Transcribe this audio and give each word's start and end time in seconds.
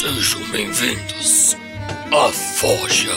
Sejam 0.00 0.40
bem-vindos 0.50 1.56
à 2.10 2.28
Forja. 2.32 3.12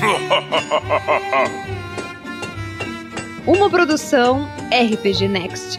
Uma 3.46 3.68
produção 3.68 4.48
RPG 4.70 5.28
Next. 5.28 5.78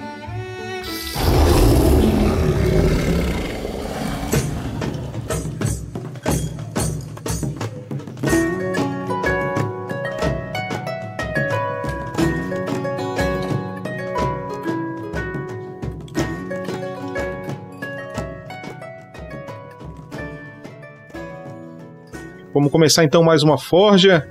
Vamos 22.64 22.72
começar 22.72 23.04
então 23.04 23.22
mais 23.22 23.44
uma 23.44 23.58
Forja. 23.58 24.26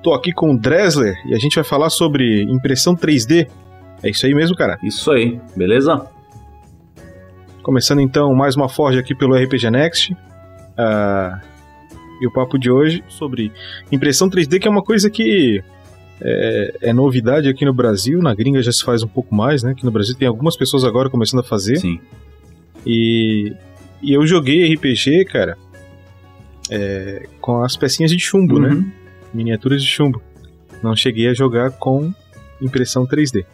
Tô 0.00 0.14
aqui 0.14 0.30
com 0.30 0.52
o 0.52 0.56
Dresler 0.56 1.20
e 1.26 1.34
a 1.34 1.38
gente 1.40 1.56
vai 1.56 1.64
falar 1.64 1.90
sobre 1.90 2.44
impressão 2.44 2.94
3D. 2.94 3.48
É 4.00 4.10
isso 4.10 4.24
aí 4.26 4.32
mesmo, 4.32 4.54
cara? 4.54 4.78
Isso 4.80 5.10
aí, 5.10 5.40
beleza? 5.56 6.06
Começando 7.60 8.00
então 8.00 8.32
mais 8.32 8.54
uma 8.54 8.68
Forja 8.68 9.00
aqui 9.00 9.12
pelo 9.12 9.34
RPG 9.34 9.72
Next. 9.72 10.16
Ah, 10.76 11.40
e 12.20 12.28
o 12.28 12.32
papo 12.32 12.56
de 12.60 12.70
hoje 12.70 13.02
sobre 13.08 13.50
impressão 13.90 14.30
3D, 14.30 14.60
que 14.60 14.68
é 14.68 14.70
uma 14.70 14.84
coisa 14.84 15.10
que 15.10 15.60
é, 16.20 16.74
é, 16.82 16.92
novidade 16.92 17.48
aqui 17.48 17.64
no 17.64 17.74
Brasil. 17.74 18.20
Na 18.20 18.36
gringa 18.36 18.62
já 18.62 18.70
se 18.70 18.84
faz 18.84 19.02
um 19.02 19.08
pouco 19.08 19.34
mais, 19.34 19.64
né? 19.64 19.72
Aqui 19.72 19.84
no 19.84 19.90
Brasil 19.90 20.14
tem 20.16 20.28
algumas 20.28 20.56
pessoas 20.56 20.84
agora 20.84 21.10
começando 21.10 21.40
a 21.40 21.44
fazer. 21.44 21.74
Sim. 21.78 21.98
E, 22.86 23.52
e 24.00 24.12
eu 24.12 24.24
joguei 24.28 24.72
RPG, 24.72 25.24
cara, 25.24 25.58
é, 26.70 27.26
com 27.40 27.62
as 27.62 27.76
pecinhas 27.76 28.10
de 28.10 28.18
chumbo, 28.18 28.58
né? 28.58 28.70
Uhum. 28.70 28.90
Miniaturas 29.32 29.82
de 29.82 29.88
chumbo. 29.88 30.22
Não 30.82 30.94
cheguei 30.94 31.28
a 31.28 31.34
jogar 31.34 31.70
com 31.72 32.12
impressão 32.60 33.06
3D. 33.06 33.44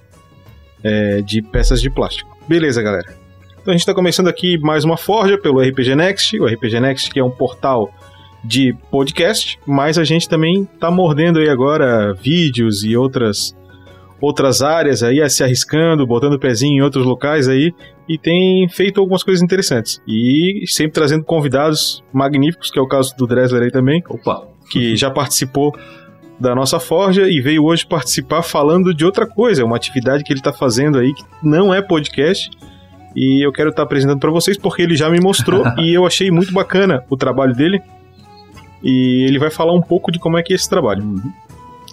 é, 0.83 1.23
de 1.23 1.41
peças 1.41 1.81
de 1.81 1.89
plástico. 1.89 2.37
Beleza, 2.47 2.83
galera. 2.83 3.17
Então 3.61 3.73
a 3.73 3.75
gente 3.75 3.81
está 3.81 3.95
começando 3.95 4.29
aqui 4.29 4.59
mais 4.59 4.85
uma 4.85 4.99
forja 4.99 5.39
pelo 5.39 5.61
RPG 5.61 5.95
Next. 5.97 6.39
O 6.39 6.47
RPG 6.47 6.79
Next 6.81 7.11
que 7.11 7.19
é 7.19 7.25
um 7.25 7.31
portal 7.31 7.91
de 8.45 8.77
podcast, 8.91 9.59
mas 9.67 9.97
a 9.97 10.05
gente 10.05 10.29
também 10.29 10.67
tá 10.79 10.91
mordendo 10.91 11.39
aí 11.39 11.49
agora 11.49 12.13
vídeos 12.13 12.85
e 12.85 12.95
outras 12.95 13.57
outras 14.21 14.63
áreas 14.63 15.03
aí, 15.03 15.29
se 15.31 15.43
arriscando, 15.43 16.07
botando 16.07 16.35
o 16.35 16.39
pezinho 16.39 16.79
em 16.79 16.83
outros 16.83 17.05
locais 17.07 17.49
aí 17.49 17.75
e 18.09 18.19
tem 18.19 18.69
feito 18.69 19.01
algumas 19.01 19.23
coisas 19.23 19.43
interessantes. 19.43 20.01
E 20.07 20.65
sempre 20.67 20.93
trazendo 20.93 21.25
convidados 21.25 22.05
magníficos, 22.13 22.71
que 22.71 22.79
é 22.79 22.83
o 22.83 22.87
caso 22.87 23.15
do 23.17 23.27
Dresler 23.27 23.63
aí 23.63 23.71
também, 23.71 24.03
Opa. 24.09 24.47
que 24.71 24.97
já 24.97 25.11
participou 25.11 25.75
da 26.39 26.55
nossa 26.55 26.81
forja 26.81 27.29
e 27.29 27.41
veio 27.41 27.65
hoje 27.65 27.87
participar 27.87 28.43
falando 28.43 28.93
de 28.93 29.05
outra 29.05 29.27
coisa, 29.27 29.63
é 29.63 29.65
uma 29.65 29.77
atividade 29.77 30.25
que 30.25 30.33
ele 30.33 30.41
está 30.41 30.53
fazendo 30.53 30.99
aí 30.99 31.15
que 31.15 31.25
não 31.43 31.73
é 31.73 31.81
podcast. 31.81 32.51
E 33.17 33.47
eu 33.47 33.53
quero 33.53 33.71
estar 33.71 33.85
apresentando 33.85 34.19
para 34.19 34.31
vocês 34.31 34.59
porque 34.59 34.83
ele 34.83 34.97
já 34.97 35.09
me 35.09 35.21
mostrou 35.21 35.63
e 35.79 35.95
eu 35.95 36.05
achei 36.05 36.31
muito 36.31 36.53
bacana 36.53 37.05
o 37.09 37.17
trabalho 37.17 37.55
dele. 37.55 37.81
E 38.83 39.25
ele 39.27 39.39
vai 39.39 39.51
falar 39.51 39.73
um 39.73 39.81
pouco 39.81 40.13
de 40.13 40.19
como 40.19 40.37
é 40.37 40.43
que 40.43 40.53
é 40.53 40.57
esse 40.57 40.69
trabalho. 40.69 41.03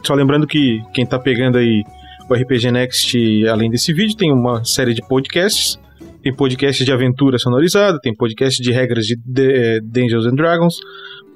Só 0.03 0.13
lembrando 0.13 0.47
que 0.47 0.81
quem 0.93 1.05
tá 1.05 1.17
pegando 1.19 1.57
aí 1.57 1.83
o 2.29 2.33
RPG 2.33 2.71
Next, 2.71 3.47
além 3.47 3.69
desse 3.69 3.93
vídeo, 3.93 4.17
tem 4.17 4.31
uma 4.31 4.63
série 4.65 4.93
de 4.93 5.01
podcasts. 5.07 5.79
Tem 6.23 6.33
podcast 6.35 6.83
de 6.85 6.91
aventura 6.91 7.38
sonorizada, 7.39 7.97
tem 8.02 8.13
podcast 8.16 8.61
de 8.61 8.71
regras 8.71 9.05
de 9.05 9.16
D- 9.25 9.53
eh, 9.53 9.80
Dungeons 9.83 10.25
and 10.27 10.35
Dragons, 10.35 10.75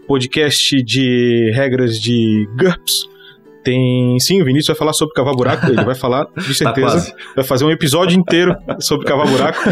podcast 0.08 0.84
de 0.84 1.52
regras 1.56 1.96
de 2.00 2.48
GURPS. 2.58 3.06
Tem. 3.64 4.20
Sim, 4.20 4.44
o 4.44 4.46
Vinícius 4.46 4.68
vai 4.68 4.76
falar 4.76 4.94
sobre 4.94 5.16
cavar 5.16 5.34
buraco, 5.34 5.66
ele 5.66 5.84
vai 5.84 5.96
falar, 5.96 6.26
de 6.38 6.48
Tá 6.60 6.72
certeza. 6.74 6.88
quase. 6.88 7.14
vai 7.36 7.44
fazer 7.44 7.66
um 7.66 7.72
episódio 7.72 8.16
inteiro 8.20 8.56
sobre 8.80 9.08
cavar 9.08 9.28
buraco. 9.28 9.60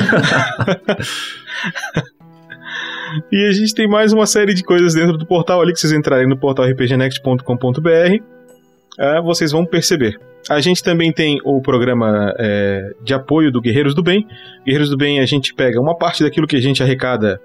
e 3.32 3.46
a 3.48 3.52
gente 3.52 3.74
tem 3.76 3.88
mais 3.88 4.12
uma 4.12 4.26
série 4.26 4.56
de 4.56 4.64
coisas 4.64 4.96
dentro 4.96 5.16
do 5.16 5.28
portal 5.28 5.62
ali 5.62 5.72
que 5.74 5.80
vocês 5.80 5.94
entrarem 5.94 6.28
no 6.28 6.36
portal 6.40 6.66
rpgnext.com.br. 6.66 8.24
ah, 9.00 9.22
vocês 9.22 9.52
vão 9.52 9.64
perceber. 9.64 10.20
A 10.50 10.60
gente 10.60 10.84
também 10.84 11.12
tem 11.12 11.40
o 11.46 11.62
programa 11.62 12.34
é, 12.38 12.92
de 13.04 13.14
apoio 13.14 13.52
do 13.52 13.62
Guerreiros 13.62 13.96
do 13.96 14.04
Bem. 14.04 14.28
Guerreiros 14.66 14.90
do 14.90 14.98
Bem, 14.98 15.20
a 15.20 15.26
gente 15.26 15.54
pega 15.54 15.80
uma 15.80 15.96
parte 15.98 16.24
daquilo 16.24 16.46
que 16.48 16.56
a 16.58 16.62
gente 16.62 16.84
arrecada 16.84 17.40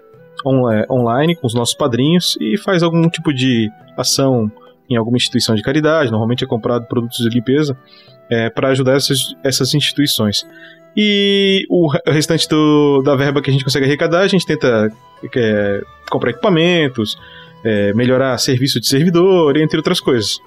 on- 0.44 0.70
é, 0.70 0.84
online 0.90 1.36
com 1.36 1.46
os 1.46 1.54
nossos 1.54 1.74
padrinhos 1.76 2.36
e 2.40 2.56
faz 2.58 2.82
algum 2.82 3.08
tipo 3.08 3.32
de 3.32 3.70
ação 3.96 4.50
em 4.90 4.96
alguma 4.96 5.16
instituição 5.16 5.54
de 5.54 5.62
caridade. 5.62 6.10
Normalmente 6.10 6.42
é 6.42 6.46
comprado 6.46 6.86
produtos 6.86 7.18
de 7.18 7.28
limpeza 7.28 7.76
para 8.54 8.68
ajudar 8.70 8.94
essas, 8.96 9.18
essas 9.42 9.72
instituições. 9.74 10.46
E 10.96 11.64
o 11.70 11.88
restante 12.06 12.48
do- 12.48 13.00
da 13.02 13.14
verba 13.14 13.40
que 13.40 13.48
a 13.48 13.52
gente 13.52 13.64
consegue 13.64 13.86
arrecadar, 13.86 14.20
a 14.20 14.28
gente 14.28 14.44
tenta 14.44 14.90
é, 15.36 15.80
comprar 16.10 16.30
equipamentos, 16.30 17.16
é, 17.64 17.92
melhorar 17.94 18.36
serviço 18.38 18.80
de 18.80 18.86
servidor, 18.88 19.56
entre 19.56 19.76
outras 19.78 20.00
coisas. 20.00 20.38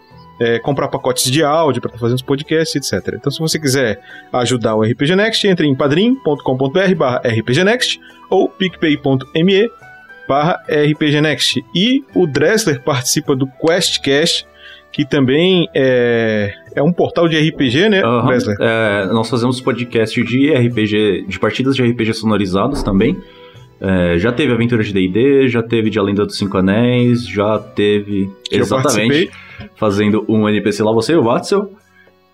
É, 0.43 0.57
comprar 0.57 0.87
pacotes 0.87 1.29
de 1.29 1.43
áudio 1.43 1.79
para 1.81 1.89
estar 1.89 1.99
fazendo 1.99 2.15
os 2.15 2.23
podcasts, 2.23 2.75
etc. 2.75 3.13
Então, 3.15 3.31
se 3.31 3.37
você 3.39 3.59
quiser 3.59 3.99
ajudar 4.33 4.75
o 4.75 4.81
RPG 4.81 5.15
Next, 5.15 5.47
entre 5.47 5.67
em 5.67 5.75
padrim.com.br 5.75 6.95
barra 6.97 7.21
rpgnext 7.23 7.99
ou 8.27 8.49
picpay.me 8.49 9.69
barra 10.27 10.59
rpgnext. 10.67 11.63
E 11.75 12.03
o 12.15 12.25
Dressler 12.25 12.81
participa 12.81 13.35
do 13.35 13.45
QuestCast, 13.45 14.47
que 14.91 15.05
também 15.05 15.67
é, 15.75 16.53
é 16.73 16.81
um 16.81 16.91
portal 16.91 17.27
de 17.27 17.37
RPG, 17.37 17.89
né, 17.89 18.01
Aham. 18.01 18.27
Dressler? 18.27 18.57
É, 18.59 19.05
nós 19.07 19.29
fazemos 19.29 19.61
podcast 19.61 20.23
de 20.23 20.51
RPG, 20.51 21.25
de 21.27 21.39
partidas 21.39 21.75
de 21.75 21.83
RPG 21.83 22.13
sonorizados 22.15 22.81
também. 22.81 23.15
É, 23.79 24.17
já 24.19 24.31
teve 24.31 24.53
Aventura 24.53 24.83
de 24.83 24.93
D&D, 24.93 25.49
já 25.49 25.63
teve 25.63 25.89
de 25.89 25.97
A 25.97 26.03
Lenda 26.03 26.25
dos 26.25 26.37
Cinco 26.37 26.57
Anéis, 26.57 27.27
já 27.27 27.57
teve 27.57 28.29
Que 28.43 28.55
eu 28.55 28.59
exatamente 28.59 29.07
participei. 29.07 29.31
Fazendo 29.75 30.25
um 30.27 30.47
NPC 30.47 30.83
lá 30.83 30.91
você, 30.91 31.15
o 31.15 31.23
Watzel. 31.23 31.71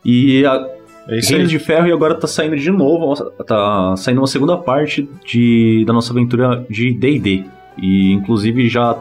E 0.03 0.45
a 0.45 0.77
É. 1.07 1.19
Reinos 1.21 1.49
de 1.49 1.57
Ferro 1.57 1.87
e 1.87 1.91
agora 1.91 2.15
tá 2.15 2.27
saindo 2.27 2.57
de 2.57 2.69
novo, 2.69 3.15
tá 3.45 3.95
saindo 3.95 4.19
uma 4.19 4.27
segunda 4.27 4.57
parte 4.57 5.09
de, 5.25 5.85
da 5.87 5.93
nossa 5.93 6.11
aventura 6.11 6.65
de 6.69 6.93
D&D. 6.93 7.45
E 7.77 8.11
inclusive 8.11 8.67
já 8.67 8.97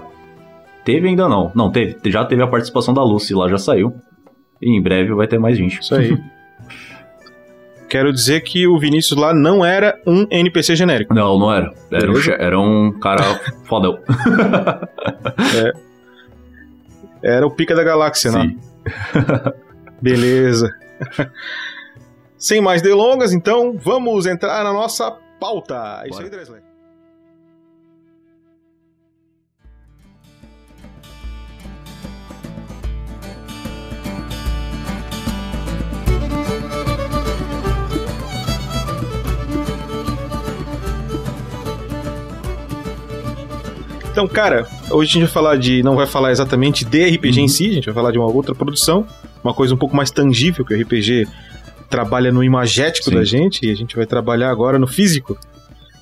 teve 0.84 1.08
ainda 1.08 1.28
não. 1.28 1.50
Não, 1.54 1.70
teve, 1.70 1.96
já 2.06 2.24
teve 2.24 2.42
a 2.42 2.46
participação 2.46 2.94
da 2.94 3.02
Lucy 3.02 3.34
lá, 3.34 3.48
já 3.48 3.58
saiu. 3.58 3.92
E 4.62 4.70
em 4.70 4.80
breve 4.80 5.12
vai 5.14 5.26
ter 5.26 5.38
mais 5.38 5.58
gente. 5.58 5.80
Isso 5.80 5.94
aí. 5.94 6.16
Quero 7.88 8.12
dizer 8.12 8.40
que 8.40 8.66
o 8.66 8.78
Vinícius 8.78 9.18
lá 9.18 9.32
não 9.32 9.64
era 9.64 9.96
um 10.06 10.26
NPC 10.30 10.74
genérico. 10.74 11.14
Não, 11.14 11.38
não 11.38 11.52
era. 11.52 11.72
Era 11.90 12.10
um, 12.10 12.20
era 12.38 12.60
um 12.60 12.92
cara 12.98 13.22
fodão. 13.64 13.98
Era 17.26 17.44
o 17.44 17.50
Pica 17.50 17.74
da 17.74 17.82
Galáxia, 17.82 18.30
né? 18.30 18.42
Sim. 18.42 18.58
Beleza. 20.00 20.72
Sem 22.38 22.60
mais 22.60 22.82
delongas, 22.82 23.32
então, 23.32 23.76
vamos 23.76 24.26
entrar 24.26 24.62
na 24.62 24.72
nossa 24.72 25.10
pauta. 25.40 26.02
É 26.04 26.08
isso 26.08 26.22
aí, 26.22 26.30
Dresler. 26.30 26.62
Então, 44.16 44.26
cara, 44.26 44.66
hoje 44.90 45.10
a 45.10 45.12
gente 45.12 45.22
vai 45.24 45.30
falar 45.30 45.56
de. 45.58 45.82
Não 45.82 45.94
vai 45.94 46.06
falar 46.06 46.32
exatamente 46.32 46.86
de 46.86 47.04
RPG 47.04 47.38
em 47.38 47.48
si, 47.48 47.68
a 47.68 47.72
gente 47.74 47.84
vai 47.84 47.94
falar 47.94 48.12
de 48.12 48.18
uma 48.18 48.26
outra 48.26 48.54
produção, 48.54 49.06
uma 49.44 49.52
coisa 49.52 49.74
um 49.74 49.76
pouco 49.76 49.94
mais 49.94 50.10
tangível, 50.10 50.64
que 50.64 50.72
o 50.72 50.80
RPG 50.80 51.28
trabalha 51.90 52.32
no 52.32 52.42
imagético 52.42 53.10
Sim. 53.10 53.14
da 53.14 53.24
gente, 53.24 53.66
e 53.66 53.70
a 53.70 53.74
gente 53.74 53.94
vai 53.94 54.06
trabalhar 54.06 54.48
agora 54.48 54.78
no 54.78 54.86
físico. 54.86 55.38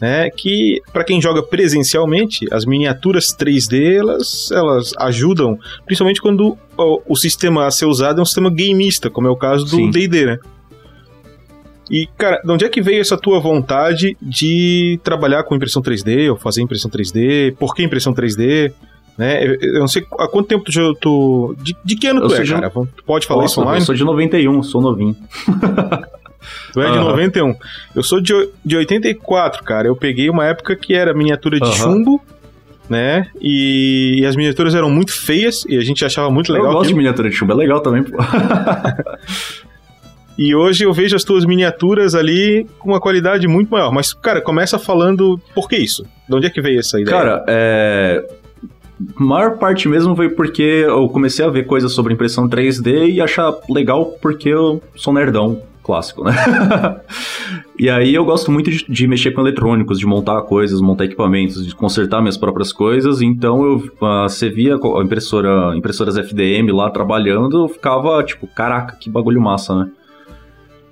Né, 0.00 0.28
que 0.28 0.82
para 0.92 1.02
quem 1.04 1.20
joga 1.20 1.42
presencialmente, 1.42 2.46
as 2.52 2.66
miniaturas 2.66 3.34
3D 3.34 4.00
elas, 4.00 4.50
elas 4.52 4.92
ajudam, 4.98 5.56
principalmente 5.86 6.20
quando 6.20 6.58
o, 6.76 7.02
o 7.08 7.16
sistema 7.16 7.66
a 7.66 7.70
ser 7.70 7.86
usado 7.86 8.18
é 8.18 8.22
um 8.22 8.24
sistema 8.24 8.50
gameista, 8.50 9.08
como 9.08 9.26
é 9.26 9.30
o 9.30 9.36
caso 9.36 9.64
do. 9.64 9.90
D&D, 9.90 10.26
né? 10.26 10.38
E, 11.90 12.08
cara, 12.16 12.40
de 12.42 12.50
onde 12.50 12.64
é 12.64 12.68
que 12.68 12.80
veio 12.80 13.00
essa 13.00 13.16
tua 13.16 13.38
vontade 13.40 14.16
de 14.20 14.98
trabalhar 15.04 15.42
com 15.44 15.54
impressão 15.54 15.82
3D, 15.82 16.30
ou 16.30 16.36
fazer 16.36 16.62
impressão 16.62 16.90
3D? 16.90 17.54
Por 17.56 17.74
que 17.74 17.82
impressão 17.82 18.14
3D? 18.14 18.72
Né? 19.16 19.44
Eu, 19.60 19.80
não 19.80 19.88
sei 19.88 20.04
há 20.18 20.26
quanto 20.26 20.48
tempo 20.48 20.64
tu. 20.64 20.94
tu 20.94 21.56
de, 21.62 21.76
de 21.84 21.94
que 21.96 22.06
ano 22.06 22.22
Eu 22.22 22.28
tu 22.28 22.34
é, 22.34 22.42
de- 22.42 22.52
cara? 22.52 22.70
Tu 22.70 23.04
pode 23.06 23.26
falar 23.26 23.44
isso 23.44 23.60
online? 23.60 23.80
Eu 23.80 23.86
sou 23.86 23.94
de 23.94 24.04
91, 24.04 24.62
sou 24.62 24.80
novinho. 24.80 25.16
Tu 26.74 26.80
é 26.82 26.90
de 26.90 26.98
Aham. 26.98 27.08
91. 27.08 27.54
Eu 27.94 28.02
sou 28.02 28.20
de, 28.20 28.32
de 28.62 28.76
84, 28.76 29.62
cara. 29.64 29.88
Eu 29.88 29.96
peguei 29.96 30.28
uma 30.28 30.44
época 30.44 30.76
que 30.76 30.92
era 30.92 31.14
miniatura 31.14 31.58
de 31.58 31.64
Aham. 31.64 31.72
chumbo 31.74 32.20
né? 32.88 33.28
E, 33.40 34.18
e 34.20 34.26
as 34.26 34.36
miniaturas 34.36 34.74
eram 34.74 34.90
muito 34.90 35.12
feias 35.12 35.64
e 35.66 35.78
a 35.78 35.80
gente 35.80 36.04
achava 36.04 36.30
muito 36.30 36.52
legal. 36.52 36.66
Eu 36.66 36.72
gosto 36.72 36.82
aquilo. 36.82 36.98
de 36.98 36.98
miniatura 36.98 37.30
de 37.30 37.34
chumbo, 37.36 37.52
é 37.52 37.56
legal 37.56 37.80
também, 37.80 38.02
pô. 38.02 38.16
E 40.36 40.54
hoje 40.54 40.84
eu 40.84 40.92
vejo 40.92 41.14
as 41.14 41.22
tuas 41.22 41.44
miniaturas 41.44 42.14
ali 42.14 42.66
com 42.78 42.90
uma 42.90 43.00
qualidade 43.00 43.46
muito 43.46 43.70
maior. 43.70 43.92
Mas, 43.92 44.12
cara, 44.12 44.40
começa 44.40 44.78
falando 44.78 45.40
por 45.54 45.68
que 45.68 45.76
isso? 45.76 46.04
De 46.28 46.34
onde 46.34 46.46
é 46.46 46.50
que 46.50 46.60
veio 46.60 46.80
essa 46.80 47.00
ideia? 47.00 47.16
Cara, 47.16 47.44
é. 47.46 48.24
Maior 49.16 49.58
parte 49.58 49.88
mesmo 49.88 50.14
veio 50.14 50.34
porque 50.36 50.62
eu 50.62 51.08
comecei 51.08 51.44
a 51.44 51.48
ver 51.48 51.66
coisas 51.66 51.92
sobre 51.92 52.14
impressão 52.14 52.48
3D 52.48 53.10
e 53.10 53.20
achar 53.20 53.52
legal 53.68 54.06
porque 54.22 54.48
eu 54.48 54.80
sou 54.94 55.12
nerdão 55.12 55.60
clássico, 55.82 56.24
né? 56.24 56.32
e 57.78 57.90
aí 57.90 58.14
eu 58.14 58.24
gosto 58.24 58.50
muito 58.50 58.70
de, 58.70 58.84
de, 58.88 59.06
mexer 59.06 59.32
com 59.32 59.42
eletrônicos, 59.42 59.98
de 59.98 60.06
montar 60.06 60.40
coisas, 60.42 60.80
montar 60.80 61.04
equipamentos, 61.04 61.66
de 61.66 61.74
consertar 61.74 62.20
minhas 62.20 62.38
próprias 62.38 62.72
coisas. 62.72 63.20
Então 63.20 63.62
eu 63.64 63.82
você 64.00 64.48
via 64.48 64.76
a 64.76 65.02
impressora, 65.02 65.76
impressoras 65.76 66.16
FDM 66.16 66.72
lá 66.72 66.88
trabalhando, 66.88 67.64
eu 67.64 67.68
ficava 67.68 68.22
tipo, 68.24 68.46
caraca, 68.46 68.96
que 68.96 69.10
bagulho 69.10 69.40
massa, 69.40 69.74
né? 69.74 69.90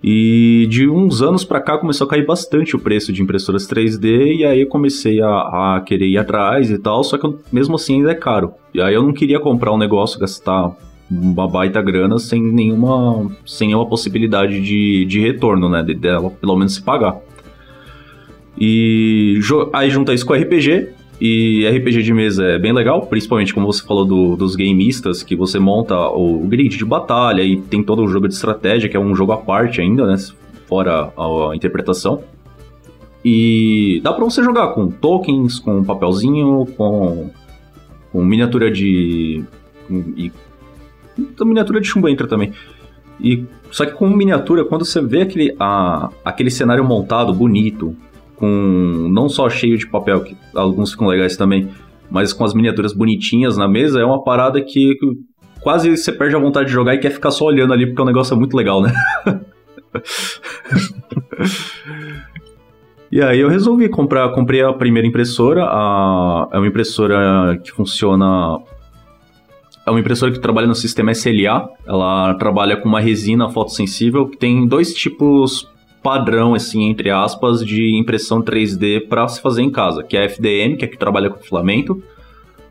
E 0.03 0.67
de 0.69 0.89
uns 0.89 1.23
anos 1.23 1.45
para 1.45 1.61
cá 1.61 1.79
começou 1.79 2.07
a 2.07 2.11
cair 2.11 2.27
bastante 2.27 2.75
o 2.75 2.79
preço 2.79 3.13
de 3.13 3.23
impressoras 3.23 3.69
3D 3.69 4.39
e 4.39 4.45
aí 4.45 4.63
eu 4.63 4.67
comecei 4.67 5.23
a, 5.23 5.29
a, 5.77 5.83
querer 5.87 6.09
ir 6.09 6.19
atrás 6.19 6.71
e 6.71 6.79
tal, 6.79 7.05
só 7.05 7.17
que 7.17 7.25
eu, 7.25 7.39
mesmo 7.53 7.77
assim 7.77 7.97
ainda 7.97 8.11
é 8.11 8.15
caro. 8.15 8.53
E 8.75 8.81
aí 8.81 8.95
eu 8.95 9.03
não 9.03 9.13
queria 9.13 9.39
comprar 9.39 9.73
um 9.73 9.79
negócio, 9.79 10.19
gastar 10.19 10.77
uma 11.09 11.47
baita 11.47 11.81
grana 11.81 12.19
sem 12.19 12.43
nenhuma, 12.43 13.31
sem 13.47 13.69
nenhuma 13.69 13.87
possibilidade 13.87 14.61
de, 14.61 15.05
de 15.05 15.21
retorno, 15.21 15.69
né, 15.69 15.85
de, 15.85 15.95
dela 15.95 16.31
pelo 16.31 16.57
menos 16.57 16.75
se 16.75 16.83
pagar. 16.83 17.21
E 18.59 19.39
aí 19.73 19.89
junta 19.89 20.13
isso 20.13 20.27
com 20.27 20.35
RPG, 20.35 20.89
e 21.25 21.65
RPG 21.69 22.03
de 22.03 22.13
mesa 22.13 22.45
é 22.45 22.59
bem 22.59 22.73
legal, 22.73 23.07
principalmente 23.07 23.55
como 23.55 23.73
você 23.73 23.87
falou 23.87 24.05
do, 24.05 24.35
dos 24.35 24.57
gameistas, 24.57 25.23
que 25.23 25.37
você 25.37 25.57
monta 25.57 25.97
o 26.09 26.41
grid 26.49 26.77
de 26.77 26.85
batalha 26.85 27.43
e 27.43 27.61
tem 27.61 27.81
todo 27.81 28.03
o 28.03 28.09
jogo 28.09 28.27
de 28.27 28.35
estratégia, 28.35 28.89
que 28.89 28.97
é 28.97 29.01
um 29.01 29.15
jogo 29.15 29.31
à 29.31 29.37
parte 29.37 29.81
ainda, 29.81 30.05
né? 30.05 30.17
Fora 30.67 31.13
a, 31.17 31.53
a 31.53 31.55
interpretação. 31.55 32.25
E 33.25 34.01
dá 34.03 34.13
pra 34.13 34.25
você 34.25 34.43
jogar 34.43 34.75
com 34.75 34.91
tokens, 34.91 35.61
com 35.61 35.85
papelzinho, 35.85 36.67
com, 36.77 37.31
com 38.11 38.25
miniatura 38.25 38.69
de. 38.69 39.45
E, 39.89 40.33
miniatura 41.45 41.81
de 41.81 41.87
chumbo 41.87 42.09
entra 42.09 42.27
também. 42.27 42.53
E, 43.21 43.45
só 43.71 43.87
que 43.87 43.93
com 43.93 44.09
miniatura, 44.09 44.65
quando 44.65 44.85
você 44.85 45.01
vê 45.01 45.23
aquele, 45.23 45.55
a, 45.61 46.11
aquele 46.25 46.51
cenário 46.51 46.85
montado, 46.85 47.33
bonito, 47.33 47.95
com 48.43 49.09
não 49.13 49.29
só 49.29 49.49
cheio 49.49 49.79
de 49.79 49.87
papel, 49.87 50.25
que 50.25 50.37
alguns 50.53 50.91
ficam 50.91 51.07
legais 51.07 51.37
também, 51.37 51.69
mas 52.11 52.33
com 52.33 52.45
as 52.45 52.53
miniaturas 52.53 52.93
bonitinhas 52.93 53.57
na 53.57 53.69
mesa, 53.69 54.01
é 54.01 54.05
uma 54.05 54.25
parada 54.25 54.61
que 54.61 54.97
quase 55.61 55.97
você 55.97 56.11
perde 56.11 56.35
a 56.35 56.41
vontade 56.41 56.67
de 56.67 56.73
jogar 56.73 56.97
e 56.97 56.99
quer 56.99 57.13
ficar 57.13 57.31
só 57.31 57.45
olhando 57.45 57.73
ali, 57.73 57.87
porque 57.87 58.03
o 58.03 58.05
negócio 58.05 58.35
é 58.35 58.37
muito 58.37 58.57
legal, 58.57 58.83
né? 58.83 58.93
e 63.13 63.23
aí 63.23 63.39
eu 63.39 63.49
resolvi 63.49 63.89
comprar, 63.89 64.29
comprei 64.31 64.61
a 64.61 64.73
primeira 64.73 65.07
impressora, 65.07 65.63
a, 65.63 66.49
é 66.53 66.59
uma 66.59 66.67
impressora 66.67 67.57
que 67.63 67.71
funciona 67.71 68.59
é 69.87 69.91
uma 69.91 70.01
impressora 70.01 70.33
que 70.33 70.41
trabalha 70.41 70.67
no 70.67 70.75
sistema 70.75 71.13
SLA. 71.13 71.69
Ela 71.87 72.35
trabalha 72.35 72.77
com 72.77 72.89
uma 72.89 73.01
resina 73.01 73.49
fotossensível 73.49 74.29
que 74.29 74.37
tem 74.37 74.67
dois 74.67 74.95
tipos 74.95 75.69
padrão, 76.03 76.55
assim, 76.55 76.89
entre 76.89 77.11
aspas, 77.11 77.65
de 77.65 77.97
impressão 77.97 78.43
3D 78.43 79.07
para 79.07 79.29
se 79.29 79.41
fazer 79.41 79.63
em 79.63 79.71
casa, 79.71 80.03
que 80.03 80.17
é 80.17 80.23
a 80.23 80.25
FDM, 80.25 80.77
que 80.77 80.85
é 80.85 80.89
que 80.89 80.99
trabalha 80.99 81.31
com 81.31 81.39
filamento. 81.39 82.03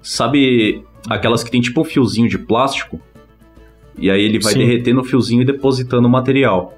Sabe 0.01 0.83
aquelas 1.09 1.43
que 1.43 1.51
tem 1.51 1.61
tipo 1.61 1.81
um 1.81 1.83
fiozinho 1.83 2.27
de 2.27 2.37
plástico? 2.37 2.99
E 3.97 4.09
aí 4.09 4.21
ele 4.21 4.39
vai 4.39 4.53
Sim. 4.53 4.59
derreter 4.59 4.93
no 4.93 5.03
fiozinho 5.03 5.41
e 5.41 5.45
depositando 5.45 6.07
o 6.07 6.11
material. 6.11 6.77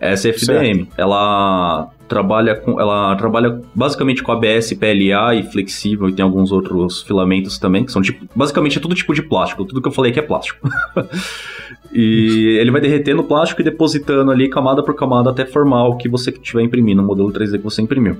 Essa 0.00 0.28
é 0.28 0.30
a 0.30 0.34
FDM. 0.34 0.84
Certo. 0.84 0.88
Ela 0.98 1.88
trabalha 2.08 2.54
com 2.54 2.78
ela 2.80 3.16
trabalha 3.16 3.60
basicamente 3.74 4.22
com 4.22 4.30
ABS, 4.30 4.74
PLA 4.74 5.36
e 5.36 5.42
flexível 5.42 6.08
e 6.08 6.12
tem 6.12 6.22
alguns 6.22 6.52
outros 6.52 7.02
filamentos 7.02 7.58
também 7.58 7.84
que 7.84 7.90
são 7.90 8.02
tipo 8.02 8.26
basicamente 8.34 8.78
é 8.78 8.80
tudo 8.80 8.94
tipo 8.94 9.14
de 9.14 9.22
plástico 9.22 9.64
tudo 9.64 9.80
que 9.80 9.88
eu 9.88 9.92
falei 9.92 10.10
aqui 10.10 10.20
é 10.20 10.22
plástico 10.22 10.68
e 11.90 12.58
ele 12.60 12.70
vai 12.70 12.80
derretendo 12.80 13.22
o 13.22 13.24
plástico 13.24 13.62
e 13.62 13.64
depositando 13.64 14.30
ali 14.30 14.50
camada 14.50 14.82
por 14.82 14.94
camada 14.94 15.30
até 15.30 15.46
formar 15.46 15.88
o 15.88 15.96
que 15.96 16.08
você 16.08 16.30
estiver 16.30 16.62
imprimindo 16.62 17.02
o 17.02 17.04
modelo 17.04 17.32
3D 17.32 17.56
que 17.56 17.64
você 17.64 17.80
imprimiu 17.80 18.18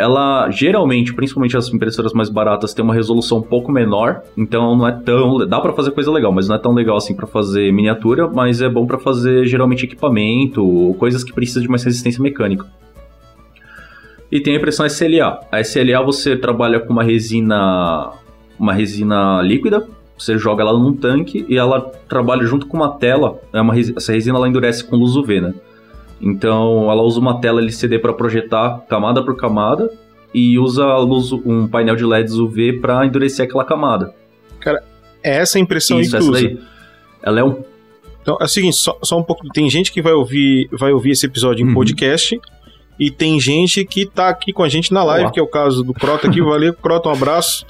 ela 0.00 0.50
geralmente, 0.50 1.14
principalmente 1.14 1.56
as 1.56 1.68
impressoras 1.68 2.12
mais 2.12 2.28
baratas, 2.28 2.74
tem 2.74 2.84
uma 2.84 2.94
resolução 2.94 3.38
um 3.38 3.42
pouco 3.42 3.70
menor, 3.70 4.22
então 4.36 4.76
não 4.76 4.88
é 4.88 4.92
tão. 4.92 5.46
dá 5.46 5.60
para 5.60 5.72
fazer 5.72 5.90
coisa 5.92 6.10
legal, 6.10 6.32
mas 6.32 6.48
não 6.48 6.56
é 6.56 6.58
tão 6.58 6.72
legal 6.72 6.96
assim 6.96 7.14
para 7.14 7.26
fazer 7.26 7.72
miniatura, 7.72 8.28
mas 8.28 8.60
é 8.60 8.68
bom 8.68 8.86
para 8.86 8.98
fazer 8.98 9.44
geralmente 9.44 9.84
equipamento 9.84 10.94
coisas 10.98 11.22
que 11.22 11.32
precisam 11.32 11.62
de 11.62 11.68
mais 11.68 11.84
resistência 11.84 12.22
mecânica. 12.22 12.66
E 14.32 14.40
tem 14.40 14.54
a 14.54 14.58
impressão 14.58 14.86
SLA. 14.86 15.40
A 15.50 15.60
SLA 15.60 16.02
você 16.02 16.36
trabalha 16.36 16.80
com 16.80 16.92
uma 16.92 17.02
resina 17.02 18.12
uma 18.58 18.74
resina 18.74 19.40
líquida, 19.42 19.88
você 20.16 20.36
joga 20.36 20.62
ela 20.62 20.78
num 20.78 20.94
tanque 20.94 21.46
e 21.48 21.56
ela 21.56 21.80
trabalha 22.08 22.44
junto 22.44 22.66
com 22.66 22.76
uma 22.76 22.90
tela. 22.98 23.40
É 23.52 23.60
uma, 23.60 23.78
essa 23.78 24.12
resina 24.12 24.36
ela 24.36 24.48
endurece 24.48 24.84
com 24.84 24.96
luz 24.96 25.16
UV, 25.16 25.40
né? 25.40 25.54
Então 26.20 26.90
ela 26.90 27.02
usa 27.02 27.18
uma 27.18 27.40
tela 27.40 27.60
LCD 27.60 27.98
para 27.98 28.12
projetar 28.12 28.84
camada 28.88 29.24
por 29.24 29.36
camada 29.36 29.90
e 30.34 30.58
usa 30.58 30.96
luz, 30.98 31.32
um 31.32 31.66
painel 31.66 31.96
de 31.96 32.04
LEDs 32.04 32.34
UV 32.34 32.74
para 32.74 33.06
endurecer 33.06 33.46
aquela 33.46 33.64
camada. 33.64 34.14
Cara, 34.60 34.82
é 35.22 35.36
essa 35.38 35.58
a 35.58 35.60
impressão 35.60 36.00
Isso, 36.00 36.16
essa 36.16 36.30
daí. 36.30 36.58
Ela 37.22 37.40
é 37.40 37.44
um 37.44 37.62
então, 38.22 38.36
é 38.38 38.44
o 38.44 38.48
seguinte, 38.48 38.76
só, 38.76 38.98
só, 39.02 39.18
um 39.18 39.22
pouco. 39.22 39.48
Tem 39.48 39.68
gente 39.70 39.90
que 39.90 40.02
vai 40.02 40.12
ouvir, 40.12 40.68
vai 40.72 40.92
ouvir 40.92 41.12
esse 41.12 41.24
episódio 41.24 41.64
em 41.64 41.68
uhum. 41.68 41.74
podcast 41.74 42.38
e 42.98 43.10
tem 43.10 43.40
gente 43.40 43.84
que 43.84 44.04
tá 44.04 44.28
aqui 44.28 44.52
com 44.52 44.62
a 44.62 44.68
gente 44.68 44.92
na 44.92 45.02
live, 45.02 45.24
Olá. 45.24 45.32
que 45.32 45.40
é 45.40 45.42
o 45.42 45.46
caso 45.46 45.82
do 45.82 45.94
Crota 45.94 46.28
aqui. 46.28 46.40
Valeu, 46.44 46.74
Crota, 46.74 47.08
um 47.08 47.12
abraço. 47.12 47.64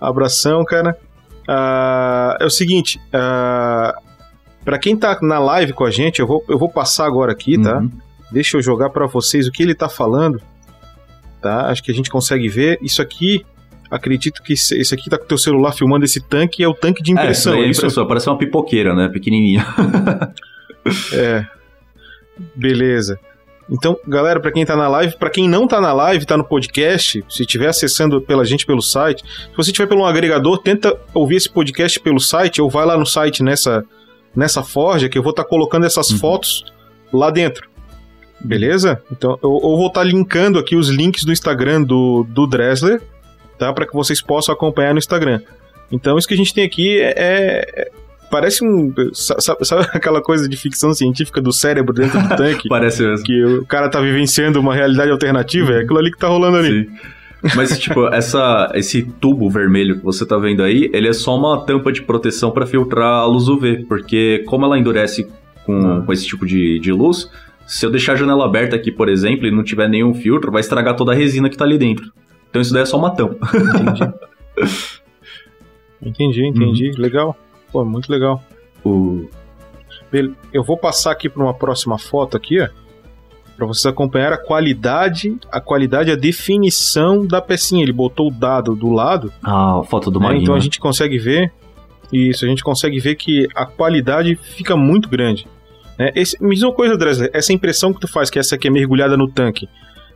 Abração, 0.00 0.64
cara. 0.64 0.96
Uh, 1.46 2.42
é 2.42 2.46
o 2.46 2.50
seguinte, 2.50 2.98
ah, 3.12 3.94
para 4.64 4.78
quem 4.78 4.96
tá 4.96 5.18
na 5.20 5.38
live 5.38 5.72
com 5.72 5.84
a 5.84 5.90
gente, 5.90 6.20
eu 6.20 6.26
vou, 6.26 6.44
eu 6.48 6.58
vou 6.58 6.70
passar 6.70 7.06
agora 7.06 7.32
aqui, 7.32 7.60
tá? 7.60 7.78
Uhum. 7.78 7.90
Deixa 8.32 8.56
eu 8.56 8.62
jogar 8.62 8.90
para 8.90 9.06
vocês 9.06 9.46
o 9.46 9.52
que 9.52 9.62
ele 9.62 9.74
tá 9.74 9.88
falando, 9.88 10.40
tá? 11.40 11.66
Acho 11.66 11.82
que 11.82 11.90
a 11.90 11.94
gente 11.94 12.08
consegue 12.08 12.48
ver. 12.48 12.78
Isso 12.80 13.02
aqui, 13.02 13.44
acredito 13.90 14.42
que 14.42 14.54
esse 14.54 14.94
aqui 14.94 15.10
tá 15.10 15.18
com 15.18 15.24
o 15.24 15.28
teu 15.28 15.38
celular 15.38 15.72
filmando 15.72 16.04
esse 16.04 16.20
tanque, 16.20 16.62
é 16.62 16.68
o 16.68 16.74
tanque 16.74 17.02
de 17.02 17.12
impressão. 17.12 17.54
É, 17.54 17.66
é 17.66 17.68
impressora, 17.68 18.08
parece 18.08 18.28
uma 18.28 18.38
pipoqueira, 18.38 18.94
né? 18.94 19.08
Pequenininha. 19.08 19.66
é. 21.12 21.46
Beleza. 22.56 23.18
Então, 23.70 23.96
galera, 24.06 24.40
para 24.40 24.52
quem 24.52 24.64
tá 24.64 24.76
na 24.76 24.88
live, 24.88 25.16
para 25.16 25.30
quem 25.30 25.48
não 25.48 25.66
tá 25.66 25.80
na 25.80 25.92
live, 25.92 26.26
tá 26.26 26.36
no 26.36 26.44
podcast, 26.44 27.24
se 27.28 27.42
estiver 27.42 27.68
acessando 27.68 28.20
pela 28.20 28.44
gente 28.44 28.66
pelo 28.66 28.82
site, 28.82 29.22
se 29.22 29.56
você 29.56 29.72
tiver 29.72 29.86
pelo 29.86 30.02
um 30.02 30.06
agregador, 30.06 30.58
tenta 30.58 30.94
ouvir 31.14 31.36
esse 31.36 31.50
podcast 31.50 31.98
pelo 32.00 32.20
site 32.20 32.60
ou 32.60 32.68
vai 32.68 32.84
lá 32.84 32.96
no 32.96 33.06
site 33.06 33.42
nessa 33.42 33.84
nessa 34.34 34.62
forja 34.62 35.08
que 35.08 35.16
eu 35.16 35.22
vou 35.22 35.30
estar 35.30 35.44
tá 35.44 35.48
colocando 35.48 35.86
essas 35.86 36.10
uhum. 36.10 36.18
fotos 36.18 36.64
lá 37.12 37.30
dentro. 37.30 37.68
Beleza? 38.40 39.02
Então, 39.10 39.38
eu, 39.42 39.50
eu 39.50 39.76
vou 39.76 39.86
estar 39.86 40.00
tá 40.00 40.06
linkando 40.06 40.58
aqui 40.58 40.76
os 40.76 40.88
links 40.88 41.24
do 41.24 41.32
Instagram 41.32 41.82
do, 41.82 42.24
do 42.28 42.46
Dressler, 42.46 43.00
tá? 43.58 43.72
Para 43.72 43.86
que 43.86 43.94
vocês 43.94 44.20
possam 44.20 44.54
acompanhar 44.54 44.92
no 44.92 44.98
Instagram. 44.98 45.40
Então, 45.90 46.18
isso 46.18 46.28
que 46.28 46.34
a 46.34 46.36
gente 46.36 46.52
tem 46.52 46.64
aqui 46.64 47.00
é, 47.00 47.64
é 47.74 47.90
Parece 48.34 48.64
um. 48.64 48.92
Sabe, 49.12 49.64
sabe, 49.64 49.86
aquela 49.94 50.20
coisa 50.20 50.48
de 50.48 50.56
ficção 50.56 50.92
científica 50.92 51.40
do 51.40 51.52
cérebro 51.52 51.94
dentro 51.94 52.20
do 52.20 52.28
tanque? 52.36 52.68
Parece 52.68 53.00
mesmo. 53.02 53.24
Que 53.24 53.44
o 53.44 53.64
cara 53.64 53.88
tá 53.88 54.00
vivenciando 54.00 54.58
uma 54.58 54.74
realidade 54.74 55.08
alternativa? 55.12 55.72
É 55.74 55.82
aquilo 55.82 55.98
ali 55.98 56.10
que 56.10 56.18
tá 56.18 56.26
rolando 56.26 56.56
ali. 56.56 56.84
Sim. 56.84 56.90
Mas, 57.54 57.78
tipo, 57.78 58.06
essa, 58.08 58.70
esse 58.74 59.02
tubo 59.02 59.50
vermelho 59.50 59.98
que 59.98 60.04
você 60.04 60.24
tá 60.24 60.36
vendo 60.38 60.62
aí, 60.62 60.90
ele 60.92 61.08
é 61.08 61.12
só 61.12 61.36
uma 61.36 61.64
tampa 61.64 61.92
de 61.92 62.02
proteção 62.02 62.50
para 62.50 62.66
filtrar 62.66 63.20
a 63.20 63.26
luz 63.26 63.48
UV. 63.48 63.84
Porque, 63.86 64.42
como 64.46 64.64
ela 64.64 64.78
endurece 64.78 65.28
com, 65.64 66.02
com 66.02 66.12
esse 66.12 66.26
tipo 66.26 66.46
de, 66.46 66.78
de 66.78 66.92
luz, 66.92 67.30
se 67.66 67.84
eu 67.84 67.90
deixar 67.90 68.12
a 68.12 68.16
janela 68.16 68.44
aberta 68.44 68.76
aqui, 68.76 68.90
por 68.90 69.08
exemplo, 69.08 69.46
e 69.46 69.50
não 69.50 69.62
tiver 69.62 69.88
nenhum 69.88 70.14
filtro, 70.14 70.52
vai 70.52 70.60
estragar 70.60 70.96
toda 70.96 71.12
a 71.12 71.14
resina 71.14 71.48
que 71.48 71.56
tá 71.56 71.64
ali 71.64 71.78
dentro. 71.78 72.12
Então 72.48 72.62
isso 72.62 72.72
daí 72.72 72.82
é 72.82 72.86
só 72.86 72.96
uma 72.96 73.10
tampa. 73.10 73.48
Entendi. 76.00 76.42
entendi, 76.42 76.46
entendi. 76.46 76.90
Uhum. 76.90 77.02
Legal. 77.02 77.36
Pô, 77.72 77.84
muito 77.84 78.10
legal. 78.10 78.42
O... 78.84 79.28
Eu 80.52 80.62
vou 80.62 80.78
passar 80.78 81.10
aqui 81.10 81.28
para 81.28 81.42
uma 81.42 81.54
próxima 81.54 81.98
foto 81.98 82.36
aqui, 82.36 82.60
ó, 82.60 82.68
para 83.56 83.66
vocês 83.66 83.86
acompanhar 83.86 84.32
a 84.32 84.38
qualidade, 84.38 85.36
a 85.50 85.60
qualidade, 85.60 86.10
a 86.10 86.16
definição 86.16 87.26
da 87.26 87.40
pecinha. 87.40 87.82
Ele 87.82 87.92
botou 87.92 88.28
o 88.28 88.30
dado 88.30 88.74
do 88.74 88.90
lado. 88.90 89.32
Ah, 89.42 89.80
a 89.80 89.84
foto 89.84 90.10
do 90.10 90.20
né? 90.20 90.36
Então 90.36 90.54
a 90.54 90.60
gente 90.60 90.80
consegue 90.80 91.18
ver 91.18 91.52
isso, 92.12 92.44
a 92.44 92.48
gente 92.48 92.62
consegue 92.62 93.00
ver 93.00 93.14
que 93.16 93.48
a 93.54 93.66
qualidade 93.66 94.36
fica 94.36 94.76
muito 94.76 95.08
grande. 95.08 95.46
É, 95.98 96.12
esse, 96.20 96.42
me 96.42 96.54
diz 96.54 96.64
uma 96.64 96.72
coisa, 96.72 96.96
Dresler, 96.96 97.30
essa 97.32 97.52
impressão 97.52 97.92
que 97.92 98.00
tu 98.00 98.08
faz, 98.08 98.28
que 98.28 98.38
essa 98.38 98.56
aqui 98.56 98.68
é 98.68 98.70
mergulhada 98.70 99.16
no 99.16 99.28
tanque, 99.28 99.68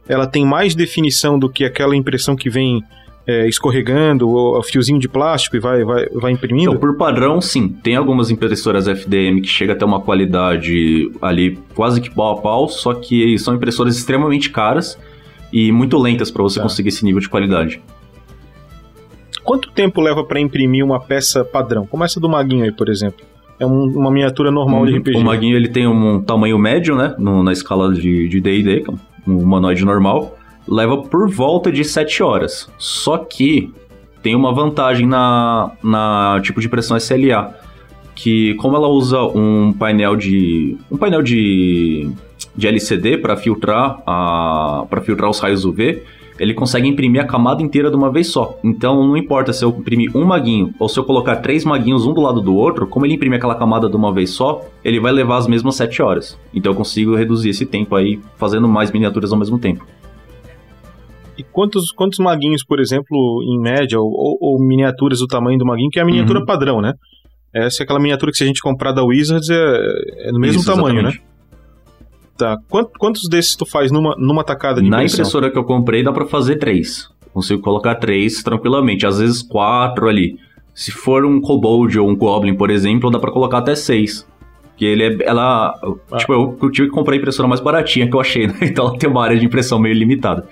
ela 0.08 0.26
tem 0.26 0.44
mais 0.44 0.74
definição 0.74 1.38
do 1.38 1.48
que 1.48 1.64
aquela 1.64 1.94
impressão 1.94 2.34
que 2.34 2.50
vem 2.50 2.82
é, 3.28 3.46
escorregando, 3.46 4.26
o 4.26 4.62
fiozinho 4.62 4.98
de 4.98 5.06
plástico 5.06 5.54
e 5.54 5.60
vai, 5.60 5.84
vai, 5.84 6.06
vai 6.14 6.32
imprimindo? 6.32 6.70
Então, 6.70 6.80
por 6.80 6.96
padrão, 6.96 7.42
sim. 7.42 7.68
Tem 7.68 7.94
algumas 7.94 8.30
impressoras 8.30 8.88
FDM 8.88 9.42
que 9.42 9.48
chega 9.48 9.74
a 9.74 9.76
ter 9.76 9.84
uma 9.84 10.00
qualidade 10.00 11.12
ali 11.20 11.58
quase 11.74 12.00
que 12.00 12.08
pau 12.08 12.38
a 12.38 12.40
pau, 12.40 12.68
só 12.70 12.94
que 12.94 13.38
são 13.38 13.54
impressoras 13.54 13.98
extremamente 13.98 14.48
caras 14.48 14.98
e 15.52 15.70
muito 15.70 15.98
lentas 15.98 16.30
para 16.30 16.42
você 16.42 16.56
tá. 16.56 16.62
conseguir 16.62 16.88
esse 16.88 17.04
nível 17.04 17.20
de 17.20 17.28
qualidade. 17.28 17.82
Quanto 19.44 19.70
tempo 19.72 20.00
leva 20.00 20.24
para 20.24 20.40
imprimir 20.40 20.82
uma 20.82 20.98
peça 20.98 21.44
padrão? 21.44 21.86
Como 21.86 22.02
essa 22.04 22.18
do 22.18 22.30
Maguinho 22.30 22.64
aí, 22.64 22.72
por 22.72 22.88
exemplo. 22.88 23.26
É 23.60 23.66
um, 23.66 23.84
uma 23.84 24.10
miniatura 24.10 24.50
normal 24.50 24.86
de 24.86 24.96
RPG. 24.96 25.18
O 25.18 25.24
Maguinho 25.24 25.56
ele 25.56 25.68
tem 25.68 25.86
um 25.86 26.22
tamanho 26.22 26.58
médio, 26.58 26.96
né? 26.96 27.14
No, 27.18 27.42
na 27.42 27.52
escala 27.52 27.92
de 27.92 28.40
D&D, 28.40 28.84
é 28.86 29.30
um 29.30 29.38
humanoide 29.38 29.84
normal. 29.84 30.38
Leva 30.68 30.98
por 30.98 31.30
volta 31.30 31.72
de 31.72 31.84
7 31.84 32.22
horas. 32.22 32.70
Só 32.78 33.18
que 33.18 33.72
tem 34.22 34.34
uma 34.34 34.52
vantagem 34.52 35.06
na, 35.06 35.72
na 35.82 36.40
tipo 36.42 36.60
de 36.60 36.68
pressão 36.68 36.96
SLA. 36.96 37.54
Que 38.14 38.54
como 38.54 38.76
ela 38.76 38.88
usa 38.88 39.22
um 39.22 39.72
painel 39.72 40.16
de. 40.16 40.76
um 40.90 40.96
painel 40.96 41.22
de. 41.22 42.10
de 42.56 42.66
LCD 42.66 43.18
para 43.18 43.36
filtrar 43.36 44.02
a. 44.06 44.84
para 44.90 45.00
filtrar 45.00 45.30
os 45.30 45.38
raios 45.38 45.64
UV 45.64 46.02
ele 46.38 46.54
consegue 46.54 46.88
imprimir 46.88 47.20
a 47.20 47.26
camada 47.26 47.62
inteira 47.62 47.90
de 47.90 47.96
uma 47.96 48.10
vez 48.10 48.28
só. 48.28 48.58
Então 48.62 49.06
não 49.06 49.16
importa 49.16 49.52
se 49.52 49.64
eu 49.64 49.70
imprimir 49.70 50.16
um 50.16 50.24
maguinho 50.24 50.72
ou 50.78 50.88
se 50.88 50.98
eu 50.98 51.04
colocar 51.04 51.36
três 51.36 51.64
maguinhos 51.64 52.06
um 52.06 52.14
do 52.14 52.20
lado 52.20 52.40
do 52.40 52.54
outro, 52.54 52.86
como 52.86 53.04
ele 53.04 53.14
imprime 53.14 53.36
aquela 53.36 53.54
camada 53.54 53.88
de 53.88 53.96
uma 53.96 54.12
vez 54.12 54.30
só, 54.30 54.64
ele 54.84 55.00
vai 55.00 55.12
levar 55.12 55.38
as 55.38 55.46
mesmas 55.46 55.76
7 55.76 56.00
horas. 56.00 56.38
Então 56.54 56.72
eu 56.72 56.76
consigo 56.76 57.14
reduzir 57.14 57.50
esse 57.50 57.66
tempo 57.66 57.96
aí 57.96 58.20
fazendo 58.36 58.68
mais 58.68 58.92
miniaturas 58.92 59.32
ao 59.32 59.38
mesmo 59.38 59.58
tempo. 59.58 59.84
E 61.38 61.44
quantos, 61.44 61.92
quantos 61.92 62.18
maguinhos, 62.18 62.64
por 62.64 62.80
exemplo, 62.80 63.42
em 63.44 63.60
média, 63.60 63.98
ou, 63.98 64.36
ou, 64.40 64.58
miniaturas 64.60 65.20
do 65.20 65.26
tamanho 65.28 65.56
do 65.56 65.64
maguinho, 65.64 65.88
que 65.88 66.00
é 66.00 66.02
a 66.02 66.04
miniatura 66.04 66.40
uhum. 66.40 66.44
padrão, 66.44 66.80
né? 66.80 66.92
Essa 67.54 67.82
é 67.82 67.84
aquela 67.84 68.00
miniatura 68.00 68.32
que 68.32 68.38
se 68.38 68.44
a 68.44 68.46
gente 68.46 68.60
comprar 68.60 68.92
da 68.92 69.04
Wizards 69.04 69.48
é, 69.48 70.28
é 70.28 70.32
do 70.32 70.40
mesmo 70.40 70.60
Isso, 70.60 70.70
tamanho, 70.70 70.98
exatamente. 70.98 71.20
né? 71.20 71.28
Tá. 72.36 72.56
Quantos 72.98 73.28
desses 73.28 73.56
tu 73.56 73.66
faz 73.66 73.90
numa, 73.90 74.14
numa 74.16 74.44
tacada 74.44 74.80
de 74.80 74.88
Na 74.88 75.04
impressora 75.04 75.50
que 75.50 75.58
eu 75.58 75.64
comprei 75.64 76.04
dá 76.04 76.12
para 76.12 76.24
fazer 76.24 76.56
três. 76.56 77.08
Consigo 77.32 77.60
colocar 77.60 77.96
três 77.96 78.42
tranquilamente, 78.42 79.06
às 79.06 79.18
vezes 79.18 79.42
quatro 79.42 80.08
ali. 80.08 80.36
Se 80.72 80.92
for 80.92 81.24
um 81.24 81.40
kobold 81.40 81.98
ou 81.98 82.08
um 82.08 82.14
goblin, 82.14 82.54
por 82.54 82.70
exemplo, 82.70 83.10
dá 83.10 83.18
para 83.18 83.32
colocar 83.32 83.58
até 83.58 83.74
seis. 83.74 84.24
Que 84.76 84.84
ele 84.84 85.02
é. 85.02 85.16
Ela. 85.26 85.74
Ah. 86.12 86.16
Tipo, 86.18 86.32
eu, 86.32 86.58
eu, 86.62 86.70
tive 86.70 86.88
que 86.88 86.94
comprar 86.94 87.14
a 87.14 87.16
impressora 87.16 87.48
mais 87.48 87.60
baratinha 87.60 88.08
que 88.08 88.14
eu 88.14 88.20
achei, 88.20 88.46
né? 88.46 88.54
Então 88.62 88.86
ela 88.86 88.96
tem 88.96 89.10
uma 89.10 89.24
área 89.24 89.36
de 89.36 89.44
impressão 89.44 89.80
meio 89.80 89.94
limitada. 89.96 90.46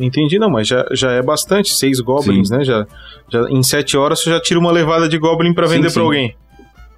Entendi, 0.00 0.38
não, 0.38 0.48
mas 0.48 0.66
já, 0.66 0.86
já 0.92 1.12
é 1.12 1.22
bastante, 1.22 1.74
seis 1.74 2.00
goblins, 2.00 2.48
sim. 2.48 2.56
né? 2.56 2.64
Já, 2.64 2.86
já, 3.28 3.42
em 3.50 3.62
sete 3.62 3.96
horas 3.96 4.20
você 4.20 4.30
já 4.30 4.40
tira 4.40 4.58
uma 4.58 4.72
levada 4.72 5.08
de 5.08 5.18
goblin 5.18 5.52
para 5.52 5.66
vender 5.66 5.92
para 5.92 6.02
alguém. 6.02 6.34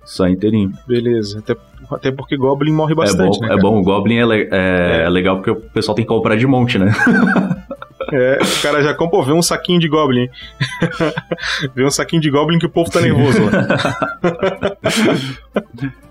Só 0.05 0.29
inteirinho. 0.29 0.73
Beleza. 0.87 1.39
Até, 1.39 1.57
até 1.91 2.11
porque 2.11 2.37
Goblin 2.37 2.73
morre 2.73 2.95
bastante, 2.95 3.37
é 3.37 3.41
bom, 3.41 3.47
né? 3.47 3.55
É 3.55 3.57
bom, 3.57 3.79
o 3.79 3.83
Goblin 3.83 4.17
é, 4.17 4.23
é, 4.23 4.49
é, 4.51 5.03
é, 5.05 5.09
legal 5.09 5.37
porque 5.37 5.51
o 5.51 5.57
pessoal 5.57 5.95
tem 5.95 6.05
que 6.05 6.09
comprar 6.09 6.37
de 6.37 6.47
monte, 6.47 6.79
né? 6.79 6.93
é, 8.13 8.39
o 8.43 8.63
cara 8.63 8.83
já 8.83 8.95
compra, 8.95 9.23
vê 9.23 9.33
um 9.33 9.43
saquinho 9.43 9.79
de 9.79 9.89
Goblin. 9.89 10.29
vê 11.75 11.85
um 11.85 11.91
saquinho 11.91 12.21
de 12.21 12.31
Goblin 12.31 12.59
que 12.59 12.67
o 12.67 12.71
povo 12.71 12.91
tá 12.91 13.01
nervoso 13.01 13.39
lá. 13.45 13.51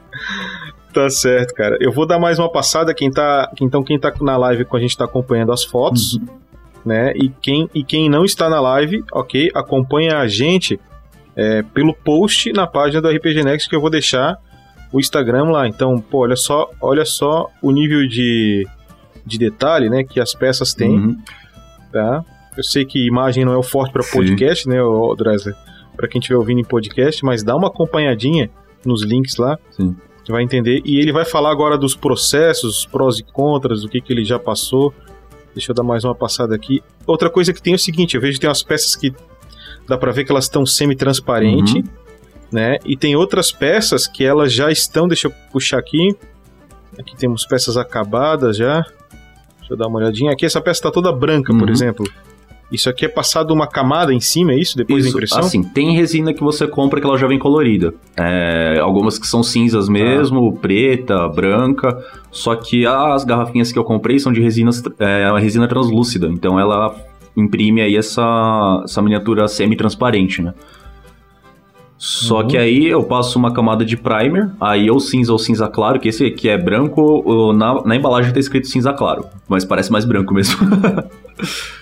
Tá 0.93 1.09
certo, 1.09 1.53
cara. 1.53 1.77
Eu 1.79 1.89
vou 1.89 2.05
dar 2.05 2.19
mais 2.19 2.37
uma 2.37 2.51
passada. 2.51 2.93
Quem 2.93 3.09
tá, 3.09 3.49
então, 3.61 3.81
quem 3.81 3.97
tá 3.97 4.11
na 4.19 4.35
live 4.35 4.65
com 4.65 4.75
a 4.75 4.79
gente 4.79 4.97
tá 4.97 5.05
acompanhando 5.05 5.53
as 5.53 5.63
fotos, 5.63 6.15
uhum. 6.15 6.27
Né? 6.85 7.13
E 7.15 7.29
quem, 7.29 7.69
e 7.73 7.83
quem 7.83 8.09
não 8.09 8.23
está 8.25 8.49
na 8.49 8.59
live, 8.59 9.03
ok? 9.11 9.51
Acompanha 9.53 10.17
a 10.17 10.27
gente 10.27 10.79
é, 11.35 11.61
pelo 11.61 11.93
post 11.93 12.51
na 12.53 12.67
página 12.67 13.01
do 13.01 13.09
RPG 13.09 13.43
Next 13.43 13.69
que 13.69 13.75
eu 13.75 13.81
vou 13.81 13.89
deixar 13.89 14.37
o 14.91 14.99
Instagram 14.99 15.45
lá. 15.51 15.67
Então, 15.67 15.99
pô, 15.99 16.19
olha 16.19 16.35
só, 16.35 16.69
olha 16.81 17.05
só 17.05 17.47
o 17.61 17.71
nível 17.71 18.07
de, 18.07 18.67
de 19.25 19.37
detalhe, 19.37 19.89
né, 19.89 20.03
que 20.03 20.19
as 20.19 20.33
peças 20.33 20.73
têm, 20.73 20.99
uhum. 20.99 21.17
tá? 21.91 22.23
Eu 22.57 22.63
sei 22.63 22.83
que 22.83 23.07
imagem 23.07 23.45
não 23.45 23.53
é 23.53 23.57
o 23.57 23.63
forte 23.63 23.93
para 23.93 24.03
podcast, 24.03 24.67
né, 24.67 24.81
o 24.81 25.15
Dresler, 25.15 25.55
para 25.95 26.07
quem 26.07 26.19
estiver 26.19 26.37
ouvindo 26.37 26.59
em 26.59 26.65
podcast, 26.65 27.23
mas 27.23 27.43
dá 27.43 27.55
uma 27.55 27.67
acompanhadinha 27.67 28.49
nos 28.85 29.03
links 29.03 29.37
lá. 29.37 29.57
Sim. 29.71 29.95
Vai 30.29 30.43
entender. 30.43 30.81
E 30.85 30.97
ele 30.97 31.11
vai 31.11 31.25
falar 31.25 31.51
agora 31.51 31.77
dos 31.77 31.93
processos, 31.93 32.85
prós 32.85 33.19
e 33.19 33.23
contras, 33.23 33.83
o 33.83 33.89
que, 33.89 33.99
que 33.99 34.13
ele 34.13 34.23
já 34.23 34.39
passou. 34.39 34.93
Deixa 35.53 35.71
eu 35.71 35.75
dar 35.75 35.83
mais 35.83 36.03
uma 36.03 36.15
passada 36.15 36.55
aqui. 36.55 36.81
Outra 37.05 37.29
coisa 37.29 37.53
que 37.53 37.61
tem 37.61 37.73
é 37.73 37.75
o 37.75 37.79
seguinte: 37.79 38.15
eu 38.15 38.21
vejo 38.21 38.35
que 38.35 38.41
tem 38.41 38.49
umas 38.49 38.63
peças 38.63 38.95
que 38.95 39.13
dá 39.87 39.97
para 39.97 40.11
ver 40.11 40.23
que 40.23 40.31
elas 40.31 40.45
estão 40.45 40.65
semi-transparente, 40.65 41.79
uhum. 41.79 41.83
né? 42.51 42.77
E 42.85 42.95
tem 42.95 43.15
outras 43.15 43.51
peças 43.51 44.07
que 44.07 44.23
elas 44.23 44.53
já 44.53 44.71
estão, 44.71 45.07
deixa 45.07 45.27
eu 45.27 45.31
puxar 45.51 45.79
aqui. 45.79 46.15
Aqui 46.97 47.15
temos 47.15 47.45
peças 47.45 47.77
acabadas 47.77 48.57
já. 48.57 48.81
Deixa 49.59 49.73
eu 49.73 49.77
dar 49.77 49.87
uma 49.87 49.99
olhadinha. 49.99 50.31
Aqui 50.31 50.45
essa 50.45 50.61
peça 50.61 50.79
está 50.79 50.91
toda 50.91 51.11
branca, 51.11 51.51
uhum. 51.51 51.59
por 51.59 51.69
exemplo. 51.69 52.05
Isso 52.71 52.89
aqui 52.89 53.05
é 53.05 53.09
passado 53.09 53.53
uma 53.53 53.67
camada 53.67 54.13
em 54.13 54.21
cima, 54.21 54.53
é 54.53 54.55
isso? 54.55 54.77
Depois 54.77 55.03
isso, 55.03 55.13
da 55.13 55.17
impressão? 55.17 55.39
Assim, 55.39 55.61
tem 55.61 55.93
resina 55.93 56.33
que 56.33 56.41
você 56.41 56.65
compra 56.65 57.01
que 57.01 57.05
ela 57.05 57.17
já 57.17 57.27
vem 57.27 57.37
colorida. 57.37 57.93
É, 58.15 58.79
algumas 58.81 59.19
que 59.19 59.27
são 59.27 59.43
cinzas 59.43 59.89
mesmo, 59.89 60.55
ah. 60.55 60.59
preta, 60.61 61.27
branca. 61.27 61.97
Só 62.31 62.55
que 62.55 62.85
as 62.85 63.25
garrafinhas 63.25 63.73
que 63.73 63.77
eu 63.77 63.83
comprei 63.83 64.17
são 64.19 64.31
de 64.31 64.41
resinas, 64.41 64.81
é, 64.99 65.29
uma 65.29 65.39
resina 65.39 65.67
translúcida. 65.67 66.27
Então 66.27 66.57
ela 66.57 66.95
imprime 67.35 67.81
aí 67.81 67.97
essa, 67.97 68.81
essa 68.85 69.01
miniatura 69.01 69.47
semi-transparente, 69.49 70.41
né? 70.41 70.53
Só 71.97 72.41
uhum. 72.41 72.47
que 72.47 72.57
aí 72.57 72.87
eu 72.87 73.03
passo 73.03 73.37
uma 73.37 73.53
camada 73.53 73.85
de 73.85 73.95
primer, 73.95 74.49
aí 74.59 74.89
ou 74.89 74.99
cinza 74.99 75.31
ou 75.31 75.37
cinza 75.37 75.67
claro, 75.67 75.99
que 75.99 76.09
esse 76.09 76.25
aqui 76.25 76.49
é 76.49 76.57
branco, 76.57 77.53
na, 77.53 77.83
na 77.83 77.95
embalagem 77.95 78.33
tá 78.33 78.39
escrito 78.39 78.67
cinza 78.67 78.91
claro, 78.91 79.25
mas 79.47 79.63
parece 79.63 79.91
mais 79.91 80.03
branco 80.03 80.33
mesmo. 80.33 80.57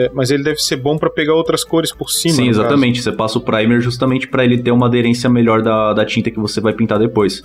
é, 0.00 0.10
mas 0.14 0.30
ele 0.30 0.42
deve 0.42 0.58
ser 0.58 0.76
bom 0.76 0.96
para 0.96 1.10
pegar 1.10 1.34
outras 1.34 1.64
cores 1.64 1.92
por 1.92 2.10
cima. 2.10 2.34
Sim, 2.34 2.48
exatamente. 2.48 2.96
Caso. 2.96 3.10
Você 3.10 3.16
passa 3.16 3.38
o 3.38 3.40
primer 3.40 3.80
justamente 3.80 4.26
para 4.28 4.44
ele 4.44 4.62
ter 4.62 4.70
uma 4.70 4.86
aderência 4.86 5.28
melhor 5.28 5.62
da, 5.62 5.92
da 5.92 6.04
tinta 6.04 6.30
que 6.30 6.38
você 6.38 6.60
vai 6.60 6.72
pintar 6.72 6.98
depois. 6.98 7.42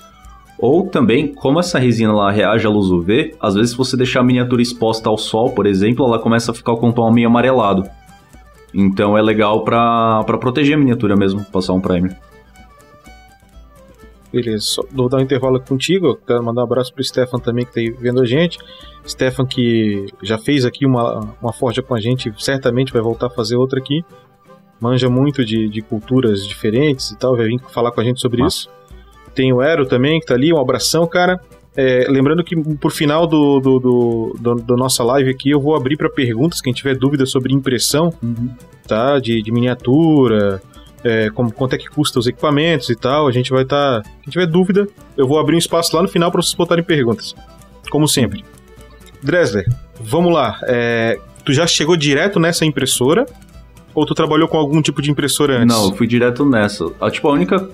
Ou 0.57 0.87
também, 0.87 1.33
como 1.33 1.59
essa 1.59 1.77
resina 1.77 2.13
lá 2.13 2.31
reage 2.31 2.65
à 2.65 2.69
luz 2.69 2.89
UV, 2.89 3.35
às 3.41 3.55
vezes 3.55 3.71
se 3.71 3.77
você 3.77 3.97
deixar 3.97 4.21
a 4.21 4.23
miniatura 4.23 4.61
exposta 4.61 5.09
ao 5.09 5.17
sol, 5.17 5.51
por 5.51 5.65
exemplo, 5.65 6.05
ela 6.05 6.17
começa 6.17 6.51
a 6.51 6.55
ficar 6.55 6.75
com 6.77 6.89
um 6.89 6.91
tom 6.91 7.11
meio 7.11 7.27
amarelado. 7.27 7.83
Então 8.73 9.17
é 9.17 9.21
legal 9.21 9.63
para 9.63 10.23
proteger 10.39 10.75
a 10.75 10.79
miniatura 10.79 11.15
mesmo, 11.15 11.43
passar 11.45 11.73
um 11.73 11.81
primer. 11.81 12.17
Beleza, 14.35 14.65
só 14.65 14.83
vou 14.91 15.07
dar 15.07 15.19
um 15.19 15.21
intervalo 15.21 15.61
contigo, 15.61 16.19
quero 16.27 16.43
mandar 16.43 16.59
um 16.59 16.65
abraço 16.65 16.93
pro 16.93 17.01
Stefan 17.01 17.39
também 17.39 17.65
que 17.65 17.71
tá 17.71 17.97
vendo 17.97 18.19
a 18.19 18.25
gente. 18.25 18.59
Stefan 19.07 19.45
que 19.45 20.07
já 20.21 20.37
fez 20.37 20.65
aqui 20.65 20.85
uma, 20.85 21.33
uma 21.41 21.53
forja 21.53 21.81
com 21.81 21.95
a 21.95 22.01
gente, 22.01 22.33
certamente 22.37 22.91
vai 22.91 23.01
voltar 23.01 23.27
a 23.27 23.29
fazer 23.29 23.55
outra 23.55 23.79
aqui. 23.79 24.03
Manja 24.77 25.09
muito 25.09 25.45
de, 25.45 25.69
de 25.69 25.81
culturas 25.81 26.45
diferentes 26.45 27.11
e 27.11 27.17
tal, 27.17 27.37
vai 27.37 27.45
vir 27.45 27.61
falar 27.69 27.91
com 27.91 28.01
a 28.01 28.03
gente 28.03 28.19
sobre 28.19 28.45
isso. 28.45 28.69
Tem 29.33 29.53
o 29.53 29.61
Ero 29.61 29.85
também, 29.85 30.19
que 30.19 30.25
tá 30.25 30.33
ali, 30.33 30.51
um 30.51 30.59
abração, 30.59 31.07
cara. 31.07 31.39
É, 31.73 32.05
lembrando 32.09 32.43
que 32.43 32.61
por 32.75 32.91
final 32.91 33.25
do, 33.25 33.61
do, 33.61 33.79
do, 33.79 34.35
do, 34.37 34.55
do 34.55 34.75
nossa 34.75 35.01
live 35.01 35.29
aqui 35.29 35.49
eu 35.49 35.61
vou 35.61 35.77
abrir 35.77 35.95
para 35.95 36.09
perguntas, 36.09 36.59
quem 36.59 36.73
tiver 36.73 36.97
dúvida 36.97 37.25
sobre 37.25 37.53
impressão, 37.53 38.13
uhum. 38.21 38.49
tá? 38.85 39.17
De, 39.17 39.41
de 39.41 39.49
miniatura, 39.49 40.61
é, 41.05 41.29
como, 41.29 41.51
quanto 41.53 41.75
é 41.75 41.77
que 41.77 41.87
custa 41.87 42.17
os 42.17 42.25
equipamentos 42.25 42.89
e 42.89 42.95
tal. 42.95 43.27
A 43.27 43.31
gente 43.31 43.51
vai 43.51 43.61
estar. 43.61 44.01
Tá, 44.01 44.09
quem 44.23 44.31
tiver 44.31 44.47
dúvida, 44.47 44.87
eu 45.15 45.27
vou 45.27 45.37
abrir 45.37 45.55
um 45.55 45.59
espaço 45.59 45.95
lá 45.95 46.01
no 46.01 46.07
final 46.07 46.31
para 46.31 46.41
vocês 46.41 46.55
botarem 46.55 46.83
perguntas. 46.83 47.35
Como 47.91 48.07
sempre. 48.07 48.43
Dresler, 49.21 49.65
vamos 50.01 50.33
lá. 50.33 50.59
É, 50.63 51.19
tu 51.45 51.53
já 51.53 51.67
chegou 51.67 51.95
direto 51.95 52.39
nessa 52.39 52.65
impressora? 52.65 53.25
Ou 53.93 54.05
tu 54.05 54.15
trabalhou 54.15 54.47
com 54.47 54.57
algum 54.57 54.81
tipo 54.81 55.01
de 55.01 55.11
impressora 55.11 55.59
antes? 55.59 55.75
Não, 55.75 55.89
eu 55.89 55.95
fui 55.95 56.07
direto 56.07 56.43
nessa. 56.43 56.85
Ah, 56.99 57.09
tipo, 57.09 57.27
a 57.29 57.31
única 57.31 57.69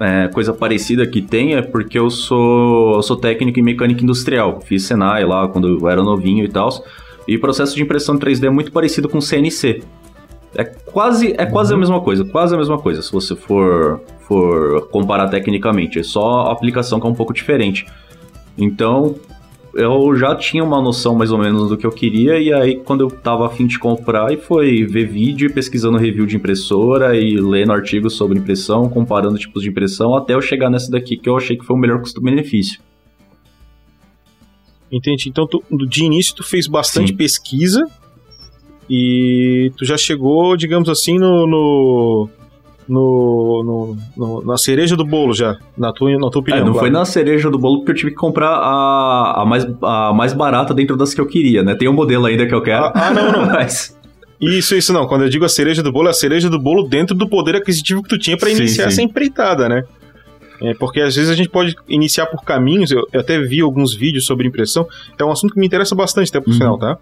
é, 0.00 0.28
coisa 0.28 0.52
parecida 0.52 1.06
que 1.06 1.22
tem 1.22 1.54
é 1.54 1.62
porque 1.62 1.98
eu 1.98 2.10
sou, 2.10 2.96
eu 2.96 3.02
sou 3.02 3.16
técnico 3.16 3.58
em 3.58 3.62
mecânica 3.62 4.02
industrial. 4.02 4.60
Fiz 4.60 4.82
Senai 4.82 5.24
lá 5.24 5.48
quando 5.48 5.68
eu 5.68 5.88
era 5.88 6.02
novinho 6.02 6.44
e 6.44 6.48
tal. 6.48 6.68
E 7.26 7.36
o 7.36 7.40
processo 7.40 7.76
de 7.76 7.82
impressão 7.82 8.18
3D 8.18 8.44
é 8.46 8.50
muito 8.50 8.72
parecido 8.72 9.08
com 9.08 9.20
CNC. 9.20 9.82
É 10.54 10.64
quase, 10.64 11.34
é 11.36 11.46
quase 11.46 11.72
uhum. 11.72 11.76
a 11.76 11.80
mesma 11.80 12.00
coisa, 12.00 12.24
quase 12.24 12.54
a 12.54 12.58
mesma 12.58 12.78
coisa, 12.78 13.02
se 13.02 13.12
você 13.12 13.36
for, 13.36 14.00
for 14.20 14.88
comparar 14.88 15.28
tecnicamente. 15.28 15.98
É 15.98 16.02
só 16.02 16.46
a 16.46 16.52
aplicação 16.52 16.98
que 16.98 17.06
é 17.06 17.10
um 17.10 17.14
pouco 17.14 17.32
diferente. 17.34 17.86
Então, 18.56 19.14
eu 19.74 20.16
já 20.16 20.34
tinha 20.34 20.64
uma 20.64 20.80
noção 20.80 21.14
mais 21.14 21.30
ou 21.30 21.38
menos 21.38 21.68
do 21.68 21.76
que 21.76 21.86
eu 21.86 21.92
queria, 21.92 22.40
e 22.40 22.52
aí 22.52 22.76
quando 22.76 23.02
eu 23.02 23.10
tava 23.10 23.46
afim 23.46 23.66
de 23.66 23.78
comprar, 23.78 24.32
e 24.32 24.36
foi 24.36 24.84
ver 24.84 25.06
vídeo, 25.06 25.52
pesquisando 25.52 25.98
review 25.98 26.26
de 26.26 26.36
impressora 26.36 27.16
e 27.16 27.38
lendo 27.38 27.72
artigos 27.72 28.14
sobre 28.14 28.38
impressão, 28.38 28.88
comparando 28.88 29.38
tipos 29.38 29.62
de 29.62 29.68
impressão, 29.68 30.16
até 30.16 30.34
eu 30.34 30.40
chegar 30.40 30.70
nessa 30.70 30.90
daqui 30.90 31.16
que 31.16 31.28
eu 31.28 31.36
achei 31.36 31.56
que 31.56 31.64
foi 31.64 31.76
o 31.76 31.78
melhor 31.78 32.00
custo-benefício. 32.00 32.80
Entendi. 34.90 35.28
Então, 35.28 35.46
tu, 35.46 35.62
de 35.86 36.04
início, 36.04 36.34
tu 36.34 36.42
fez 36.42 36.66
bastante 36.66 37.10
Sim. 37.10 37.16
pesquisa 37.16 37.86
E 38.90 39.70
tu 39.76 39.84
já 39.84 39.96
chegou, 39.96 40.56
digamos 40.56 40.88
assim, 40.88 41.18
no. 41.18 41.46
no, 41.46 42.28
no, 42.88 43.62
no- 43.62 43.96
no- 44.16 44.44
na 44.46 44.56
cereja 44.56 44.96
do 44.96 45.04
bolo 45.04 45.34
já, 45.34 45.58
na 45.76 45.92
tua, 45.92 46.10
na 46.18 46.30
tua 46.30 46.38
É, 46.38 46.42
opinião. 46.42 46.64
não 46.64 46.72
claro. 46.72 46.78
foi 46.86 46.90
na 46.90 47.04
cereja 47.04 47.50
do 47.50 47.58
bolo 47.58 47.78
porque 47.80 47.92
eu 47.92 47.96
tive 47.96 48.10
que 48.12 48.16
comprar 48.16 48.48
a, 48.50 49.42
a, 49.42 49.44
mais, 49.44 49.66
a 49.82 50.12
mais 50.14 50.32
barata 50.32 50.72
dentro 50.72 50.96
das 50.96 51.12
que 51.12 51.20
eu 51.20 51.26
queria, 51.26 51.62
né? 51.62 51.74
Tem 51.74 51.86
um 51.88 51.92
modelo 51.92 52.24
ainda 52.24 52.46
que 52.46 52.54
eu 52.54 52.62
quero. 52.62 52.86
Ah, 52.86 52.92
ah, 52.94 53.10
não, 53.10 53.30
não. 53.32 53.46
Mas, 53.52 53.94
Isso, 54.40 54.74
isso 54.76 54.92
não. 54.92 55.06
Quando 55.06 55.24
eu 55.24 55.28
digo 55.28 55.44
a 55.44 55.48
cereja 55.48 55.82
do 55.82 55.92
bolo, 55.92 56.06
é 56.08 56.10
a 56.12 56.14
cereja 56.14 56.48
do 56.48 56.58
bolo 56.58 56.88
dentro 56.88 57.14
do 57.14 57.28
poder 57.28 57.56
aquisitivo 57.56 58.02
que 58.02 58.08
tu 58.08 58.16
tinha 58.18 58.36
pra 58.38 58.48
Sim, 58.48 58.56
iniciar 58.56 58.84
sim. 58.84 58.88
essa 58.88 59.02
empreitada, 59.02 59.68
né? 59.68 59.82
É, 60.62 60.72
porque 60.74 61.00
às 61.00 61.14
vezes 61.14 61.28
a 61.30 61.34
gente 61.34 61.48
pode 61.50 61.74
iniciar 61.88 62.26
por 62.26 62.42
caminhos. 62.42 62.90
Eu, 62.90 63.06
eu 63.12 63.20
até 63.20 63.38
vi 63.40 63.60
alguns 63.60 63.94
vídeos 63.94 64.24
sobre 64.26 64.46
impressão. 64.48 64.86
É 65.18 65.24
um 65.24 65.30
assunto 65.30 65.52
que 65.54 65.60
me 65.60 65.66
interessa 65.66 65.94
bastante, 65.94 66.30
até 66.30 66.40
por 66.40 66.50
Uhum. 66.52 66.56
sinal, 66.56 66.78
tá? 66.78 66.96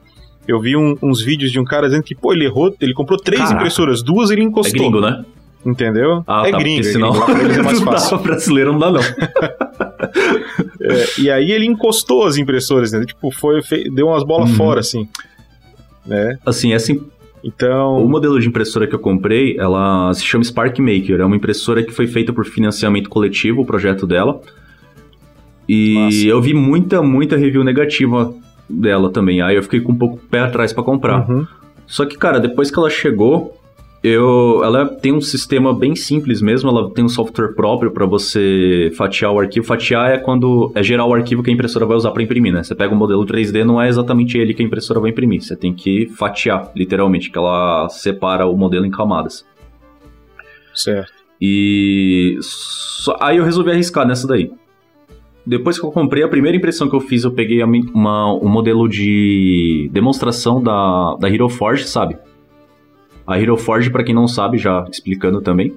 Eu 0.46 0.60
vi 0.60 0.76
um- 0.76 0.96
uns 1.02 1.22
vídeos 1.22 1.50
de 1.50 1.58
um 1.58 1.64
cara 1.64 1.86
dizendo 1.88 2.02
que, 2.04 2.14
pô, 2.14 2.32
ele 2.32 2.44
errou, 2.44 2.74
ele 2.80 2.94
comprou 2.94 3.18
três 3.18 3.40
Caraca. 3.40 3.56
impressoras, 3.56 4.02
duas 4.02 4.30
ele 4.30 4.42
é 4.42 4.44
encostou. 4.44 4.78
gringo, 4.78 5.00
né? 5.00 5.24
Entendeu? 5.64 6.22
Ah, 6.26 6.46
é 6.46 6.52
tá, 6.52 6.58
gringo, 6.58 6.76
porque 6.76 6.88
é 6.88 6.92
senão 6.92 7.12
gringo. 7.12 7.40
Eles 7.40 7.56
é 7.58 7.62
mais 7.62 7.80
dá, 7.80 7.92
fácil. 7.92 8.18
brasileiro 8.18 8.72
não 8.72 8.78
dá 8.78 8.92
não. 8.92 9.00
É, 10.80 11.20
e 11.20 11.30
aí 11.30 11.50
ele 11.50 11.66
encostou 11.66 12.24
as 12.24 12.36
impressoras, 12.36 12.92
né? 12.92 13.04
Tipo, 13.04 13.30
foi, 13.32 13.60
deu 13.92 14.06
umas 14.08 14.22
bolas 14.24 14.50
Uhum. 14.50 14.56
fora, 14.56 14.80
assim. 14.80 15.08
Né? 16.06 16.38
Assim, 16.46 16.72
essa 16.72 16.92
im- 16.92 17.02
Então. 17.42 18.04
o 18.04 18.08
modelo 18.08 18.38
de 18.38 18.46
impressora 18.46 18.86
que 18.86 18.94
eu 18.94 18.98
comprei, 18.98 19.56
ela 19.58 20.12
se 20.14 20.24
chama 20.24 20.44
Spark 20.44 20.78
Maker. 20.78 21.20
É 21.20 21.24
uma 21.24 21.34
impressora 21.36 21.82
que 21.82 21.90
foi 21.92 22.06
feita 22.06 22.32
por 22.32 22.44
financiamento 22.44 23.08
coletivo, 23.10 23.62
o 23.62 23.66
projeto 23.66 24.06
dela. 24.06 24.40
E 25.68 25.94
Massa. 25.94 26.26
eu 26.28 26.40
vi 26.40 26.54
muita, 26.54 27.02
muita 27.02 27.36
review 27.36 27.64
negativa 27.64 28.32
dela 28.68 29.10
também. 29.10 29.40
Aí 29.40 29.56
eu 29.56 29.62
fiquei 29.62 29.80
com 29.80 29.92
um 29.92 29.98
pouco 29.98 30.18
pé 30.30 30.40
atrás 30.40 30.72
pra 30.72 30.82
comprar. 30.82 31.28
Uhum. 31.28 31.46
Só 31.86 32.04
que, 32.04 32.16
cara, 32.16 32.40
depois 32.40 32.70
que 32.70 32.78
ela 32.78 32.90
chegou, 32.90 33.56
eu, 34.02 34.60
ela 34.62 34.86
tem 34.86 35.12
um 35.12 35.20
sistema 35.20 35.74
bem 35.74 35.96
simples 35.96 36.40
mesmo. 36.40 36.68
Ela 36.70 36.90
tem 36.90 37.04
um 37.04 37.08
software 37.08 37.54
próprio 37.54 37.90
pra 37.90 38.06
você 38.06 38.92
fatiar 38.96 39.32
o 39.32 39.40
arquivo. 39.40 39.66
Fatiar 39.66 40.10
é 40.10 40.18
quando 40.18 40.70
é 40.74 40.82
gerar 40.82 41.06
o 41.06 41.14
arquivo 41.14 41.42
que 41.42 41.50
a 41.50 41.52
impressora 41.52 41.86
vai 41.86 41.96
usar 41.96 42.10
pra 42.10 42.22
imprimir, 42.22 42.52
né? 42.52 42.62
Você 42.62 42.74
pega 42.74 42.94
o 42.94 42.96
modelo 42.96 43.24
3D, 43.24 43.64
não 43.64 43.80
é 43.80 43.88
exatamente 43.88 44.36
ele 44.38 44.54
que 44.54 44.62
a 44.62 44.66
impressora 44.66 45.00
vai 45.00 45.10
imprimir. 45.10 45.42
Você 45.42 45.56
tem 45.56 45.72
que 45.72 46.06
fatiar, 46.16 46.70
literalmente, 46.74 47.30
que 47.30 47.38
ela 47.38 47.88
separa 47.88 48.46
o 48.46 48.56
modelo 48.56 48.84
em 48.84 48.90
camadas. 48.90 49.44
Certo. 50.74 51.12
E 51.40 52.38
aí 53.20 53.36
eu 53.36 53.44
resolvi 53.44 53.70
arriscar 53.70 54.06
nessa 54.06 54.26
daí. 54.26 54.50
Depois 55.46 55.78
que 55.78 55.86
eu 55.86 55.92
comprei, 55.92 56.22
a 56.24 56.28
primeira 56.28 56.56
impressão 56.56 56.88
que 56.88 56.96
eu 56.96 57.00
fiz, 57.00 57.22
eu 57.24 57.30
peguei 57.30 57.62
uma- 57.62 58.34
um 58.34 58.48
modelo 58.48 58.88
de 58.88 59.88
demonstração 59.92 60.60
da, 60.62 61.14
da 61.20 61.30
Hero 61.30 61.48
Forge, 61.48 61.84
sabe? 61.86 62.16
A 63.26 63.38
Hero 63.40 63.56
Forge, 63.56 63.90
pra 63.90 64.02
quem 64.02 64.14
não 64.14 64.26
sabe, 64.26 64.58
já 64.58 64.84
explicando 64.90 65.40
também, 65.40 65.72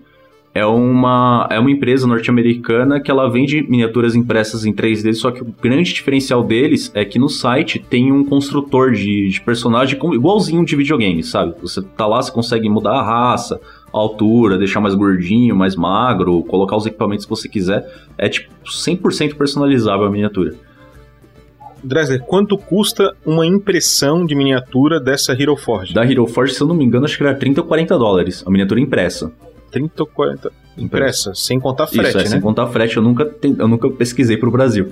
é 0.54 0.66
uma, 0.66 1.48
é 1.52 1.60
uma 1.60 1.70
empresa 1.70 2.08
norte-americana 2.08 3.00
que 3.00 3.12
ela 3.12 3.30
vende 3.30 3.62
miniaturas 3.70 4.16
impressas 4.16 4.66
em 4.66 4.74
3D, 4.74 5.14
só 5.14 5.30
que 5.30 5.44
o 5.44 5.54
grande 5.62 5.94
diferencial 5.94 6.44
deles 6.44 6.92
é 6.96 7.06
que 7.06 7.20
no 7.20 7.30
site 7.30 7.78
tem 7.78 8.12
um 8.12 8.24
construtor 8.26 8.92
de, 8.92 9.30
de 9.30 9.42
personagem 9.42 10.00
igualzinho 10.14 10.66
de 10.66 10.76
videogame, 10.76 11.22
sabe? 11.24 11.54
Você 11.62 11.84
tá 11.96 12.08
lá, 12.08 12.20
você 12.22 12.32
consegue 12.32 12.68
mudar 12.68 12.94
a 13.00 13.04
raça, 13.04 13.62
altura, 13.92 14.58
deixar 14.58 14.80
mais 14.80 14.94
gordinho, 14.96 15.56
mais 15.56 15.76
magro, 15.76 16.44
colocar 16.44 16.76
os 16.78 16.86
equipamentos 16.86 17.26
que 17.26 17.30
você 17.30 17.48
quiser. 17.50 17.86
É 18.18 18.28
tipo 18.30 18.52
100% 18.66 19.36
personalizável 19.36 20.06
a 20.06 20.10
miniatura. 20.12 20.54
Dresler, 21.84 22.22
quanto 22.22 22.58
custa 22.58 23.16
uma 23.26 23.46
impressão 23.46 24.26
de 24.26 24.36
miniatura 24.36 25.00
dessa 25.00 25.32
Hero 25.34 25.56
Forge? 25.56 25.94
Da 25.94 26.06
Hero 26.06 26.28
Forge, 26.28 26.54
se 26.54 26.62
eu 26.62 26.68
não 26.68 26.76
me 26.76 26.84
engano, 26.84 27.06
acho 27.06 27.18
que 27.18 27.24
era 27.24 27.34
30 27.34 27.62
ou 27.62 27.68
40 27.68 27.98
dólares, 27.98 28.44
a 28.46 28.52
miniatura 28.52 28.82
impressa. 28.82 29.32
30 29.72 30.04
ou 30.04 30.08
40 30.08 30.52
impressa, 30.78 31.34
sem 31.34 31.58
contar 31.60 31.86
Isso, 31.86 31.96
frete, 31.96 32.18
é, 32.18 32.20
né? 32.22 32.26
sem 32.26 32.42
contar 32.42 32.68
frete, 32.68 32.98
eu 32.98 33.04
nunca, 33.04 33.24
ten- 33.26 33.56
eu 33.58 33.68
nunca 33.68 33.90
pesquisei 33.90 34.36
pro 34.36 34.52
Brasil. 34.52 34.92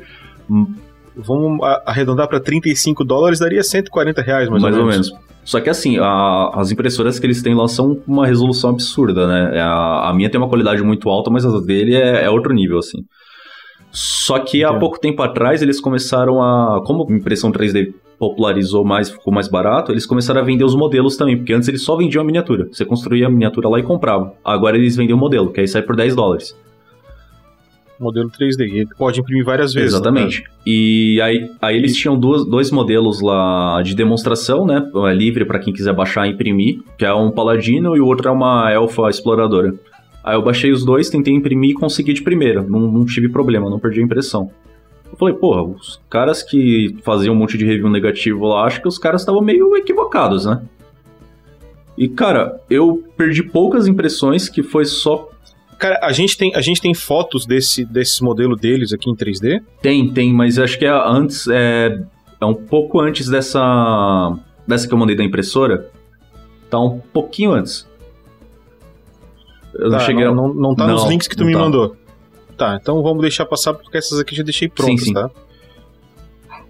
Vamos 1.17 1.59
arredondar 1.85 2.27
para 2.27 2.39
35 2.39 3.03
dólares, 3.03 3.39
daria 3.39 3.63
140 3.63 4.21
reais, 4.21 4.49
mais, 4.49 4.61
mais 4.61 4.75
ou, 4.75 4.81
ou 4.83 4.87
menos. 4.87 5.09
menos. 5.11 5.25
Só 5.43 5.61
que 5.61 5.69
assim, 5.69 5.97
a- 5.97 6.51
as 6.55 6.71
impressoras 6.71 7.17
que 7.19 7.25
eles 7.25 7.41
têm 7.41 7.55
lá 7.55 7.67
são 7.67 8.01
uma 8.05 8.27
resolução 8.27 8.69
absurda, 8.71 9.25
né? 9.27 9.59
A, 9.61 10.09
a 10.09 10.13
minha 10.13 10.29
tem 10.29 10.39
uma 10.39 10.49
qualidade 10.49 10.83
muito 10.83 11.09
alta, 11.09 11.29
mas 11.29 11.45
a 11.45 11.59
dele 11.61 11.95
é, 11.95 12.25
é 12.25 12.29
outro 12.29 12.53
nível, 12.53 12.77
assim. 12.77 12.99
Só 13.91 14.39
que 14.39 14.63
há 14.63 14.73
pouco 14.73 14.99
tempo 14.99 15.21
atrás 15.23 15.61
eles 15.61 15.79
começaram 15.79 16.41
a. 16.41 16.81
Como 16.85 17.07
a 17.09 17.13
impressão 17.15 17.51
3D 17.51 17.93
popularizou 18.19 18.83
mais, 18.83 19.09
ficou 19.09 19.33
mais 19.33 19.47
barato, 19.47 19.91
eles 19.91 20.05
começaram 20.05 20.41
a 20.41 20.43
vender 20.43 20.63
os 20.65 20.75
modelos 20.75 21.15
também, 21.15 21.37
porque 21.37 21.53
antes 21.53 21.67
eles 21.69 21.83
só 21.83 21.95
vendiam 21.95 22.21
a 22.21 22.25
miniatura. 22.25 22.67
Você 22.71 22.83
construía 22.83 23.27
a 23.27 23.29
miniatura 23.29 23.69
lá 23.69 23.79
e 23.79 23.83
comprava. 23.83 24.33
Agora 24.43 24.75
eles 24.75 24.95
vendem 24.95 25.15
o 25.15 25.17
modelo, 25.17 25.51
que 25.51 25.61
aí 25.61 25.67
sai 25.67 25.81
por 25.83 25.95
10 25.95 26.15
dólares. 26.15 26.55
Modelo 27.99 28.29
3D. 28.29 28.67
E 28.67 28.79
ele 28.79 28.89
pode 28.97 29.19
imprimir 29.19 29.43
várias 29.43 29.73
vezes. 29.73 29.91
né? 29.91 29.97
Exatamente. 29.97 30.43
E 30.65 31.19
aí, 31.21 31.49
aí 31.61 31.75
eles 31.75 31.95
tinham 31.95 32.19
duas, 32.19 32.45
dois 32.45 32.71
modelos 32.71 33.21
lá 33.21 33.81
de 33.83 33.95
demonstração, 33.95 34.65
né? 34.65 34.83
É 35.09 35.13
livre 35.13 35.45
para 35.45 35.59
quem 35.59 35.73
quiser 35.73 35.93
baixar 35.93 36.27
e 36.27 36.31
imprimir, 36.31 36.79
que 36.97 37.05
é 37.05 37.13
um 37.13 37.31
paladino 37.31 37.95
e 37.95 37.99
o 37.99 38.05
outro 38.05 38.27
é 38.27 38.31
uma 38.31 38.71
elfa 38.71 39.09
exploradora. 39.09 39.73
Aí 40.23 40.35
eu 40.35 40.41
baixei 40.41 40.71
os 40.71 40.83
dois, 40.83 41.09
tentei 41.09 41.33
imprimir 41.33 41.71
e 41.71 41.73
consegui 41.73 42.13
de 42.13 42.21
primeira. 42.21 42.61
Não, 42.61 42.79
não 42.81 43.05
tive 43.05 43.29
problema, 43.29 43.69
não 43.69 43.79
perdi 43.79 44.01
a 44.01 44.03
impressão. 44.03 44.51
Eu 45.09 45.17
falei, 45.17 45.33
porra, 45.33 45.63
os 45.63 46.01
caras 46.09 46.43
que 46.43 46.97
faziam 47.01 47.33
um 47.33 47.37
monte 47.37 47.57
de 47.57 47.65
review 47.65 47.89
negativo 47.89 48.45
lá, 48.45 48.65
acho 48.65 48.81
que 48.81 48.87
os 48.87 48.97
caras 48.97 49.21
estavam 49.21 49.41
meio 49.41 49.75
equivocados, 49.77 50.45
né? 50.45 50.61
E 51.97 52.07
cara, 52.07 52.59
eu 52.69 53.01
perdi 53.15 53.41
poucas 53.41 53.87
impressões, 53.87 54.49
que 54.49 54.61
foi 54.61 54.85
só 54.85 55.29
Cara, 55.77 55.99
a 56.01 56.11
gente 56.11 56.37
tem, 56.37 56.55
a 56.55 56.61
gente 56.61 56.81
tem 56.81 56.93
fotos 56.93 57.45
desse, 57.45 57.85
desse 57.85 58.23
modelo 58.23 58.55
deles 58.55 58.91
aqui 58.93 59.09
em 59.09 59.15
3D. 59.15 59.61
Tem, 59.81 60.11
tem, 60.11 60.33
mas 60.33 60.57
acho 60.57 60.77
que 60.77 60.85
é 60.85 60.89
antes, 60.89 61.47
é, 61.47 61.99
é 62.41 62.45
um 62.45 62.53
pouco 62.53 62.99
antes 62.99 63.27
dessa, 63.29 64.35
dessa 64.67 64.87
que 64.87 64.93
eu 64.93 64.97
mandei 64.97 65.15
da 65.15 65.23
impressora. 65.23 65.89
Tá 66.69 66.79
um 66.79 66.99
pouquinho 66.99 67.51
antes. 67.51 67.87
Eu 69.73 69.89
não 69.91 69.97
Tá, 69.99 70.05
cheguei 70.05 70.23
a... 70.25 70.31
não, 70.33 70.47
não, 70.47 70.53
não 70.53 70.75
tá 70.75 70.87
nos 70.87 71.03
Não, 71.03 71.09
links 71.09 71.27
que 71.27 71.35
tu 71.35 71.41
não 71.41 71.47
me 71.47 71.53
tá. 71.53 71.59
mandou. 71.59 71.95
Tá, 72.57 72.77
então 72.81 73.03
vamos 73.03 73.21
deixar 73.21 73.45
passar 73.45 73.73
porque 73.75 73.97
essas 73.97 74.19
aqui 74.19 74.33
eu 74.33 74.37
já 74.37 74.43
deixei 74.43 74.67
prontas, 74.67 75.03
sim. 75.05 75.13
tá? 75.13 75.29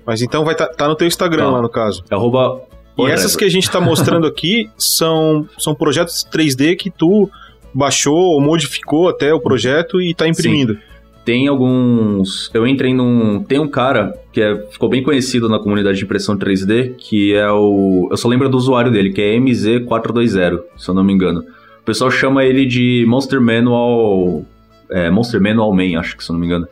Mas 0.06 0.22
então 0.22 0.44
vai 0.44 0.54
tá, 0.56 0.68
tá 0.68 0.88
no 0.88 0.96
teu 0.96 1.08
Instagram 1.08 1.46
Tá. 1.46 1.50
lá 1.52 1.62
no 1.62 1.70
caso. 1.70 2.04
É 2.10 2.16
arroba... 2.16 2.62
E 3.00 3.06
essas 3.12 3.36
que 3.36 3.46
a 3.46 3.50
gente 3.50 3.70
tá 3.70 3.80
mostrando 3.80 4.26
aqui 4.26 4.70
são, 4.78 5.48
são 5.58 5.74
projetos 5.76 6.26
3D 6.34 6.76
que 6.76 6.90
tu 6.90 7.30
baixou 7.78 8.18
ou 8.18 8.42
modificou 8.42 9.08
até 9.08 9.34
o 9.34 9.40
projeto 9.40 10.02
e 10.02 10.14
tá 10.14 10.28
imprimindo. 10.28 10.78
Tem 11.24 11.48
alguns... 11.48 12.50
Eu 12.54 12.66
entrei 12.66 12.94
num... 12.94 13.44
Tem 13.44 13.60
um 13.60 13.68
cara 13.68 14.14
que 14.32 14.42
é... 14.42 14.56
ficou 14.72 14.90
bem 14.90 15.04
conhecido 15.04 15.48
na 15.50 15.60
comunidade 15.60 15.98
de 15.98 16.06
impressão 16.06 16.38
3D, 16.38 16.96
que 16.98 17.36
é 17.36 17.52
o... 17.52 18.08
Eu 18.10 18.18
só 18.18 18.28
lembro 18.28 18.50
do 18.50 18.58
usuário 18.58 18.92
dele, 18.92 19.12
que 19.12 19.22
é 19.22 19.38
MZ420, 19.38 20.62
se 20.78 20.90
eu 20.90 20.96
não 20.96 21.04
me 21.04 21.14
engano. 21.14 21.42
O 21.82 21.84
pessoal 21.86 22.10
chama 22.10 22.44
ele 22.46 22.66
de 22.66 23.06
Monster 23.08 23.42
Manual... 23.42 24.44
É, 24.90 25.12
Monster 25.12 25.42
Manual 25.42 25.74
Man, 25.74 26.00
acho 26.00 26.16
que 26.16 26.24
se 26.24 26.32
eu 26.32 26.34
não 26.34 26.40
me 26.40 26.48
engano. 26.48 26.66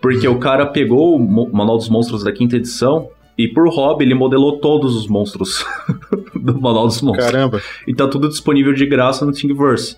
Porque 0.00 0.28
o 0.28 0.38
cara 0.38 0.66
pegou 0.66 1.16
o 1.16 1.52
Manual 1.56 1.78
dos 1.78 1.88
Monstros 1.88 2.22
da 2.22 2.30
quinta 2.30 2.56
edição 2.56 3.08
e 3.36 3.48
por 3.48 3.68
hobby 3.68 4.04
ele 4.04 4.14
modelou 4.14 4.58
todos 4.58 4.94
os 4.94 5.08
monstros 5.08 5.64
do 6.36 6.60
Manual 6.60 6.86
dos 6.86 7.00
Monstros. 7.00 7.30
Caramba. 7.30 7.62
E 7.88 7.94
tá 7.94 8.06
tudo 8.06 8.28
disponível 8.28 8.74
de 8.74 8.86
graça 8.86 9.24
no 9.24 9.32
Thingiverse, 9.32 9.96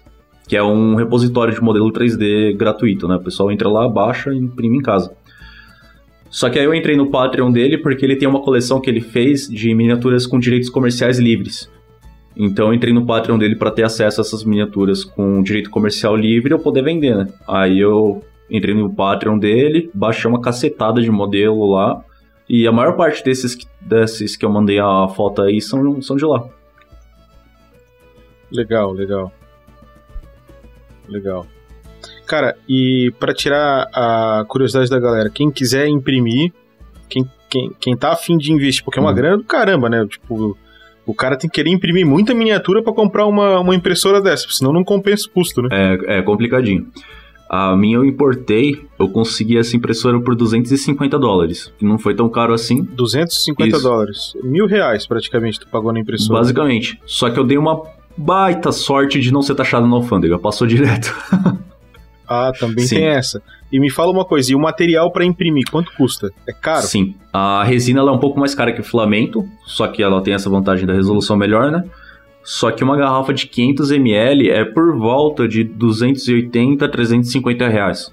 que 0.49 0.57
é 0.57 0.63
um 0.63 0.95
repositório 0.95 1.55
de 1.55 1.61
modelo 1.61 1.93
3D 1.93 2.57
gratuito, 2.57 3.07
né? 3.07 3.17
O 3.17 3.21
pessoal 3.21 3.53
entra 3.53 3.69
lá, 3.69 3.87
baixa 3.87 4.33
e 4.33 4.39
imprime 4.39 4.79
em 4.79 4.83
casa. 4.83 5.15
Só 6.31 6.49
que 6.49 6.59
aí 6.59 6.65
eu 6.65 6.75
entrei 6.75 6.97
no 6.97 7.11
Patreon 7.11 7.53
dele 7.53 7.77
porque 7.77 8.05
ele 8.05 8.17
tem 8.17 8.27
uma 8.27 8.41
coleção 8.41 8.81
que 8.81 8.89
ele 8.89 9.01
fez 9.01 9.47
de 9.47 9.75
miniaturas 9.75 10.27
com 10.27 10.39
direitos 10.39 10.71
comerciais 10.71 11.19
livres. 11.19 11.71
Então 12.35 12.69
eu 12.69 12.75
entrei 12.75 12.95
no 12.95 13.05
Patreon 13.05 13.37
dele 13.39 13.57
para 13.57 13.71
ter 13.71 13.83
acesso 13.83 14.21
a 14.21 14.23
essas 14.23 14.43
miniaturas 14.43 15.05
com 15.05 15.43
direito 15.43 15.69
comercial 15.69 16.17
livre 16.17 16.53
e 16.53 16.55
eu 16.55 16.59
poder 16.59 16.83
vender, 16.83 17.15
né? 17.15 17.29
Aí 17.47 17.79
eu 17.79 18.23
entrei 18.51 18.75
no 18.75 18.93
Patreon 18.95 19.39
dele, 19.39 19.91
baixei 19.93 20.31
uma 20.31 20.41
cacetada 20.41 21.03
de 21.03 21.11
modelo 21.11 21.71
lá. 21.71 22.03
E 22.49 22.67
a 22.67 22.73
maior 22.73 22.97
parte 22.97 23.23
desses, 23.23 23.59
desses 23.81 24.35
que 24.35 24.47
eu 24.47 24.51
mandei 24.51 24.79
a 24.79 25.09
foto 25.09 25.43
aí 25.43 25.61
são, 25.61 26.01
são 26.01 26.17
de 26.17 26.25
lá. 26.25 26.49
Legal, 28.51 28.93
legal. 28.93 29.31
Legal. 31.09 31.47
Cara, 32.27 32.57
e 32.69 33.13
pra 33.19 33.33
tirar 33.35 33.89
a 33.93 34.45
curiosidade 34.47 34.91
da 34.91 35.01
galera, 35.01 35.31
quem 35.31 35.51
quiser 35.51 35.89
imprimir, 35.89 36.53
quem, 37.09 37.25
quem, 37.49 37.71
quem 37.81 37.97
tá 37.97 38.13
afim 38.13 38.37
de 38.37 38.53
investir, 38.53 38.85
porque 38.85 38.99
é 38.99 39.03
uma 39.03 39.11
Uhum. 39.11 39.17
grana 39.17 39.37
do 39.39 39.45
caramba, 39.45 39.89
né? 39.89 40.07
Tipo, 40.07 40.57
o 41.07 41.15
cara 41.15 41.37
tem 41.37 41.49
que 41.49 41.55
querer 41.55 41.71
imprimir 41.71 42.07
muita 42.07 42.35
miniatura 42.35 42.83
pra 42.83 42.93
comprar 42.93 43.25
uma, 43.27 43.59
uma 43.61 43.75
impressora 43.75 44.21
dessa, 44.21 44.47
senão 44.51 44.73
não 44.73 44.85
compensa 44.85 45.27
o 45.27 45.31
custo, 45.31 45.63
né? 45.63 45.69
É, 45.73 46.19
é 46.19 46.23
complicadinho. 46.23 46.87
A 47.51 47.75
minha 47.75 47.97
eu 47.97 48.05
importei, 48.05 48.79
eu 49.01 49.09
consegui 49.09 49.57
essa 49.57 49.75
impressora 49.75 50.21
por 50.21 50.37
250 50.37 51.19
dólares, 51.19 51.73
que 51.79 51.85
não 51.87 51.99
foi 51.99 52.15
tão 52.15 52.29
caro 52.29 52.53
assim. 52.53 52.83
250 52.85 53.75
Isso. 53.79 53.83
dólares. 53.89 54.33
Mil 54.45 54.67
reais 54.67 55.07
praticamente 55.07 55.59
tu 55.59 55.67
pagou 55.69 55.91
na 55.91 55.99
impressora. 55.99 56.41
Basicamente. 56.41 57.01
Só 57.07 57.31
que 57.31 57.39
eu 57.41 57.45
dei 57.45 57.57
uma 57.57 57.81
baita 58.19 58.73
sorte 58.73 59.21
de 59.21 59.33
não 59.33 59.41
ser 59.41 59.55
taxado 59.55 59.87
na 59.87 59.97
alfândega, 59.97 60.39
passou 60.39 60.67
direto. 60.67 61.15
Ah, 62.31 62.53
também 62.53 62.85
Sim. 62.85 62.97
tem 62.97 63.07
essa. 63.07 63.43
E 63.73 63.81
me 63.81 63.89
fala 63.89 64.13
uma 64.13 64.25
coisa, 64.25 64.53
e 64.53 64.55
o 64.55 64.59
material 64.59 65.11
pra 65.11 65.25
imprimir, 65.25 65.65
quanto 65.71 65.91
custa? 65.97 66.31
É 66.47 66.53
caro? 66.53 66.83
Sim. 66.83 67.15
A 67.33 67.65
resina 67.65 68.01
é 68.01 68.05
um 68.05 68.19
pouco 68.19 68.39
mais 68.39 68.55
cara 68.55 68.71
que 68.71 68.83
o 68.83 68.85
filamento, 68.85 69.49
só 69.65 69.89
que 69.89 70.03
ela 70.03 70.21
tem 70.23 70.35
essa 70.35 70.51
vantagem 70.51 70.85
da 70.87 70.93
resolução 70.93 71.39
melhor, 71.39 71.71
né? 71.71 71.83
Só 72.45 72.71
que 72.71 72.85
uma 72.85 72.99
garrafa 72.99 73.33
de 73.33 73.47
500ml 73.47 74.51
é 74.51 74.63
por 74.63 74.95
volta 74.99 75.49
de 75.49 75.65
280 75.65 76.85
a 76.85 76.89
350 76.89 77.67
reais. 77.67 78.13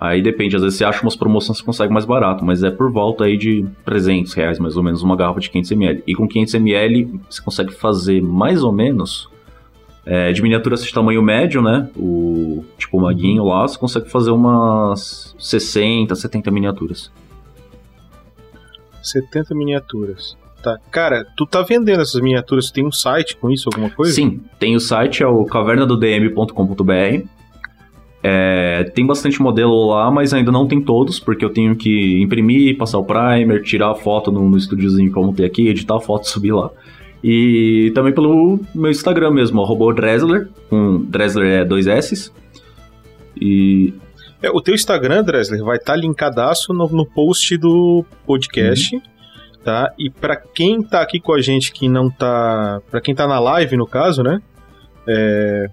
Aí 0.00 0.22
depende, 0.22 0.56
às 0.56 0.62
vezes 0.62 0.78
você 0.78 0.84
acha 0.84 1.02
umas 1.02 1.14
promoções 1.14 1.58
que 1.58 1.62
você 1.62 1.66
consegue 1.66 1.92
mais 1.92 2.06
barato, 2.06 2.42
mas 2.42 2.62
é 2.62 2.70
por 2.70 2.90
volta 2.90 3.24
aí 3.24 3.36
de 3.36 3.66
300 3.84 4.32
reais 4.32 4.58
mais 4.58 4.74
ou 4.74 4.82
menos 4.82 5.02
uma 5.02 5.14
garrafa 5.14 5.40
de 5.40 5.50
500ml. 5.50 6.02
E 6.06 6.14
com 6.14 6.26
500ml 6.26 7.20
você 7.28 7.42
consegue 7.42 7.74
fazer 7.74 8.22
mais 8.22 8.62
ou 8.62 8.72
menos 8.72 9.28
é, 10.06 10.32
de 10.32 10.40
miniaturas 10.40 10.82
de 10.82 10.90
tamanho 10.90 11.22
médio, 11.22 11.60
né? 11.60 11.90
O 11.94 12.64
tipo 12.78 12.96
o 12.96 13.02
maguinho 13.02 13.44
lá, 13.44 13.68
você 13.68 13.78
consegue 13.78 14.08
fazer 14.08 14.30
umas 14.30 15.36
60, 15.38 16.14
70 16.14 16.50
miniaturas. 16.50 17.12
70 19.02 19.54
miniaturas. 19.54 20.34
Tá. 20.62 20.78
Cara, 20.90 21.26
tu 21.36 21.44
tá 21.44 21.60
vendendo 21.60 22.00
essas 22.00 22.20
miniaturas, 22.22 22.68
tu 22.68 22.72
tem 22.72 22.86
um 22.86 22.92
site 22.92 23.36
com 23.36 23.50
isso, 23.50 23.68
alguma 23.70 23.90
coisa? 23.90 24.12
Sim, 24.14 24.40
tem 24.58 24.74
o 24.74 24.80
site, 24.80 25.22
é 25.22 25.26
o 25.26 25.44
cavernadodm.com.br. 25.44 27.39
É, 28.22 28.84
tem 28.94 29.06
bastante 29.06 29.40
modelo 29.40 29.88
lá, 29.88 30.10
mas 30.10 30.34
ainda 30.34 30.52
não 30.52 30.66
tem 30.66 30.80
todos, 30.80 31.18
porque 31.18 31.42
eu 31.44 31.50
tenho 31.50 31.74
que 31.74 32.20
imprimir, 32.20 32.76
passar 32.76 32.98
o 32.98 33.04
primer, 33.04 33.62
tirar 33.62 33.90
a 33.90 33.94
foto 33.94 34.30
no, 34.30 34.48
no 34.48 34.58
estúdiozinho 34.58 35.10
que 35.10 35.18
eu 35.18 35.22
montei 35.24 35.46
aqui, 35.46 35.68
editar 35.68 35.96
a 35.96 36.00
foto 36.00 36.24
e 36.24 36.28
subir 36.28 36.52
lá. 36.52 36.70
E 37.24 37.90
também 37.94 38.12
pelo 38.12 38.60
meu 38.74 38.90
Instagram 38.90 39.30
mesmo, 39.30 39.62
arroba 39.62 39.84
o 39.84 39.92
Dresler, 39.92 40.48
com 40.68 40.98
Dresler 41.08 41.60
é 41.60 41.64
dois 41.64 41.86
S. 41.86 42.30
E 43.40 43.92
É, 44.42 44.50
o 44.50 44.60
teu 44.60 44.74
Instagram, 44.74 45.22
Dresler, 45.22 45.62
vai 45.62 45.76
estar 45.76 45.96
linkadaço 45.96 46.72
no, 46.72 46.88
no 46.88 47.04
post 47.06 47.56
do 47.58 48.04
podcast, 48.26 48.96
Uhum. 48.96 49.02
tá? 49.64 49.92
E 49.98 50.08
pra 50.10 50.34
quem 50.36 50.82
tá 50.82 51.00
aqui 51.02 51.20
com 51.20 51.32
a 51.34 51.40
gente 51.42 51.72
que 51.72 51.88
não 51.88 52.10
tá... 52.10 52.80
Pra 52.90 53.00
quem 53.02 53.14
tá 53.14 53.26
na 53.26 53.38
live, 53.38 53.76
no 53.76 53.86
caso, 53.86 54.22
né? 54.22 54.40
É... 55.06 55.68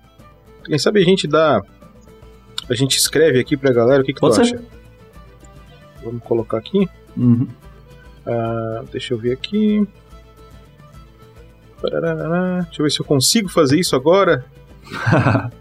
Quem 0.65 0.77
sabe 0.77 1.01
a 1.01 1.05
gente 1.05 1.27
dá... 1.27 1.61
A 2.69 2.73
gente 2.75 2.97
escreve 2.97 3.39
aqui 3.39 3.55
pra 3.55 3.71
galera 3.71 4.01
o 4.01 4.05
que, 4.05 4.13
que 4.13 4.19
tu 4.19 4.31
ser. 4.31 4.41
acha. 4.41 4.61
Vamos 6.03 6.21
colocar 6.23 6.57
aqui. 6.57 6.87
uhum. 7.15 7.47
Ah, 8.25 8.83
deixa 8.91 9.13
eu 9.13 9.17
ver 9.17 9.31
aqui. 9.33 9.87
Parará, 11.81 12.61
Deixa 12.63 12.81
eu 12.81 12.83
ver 12.85 12.91
se 12.91 12.99
eu 12.99 13.05
consigo 13.05 13.47
fazer 13.49 13.79
isso 13.79 13.95
agora. 13.95 14.45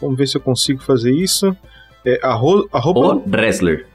Vamos 0.00 0.16
ver 0.18 0.26
se 0.26 0.36
eu 0.36 0.40
consigo 0.40 0.80
fazer 0.82 1.12
isso. 1.12 1.56
É 2.04 2.18
arro, 2.26 2.68
arroba. 2.72 3.00
o 3.16 3.20
Dresler. 3.28 3.86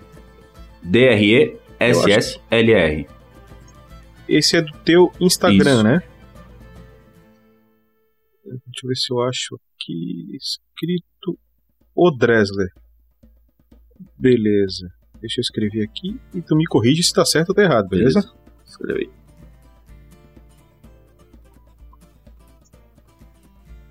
D-R-E-S-S-L-R. 1.80 3.08
Esse 4.28 4.58
é 4.58 4.62
do 4.62 4.72
teu 4.80 5.12
Instagram, 5.20 5.74
Isso. 5.76 5.84
né? 5.84 6.02
Deixa 8.46 8.84
eu 8.84 8.88
ver 8.90 8.96
se 8.96 9.12
eu 9.14 9.22
acho 9.22 9.60
aqui 9.80 10.36
escrito 10.36 11.38
o 11.96 12.12
Dresler. 12.12 12.70
Beleza. 14.18 14.92
Deixa 15.22 15.40
eu 15.40 15.42
escrever 15.42 15.84
aqui 15.84 16.20
e 16.34 16.42
tu 16.42 16.56
me 16.56 16.66
corrige 16.66 17.04
se 17.04 17.14
tá 17.14 17.26
certo 17.26 17.50
ou 17.50 17.56
tá 17.56 17.64
errado, 17.64 17.88
beleza? 17.88 18.32
Escreve 18.66 19.02
aí. 19.02 19.10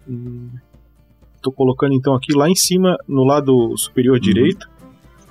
Hum, 0.09 0.51
Tô 1.42 1.53
colocando 1.53 1.94
então 1.94 2.14
aqui 2.14 2.33
lá 2.35 2.49
em 2.51 2.55
cima, 2.57 2.96
no 3.07 3.22
lado 3.25 3.77
superior 3.77 4.18
direito. 4.18 4.68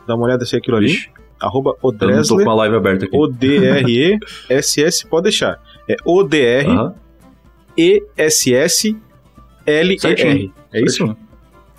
Dá 0.07 0.15
uma 0.15 0.25
olhada 0.25 0.45
se 0.45 0.55
é 0.55 0.59
aquilo 0.59 0.77
ali. 0.77 0.87
Uhum. 0.87 0.93
Vixe, 0.93 1.09
Arroba 1.37 1.75
eu 1.83 1.91
não 1.91 2.23
tô 2.23 2.41
com 2.41 2.49
a 2.49 2.55
live 2.55 2.75
aberta 2.77 3.05
aqui. 3.05 3.17
O-D-R-E-S-S, 3.17 5.05
pode 5.07 5.23
deixar. 5.23 5.61
É 5.89 5.97
O-D-R-E-S-S-L-E-R. 6.05 6.95
Certinho. 9.99 10.53
É 10.73 10.81
isso? 10.81 11.15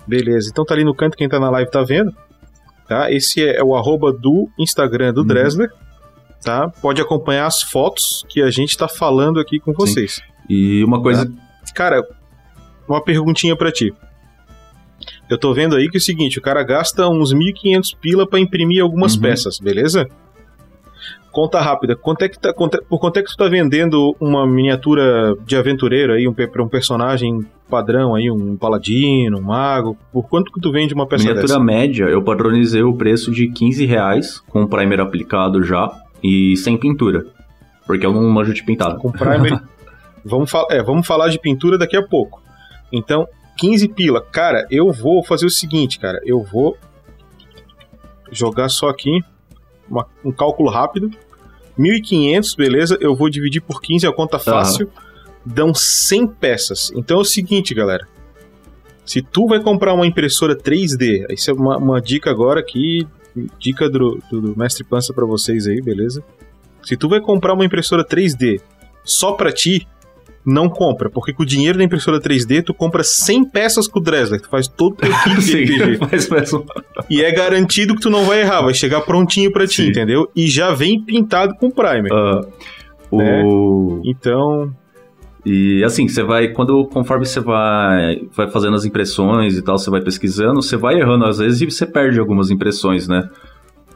Beleza. 0.05 0.49
Então 0.51 0.65
tá 0.65 0.73
ali 0.73 0.83
no 0.83 0.95
canto, 0.95 1.17
quem 1.17 1.27
tá 1.29 1.39
na 1.39 1.49
live 1.49 1.69
tá 1.71 1.83
vendo. 1.83 2.13
Tá? 2.87 3.11
Esse 3.11 3.45
é 3.45 3.61
o 3.63 3.75
arroba 3.75 4.11
do 4.13 4.49
Instagram 4.57 5.13
do 5.13 5.21
Uhum. 5.21 5.27
Dresler. 5.27 5.69
Tá? 6.43 6.69
Pode 6.81 7.01
acompanhar 7.01 7.45
as 7.47 7.61
fotos 7.61 8.25
que 8.29 8.41
a 8.41 8.49
gente 8.49 8.77
tá 8.77 8.87
falando 8.87 9.39
aqui 9.39 9.59
com 9.59 9.73
vocês. 9.73 10.21
E 10.49 10.83
uma 10.83 11.01
coisa. 11.01 11.29
Cara, 11.75 12.01
uma 12.87 13.03
perguntinha 13.03 13.55
pra 13.55 13.71
ti. 13.71 13.93
Eu 15.29 15.37
tô 15.37 15.53
vendo 15.53 15.75
aí 15.75 15.89
que 15.89 15.97
é 15.97 15.99
o 15.99 16.01
seguinte, 16.01 16.39
o 16.39 16.41
cara 16.41 16.63
gasta 16.63 17.07
uns 17.09 17.33
1.500 17.33 17.97
pila 17.99 18.25
pra 18.27 18.39
imprimir 18.39 18.81
algumas 18.81 19.15
Uhum. 19.15 19.21
peças, 19.21 19.59
beleza? 19.59 20.07
Conta 21.37 21.61
rápida, 21.61 21.95
quanto 21.95 22.23
é 22.23 22.29
que 22.29 22.39
tá, 22.39 22.51
quanto 22.51 22.77
é- 22.77 22.81
por 22.81 22.97
quanto 22.99 23.17
é 23.17 23.21
que 23.21 23.29
tu 23.29 23.37
tá 23.37 23.47
vendendo 23.47 24.15
uma 24.19 24.47
miniatura 24.47 25.35
de 25.45 25.55
aventureiro 25.55 26.13
aí, 26.13 26.27
um, 26.27 26.33
pra 26.33 26.63
um 26.63 26.67
personagem 26.67 27.45
padrão 27.69 28.15
aí, 28.15 28.31
um 28.31 28.57
paladino, 28.57 29.37
um 29.37 29.41
mago? 29.43 29.95
Por 30.11 30.27
quanto 30.27 30.51
que 30.51 30.59
tu 30.59 30.71
vende 30.71 30.95
uma 30.95 31.05
peça 31.05 31.25
Miniatura 31.25 31.45
dessa? 31.47 31.59
média, 31.59 32.05
eu 32.05 32.23
padronizei 32.23 32.81
o 32.81 32.91
preço 32.95 33.29
de 33.31 33.49
15 33.51 33.85
reais 33.85 34.39
com 34.49 34.63
o 34.63 34.67
primer 34.67 34.99
aplicado 34.99 35.61
já 35.61 35.91
e 36.23 36.57
sem 36.57 36.75
pintura. 36.75 37.23
Porque 37.85 38.03
eu 38.03 38.11
não 38.11 38.27
manjo 38.31 38.51
de 38.51 38.63
pintado. 38.63 38.97
Com 38.97 39.11
primer. 39.11 39.61
vamos, 40.25 40.49
fal- 40.49 40.65
é, 40.71 40.81
vamos 40.81 41.05
falar 41.05 41.29
de 41.29 41.37
pintura 41.37 41.77
daqui 41.77 41.95
a 41.95 42.01
pouco. 42.01 42.41
Então, 42.91 43.27
15 43.57 43.87
pila. 43.89 44.21
Cara, 44.21 44.65
eu 44.71 44.91
vou 44.91 45.23
fazer 45.23 45.45
o 45.45 45.51
seguinte, 45.51 45.99
cara. 45.99 46.19
Eu 46.25 46.41
vou 46.41 46.75
jogar 48.31 48.69
só 48.69 48.89
aqui 48.89 49.19
uma- 49.87 50.07
um 50.25 50.31
cálculo 50.31 50.71
rápido. 50.71 51.11
1.500, 51.77 52.57
beleza? 52.57 52.97
Eu 52.99 53.15
vou 53.15 53.29
dividir 53.29 53.61
por 53.61 53.81
15, 53.81 54.05
é 54.05 54.09
a 54.09 54.13
conta 54.13 54.39
fácil. 54.39 54.89
Dão 55.45 55.73
100 55.73 56.27
peças. 56.27 56.91
Então 56.95 57.17
é 57.17 57.21
o 57.21 57.25
seguinte, 57.25 57.73
galera. 57.73 58.07
Se 59.05 59.21
tu 59.21 59.47
vai 59.47 59.61
comprar 59.61 59.93
uma 59.93 60.05
impressora 60.05 60.55
3D, 60.55 61.25
isso 61.31 61.49
é 61.49 61.53
uma, 61.53 61.77
uma 61.77 62.01
dica 62.01 62.29
agora 62.29 62.59
aqui, 62.59 63.07
dica 63.57 63.89
do, 63.89 64.21
do, 64.29 64.41
do 64.41 64.59
Mestre 64.59 64.83
Pança 64.83 65.13
pra 65.13 65.25
vocês 65.25 65.65
aí, 65.65 65.81
beleza? 65.81 66.23
Se 66.83 66.97
tu 66.97 67.07
vai 67.07 67.21
comprar 67.21 67.53
uma 67.53 67.65
impressora 67.65 68.05
3D 68.05 68.59
só 69.05 69.33
pra 69.33 69.51
ti, 69.51 69.87
não 70.47 70.69
compra, 70.69 71.09
porque 71.09 71.33
com 71.33 71.43
o 71.43 71.45
dinheiro 71.45 71.77
da 71.77 71.83
impressora 71.83 72.21
3D 72.21 72.63
tu 72.63 72.73
compra 72.73 73.03
100 73.03 73.49
peças 73.49 73.87
com 73.87 73.99
o 73.99 74.01
Dresler, 74.01 74.39
tu 74.39 74.47
faz 74.49 74.67
todo 74.67 74.93
o 74.93 74.95
teu 74.95 75.11
kit 75.23 75.35
de 75.35 75.41
Sim, 75.43 75.63
RPG. 75.65 75.97
mas 76.09 76.29
mesmo. 76.31 76.65
E 77.09 77.21
é 77.21 77.31
garantido 77.33 77.93
que 77.93 78.01
tu 78.01 78.09
não 78.09 78.23
vai 78.23 78.39
errar, 78.41 78.61
vai 78.61 78.73
chegar 78.73 79.01
prontinho 79.01 79.51
pra 79.51 79.67
ti, 79.67 79.83
Sim. 79.83 79.89
entendeu? 79.89 80.31
E 80.33 80.47
já 80.47 80.73
vem 80.73 81.03
pintado 81.03 81.53
com 81.59 81.69
primer. 81.69 82.11
Ah, 82.13 82.41
o... 83.11 84.01
Então, 84.05 84.71
E 85.45 85.83
assim, 85.83 86.07
você 86.07 86.23
vai, 86.23 86.49
quando 86.49 86.85
conforme 86.85 87.25
você 87.25 87.39
vai, 87.39 88.21
vai 88.35 88.49
fazendo 88.49 88.75
as 88.75 88.85
impressões 88.85 89.57
e 89.57 89.61
tal, 89.61 89.77
você 89.77 89.89
vai 89.89 90.01
pesquisando, 90.01 90.61
você 90.61 90.75
vai 90.77 90.95
errando 90.99 91.25
às 91.25 91.37
vezes 91.39 91.61
e 91.61 91.65
você 91.65 91.85
perde 91.85 92.19
algumas 92.19 92.49
impressões, 92.51 93.07
né? 93.07 93.29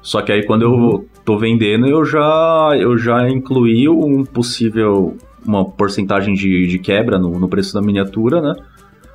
Só 0.02 0.22
que 0.22 0.32
aí 0.32 0.46
quando 0.46 0.64
eu 0.64 1.06
tô 1.24 1.38
vendendo, 1.38 1.88
eu 1.88 2.04
já, 2.04 2.72
eu 2.80 2.98
já 2.98 3.30
incluí 3.30 3.88
um 3.88 4.24
possível, 4.26 5.16
uma 5.46 5.66
porcentagem 5.66 6.34
de, 6.34 6.68
de 6.68 6.80
quebra 6.80 7.18
no, 7.18 7.40
no 7.40 7.48
preço 7.48 7.74
da 7.74 7.82
miniatura, 7.82 8.42
né? 8.42 8.56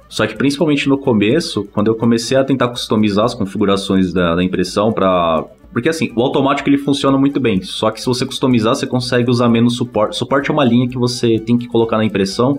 Só 0.09 0.27
que 0.27 0.37
principalmente 0.37 0.89
no 0.89 0.99
começo, 0.99 1.65
quando 1.73 1.89
eu 1.89 1.95
comecei 1.95 2.37
a 2.37 2.45
tentar 2.45 2.69
customizar 2.69 3.25
as 3.25 3.35
configurações 3.35 4.13
da, 4.13 4.37
da 4.37 4.45
impressão 4.45 4.93
para 4.93 5.45
porque 5.73 5.91
assim, 5.91 6.11
o 6.17 6.23
automático 6.23 6.71
ele 6.71 6.79
funciona 6.79 7.19
muito 7.19 7.39
bem, 7.39 7.61
só 7.61 7.91
que 7.91 8.01
se 8.01 8.07
você 8.07 8.25
customizar, 8.25 8.75
você 8.75 8.87
consegue 8.87 9.31
usar 9.31 9.47
menos 9.47 9.77
suporte. 9.77 10.17
Suporte 10.17 10.51
é 10.51 10.55
uma 10.55 10.65
linha 10.65 10.89
que 10.89 10.97
você 10.97 11.39
tem 11.39 11.59
que 11.59 11.67
colocar 11.67 11.99
na 11.99 12.05
impressão 12.05 12.59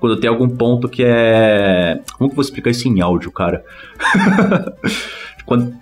quando 0.00 0.16
tem 0.16 0.28
algum 0.28 0.48
ponto 0.48 0.88
que 0.88 1.04
é. 1.04 2.00
Como 2.18 2.28
que 2.28 2.32
eu 2.32 2.36
vou 2.36 2.42
explicar 2.42 2.70
isso 2.70 2.88
em 2.88 3.00
áudio, 3.00 3.30
cara? 3.30 3.64
quando... 5.46 5.72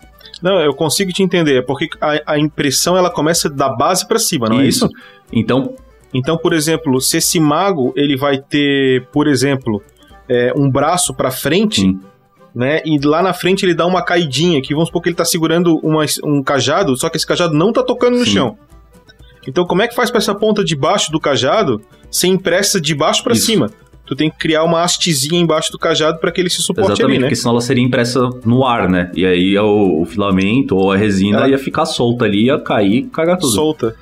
não, 0.42 0.60
eu 0.60 0.74
consigo 0.74 1.10
te 1.10 1.22
entender, 1.22 1.60
é 1.60 1.62
porque 1.62 1.88
a, 1.98 2.34
a 2.34 2.38
impressão 2.38 2.98
ela 2.98 3.08
começa 3.08 3.48
da 3.48 3.70
base 3.70 4.06
pra 4.06 4.18
cima, 4.18 4.50
não 4.50 4.60
é 4.60 4.66
isso? 4.66 4.86
Então, 5.32 5.74
Então, 6.14 6.36
por 6.38 6.52
exemplo, 6.52 7.00
se 7.00 7.16
esse 7.16 7.40
mago 7.40 7.92
ele 7.96 8.16
vai 8.16 8.38
ter, 8.38 9.06
por 9.12 9.26
exemplo, 9.26 9.82
é, 10.28 10.52
um 10.56 10.70
braço 10.70 11.12
pra 11.12 11.30
frente, 11.30 11.80
Sim. 11.80 11.98
né? 12.54 12.80
E 12.84 12.98
lá 13.04 13.20
na 13.22 13.32
frente 13.32 13.64
ele 13.66 13.74
dá 13.74 13.84
uma 13.86 14.02
caidinha, 14.02 14.62
que 14.62 14.72
vamos 14.74 14.88
supor 14.88 15.02
que 15.02 15.08
ele 15.08 15.16
tá 15.16 15.24
segurando 15.24 15.76
uma- 15.82 16.04
um 16.24 16.42
cajado, 16.42 16.96
só 16.96 17.08
que 17.08 17.16
esse 17.16 17.26
cajado 17.26 17.52
não 17.54 17.72
tá 17.72 17.82
tocando 17.82 18.16
no 18.18 18.24
Sim. 18.24 18.30
chão. 18.32 18.56
Então, 19.46 19.66
como 19.66 19.82
é 19.82 19.88
que 19.88 19.94
faz 19.94 20.10
pra 20.10 20.18
essa 20.18 20.34
ponta 20.34 20.64
de 20.64 20.74
baixo 20.74 21.10
do 21.12 21.20
cajado 21.20 21.80
ser 22.10 22.28
impressa 22.28 22.80
de 22.80 22.94
baixo 22.94 23.22
pra 23.22 23.34
Isso. 23.34 23.46
cima? 23.46 23.70
tu 24.06 24.14
tem 24.14 24.28
que 24.30 24.36
criar 24.36 24.64
uma 24.64 24.82
hastezinha 24.82 25.40
embaixo 25.40 25.72
do 25.72 25.78
cajado 25.78 26.18
para 26.18 26.30
que 26.30 26.38
ele 26.38 26.50
se 26.50 26.60
suporte 26.60 26.90
Exatamente, 26.90 27.10
ali, 27.10 27.18
né? 27.20 27.24
porque 27.26 27.36
senão 27.36 27.52
ela 27.52 27.60
seria 27.62 27.82
impressa 27.82 28.20
no 28.44 28.62
ar, 28.66 28.86
né? 28.86 29.10
E 29.14 29.24
aí 29.24 29.56
o, 29.58 30.02
o 30.02 30.04
filamento 30.04 30.76
ou 30.76 30.92
a 30.92 30.96
resina 30.98 31.38
Ela- 31.38 31.48
ia 31.48 31.56
ficar 31.56 31.86
solta 31.86 32.26
ali, 32.26 32.44
ia 32.44 32.58
cair, 32.60 33.04
cagar 33.06 33.38
tudo. 33.38 33.54
Solta. 33.54 33.96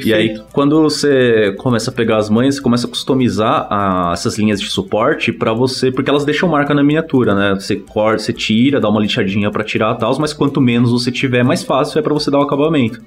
Perfeito. 0.00 0.08
E 0.08 0.40
aí, 0.40 0.42
quando 0.52 0.80
você 0.82 1.54
começa 1.58 1.90
a 1.90 1.92
pegar 1.94 2.16
as 2.18 2.30
manhas, 2.30 2.56
você 2.56 2.62
começa 2.62 2.86
a 2.86 2.90
customizar 2.90 3.66
a- 3.70 4.10
essas 4.12 4.38
linhas 4.38 4.60
de 4.60 4.68
suporte 4.68 5.32
pra 5.32 5.52
você, 5.52 5.90
porque 5.90 6.08
elas 6.10 6.24
deixam 6.24 6.48
marca 6.48 6.72
na 6.74 6.82
miniatura, 6.82 7.34
né? 7.34 7.54
Você 7.54 7.76
corta, 7.76 8.18
você 8.22 8.32
tira, 8.32 8.80
dá 8.80 8.88
uma 8.88 9.00
lixadinha 9.00 9.50
pra 9.50 9.62
tirar 9.64 9.94
e 9.94 9.98
tal, 9.98 10.18
mas 10.18 10.32
quanto 10.32 10.60
menos 10.60 10.90
você 10.90 11.10
tiver, 11.10 11.42
mais 11.44 11.62
fácil 11.62 11.98
é 11.98 12.02
pra 12.02 12.14
você 12.14 12.30
dar 12.30 12.38
o 12.38 12.42
acabamento. 12.42 13.00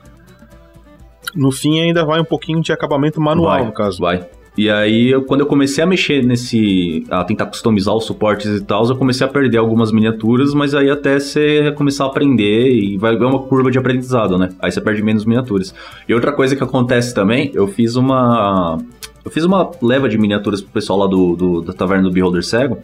No 1.36 1.52
fim 1.52 1.82
ainda 1.82 2.06
vai 2.06 2.19
um 2.21 2.26
pouquinho 2.26 2.62
de 2.62 2.71
acabamento 2.71 3.19
manual, 3.19 3.58
vai, 3.58 3.65
no 3.65 3.74
caso. 3.74 4.00
Vai. 4.00 4.26
E 4.58 4.70
aí, 4.70 5.10
eu- 5.10 5.22
quando 5.24 5.41
eu 5.41 5.46
comecei 5.48 5.84
a 5.84 5.88
mexer 5.88 6.24
nesse. 6.26 7.06
a 7.10 7.24
tentar 7.26 7.46
customizar 7.48 7.94
os 7.94 8.06
suportes 8.06 8.46
e 8.46 8.63
tal, 8.63 8.88
eu 8.88 8.96
comecei 8.96 9.26
a 9.28 9.30
perder 9.30 9.58
algumas 9.58 9.91
miniaturas, 9.91 10.54
mas 10.54 10.74
aí 10.74 10.89
até 10.89 11.20
você 11.20 11.74
começar 11.74 12.06
a 12.06 12.08
aprender 12.08 12.72
e 12.72 12.98
vai 12.98 13.18
ver 13.18 13.26
uma 13.26 13.39
curva 13.44 13.70
de 13.70 13.78
aprendizado, 13.78 14.38
né? 14.38 14.50
Aí 14.62 14.72
você 14.72 14.80
perde 14.80 15.04
menos 15.04 15.26
miniaturas. 15.26 15.76
E 16.08 16.13
outra 16.13 16.32
coisa 16.32 16.56
que 16.56 16.63
acontece 16.63 17.13
também, 17.13 17.52
eu 17.54 17.68
fiz 17.68 17.96
uma. 17.98 18.78
Eu 19.26 19.32
fiz 19.32 19.44
uma 19.44 19.70
leva 19.82 20.08
de 20.08 20.18
miniaturas 20.18 20.62
pro 20.62 20.72
pessoal 20.72 21.00
lá 21.00 21.08
do, 21.08 21.36
do- 21.36 21.62
da 21.62 21.74
taverna 21.74 22.04
do 22.04 22.12
Beholder 22.12 22.44
Cego. 22.44 22.78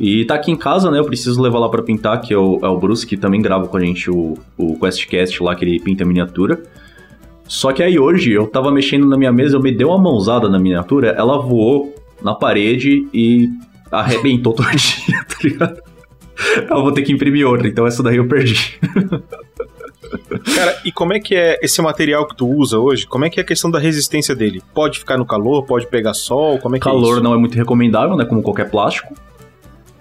E 0.00 0.24
tá 0.24 0.34
aqui 0.34 0.50
em 0.50 0.56
casa, 0.56 0.90
né? 0.90 0.98
Eu 0.98 1.04
preciso 1.04 1.40
levar 1.40 1.60
lá 1.60 1.68
pra 1.68 1.82
pintar, 1.82 2.20
que 2.20 2.34
é 2.34 2.36
o, 2.38 2.58
é 2.60 2.66
o 2.66 2.76
Bruce, 2.78 3.06
que 3.06 3.16
também 3.16 3.40
grava 3.40 3.68
com 3.68 3.76
a 3.76 3.80
gente 3.80 4.10
o, 4.10 4.36
o 4.58 4.76
QuestCast 4.78 5.40
lá, 5.42 5.54
que 5.54 5.64
ele 5.64 5.78
pinta 5.78 6.04
miniatura. 6.04 6.60
Só 7.52 7.70
que 7.70 7.82
aí 7.82 7.98
hoje 7.98 8.32
eu 8.32 8.46
tava 8.46 8.72
mexendo 8.72 9.06
na 9.06 9.14
minha 9.14 9.30
mesa, 9.30 9.56
eu 9.56 9.60
me 9.60 9.70
dei 9.70 9.86
uma 9.86 9.98
mãozada 9.98 10.48
na 10.48 10.58
miniatura, 10.58 11.08
ela 11.10 11.36
voou 11.36 11.94
na 12.22 12.34
parede 12.34 13.06
e 13.12 13.50
arrebentou 13.90 14.54
todinha, 14.56 15.22
tá 15.28 15.36
ligado? 15.44 15.82
Eu 16.70 16.82
vou 16.82 16.92
ter 16.92 17.02
que 17.02 17.12
imprimir 17.12 17.46
outra, 17.46 17.68
então 17.68 17.86
essa 17.86 18.02
daí 18.02 18.16
eu 18.16 18.26
perdi. 18.26 18.80
Cara, 20.54 20.80
e 20.82 20.90
como 20.90 21.12
é 21.12 21.20
que 21.20 21.34
é 21.34 21.58
esse 21.62 21.82
material 21.82 22.26
que 22.26 22.34
tu 22.34 22.48
usa 22.48 22.78
hoje? 22.78 23.06
Como 23.06 23.26
é 23.26 23.28
que 23.28 23.38
é 23.38 23.42
a 23.42 23.46
questão 23.46 23.70
da 23.70 23.78
resistência 23.78 24.34
dele? 24.34 24.62
Pode 24.72 24.98
ficar 24.98 25.18
no 25.18 25.26
calor? 25.26 25.64
Pode 25.66 25.86
pegar 25.88 26.14
sol? 26.14 26.58
Como 26.58 26.74
é 26.76 26.78
que 26.78 26.88
é 26.88 26.90
Calor 26.90 27.16
isso? 27.16 27.22
não 27.22 27.34
é 27.34 27.36
muito 27.36 27.54
recomendável, 27.54 28.16
né? 28.16 28.24
Como 28.24 28.42
qualquer 28.42 28.70
plástico. 28.70 29.14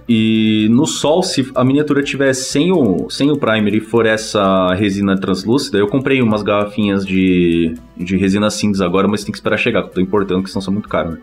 E 0.08 0.68
no 0.70 0.86
sol, 0.86 1.22
se 1.24 1.50
a 1.56 1.64
miniatura 1.64 2.04
tiver 2.04 2.34
sem 2.34 2.72
o, 2.72 3.10
sem 3.10 3.32
o 3.32 3.38
primer 3.38 3.74
e 3.76 3.80
for 3.80 4.06
essa 4.06 4.74
resina 4.74 5.16
translúcida, 5.16 5.78
eu 5.78 5.88
comprei 5.88 6.22
umas 6.22 6.42
garrafinhas 6.42 7.06
de, 7.06 7.76
de 7.96 8.18
resina 8.18 8.50
cinza 8.50 8.86
agora, 8.86 9.08
mas 9.08 9.24
tem 9.24 9.32
que 9.32 9.38
esperar 9.38 9.58
chegar, 9.58 9.84
que 9.84 9.90
eu 9.90 9.94
tô 9.94 10.02
importando, 10.02 10.44
que 10.44 10.50
senão 10.50 10.62
são 10.62 10.74
muito 10.74 10.90
caras, 10.90 11.14
né? 11.14 11.22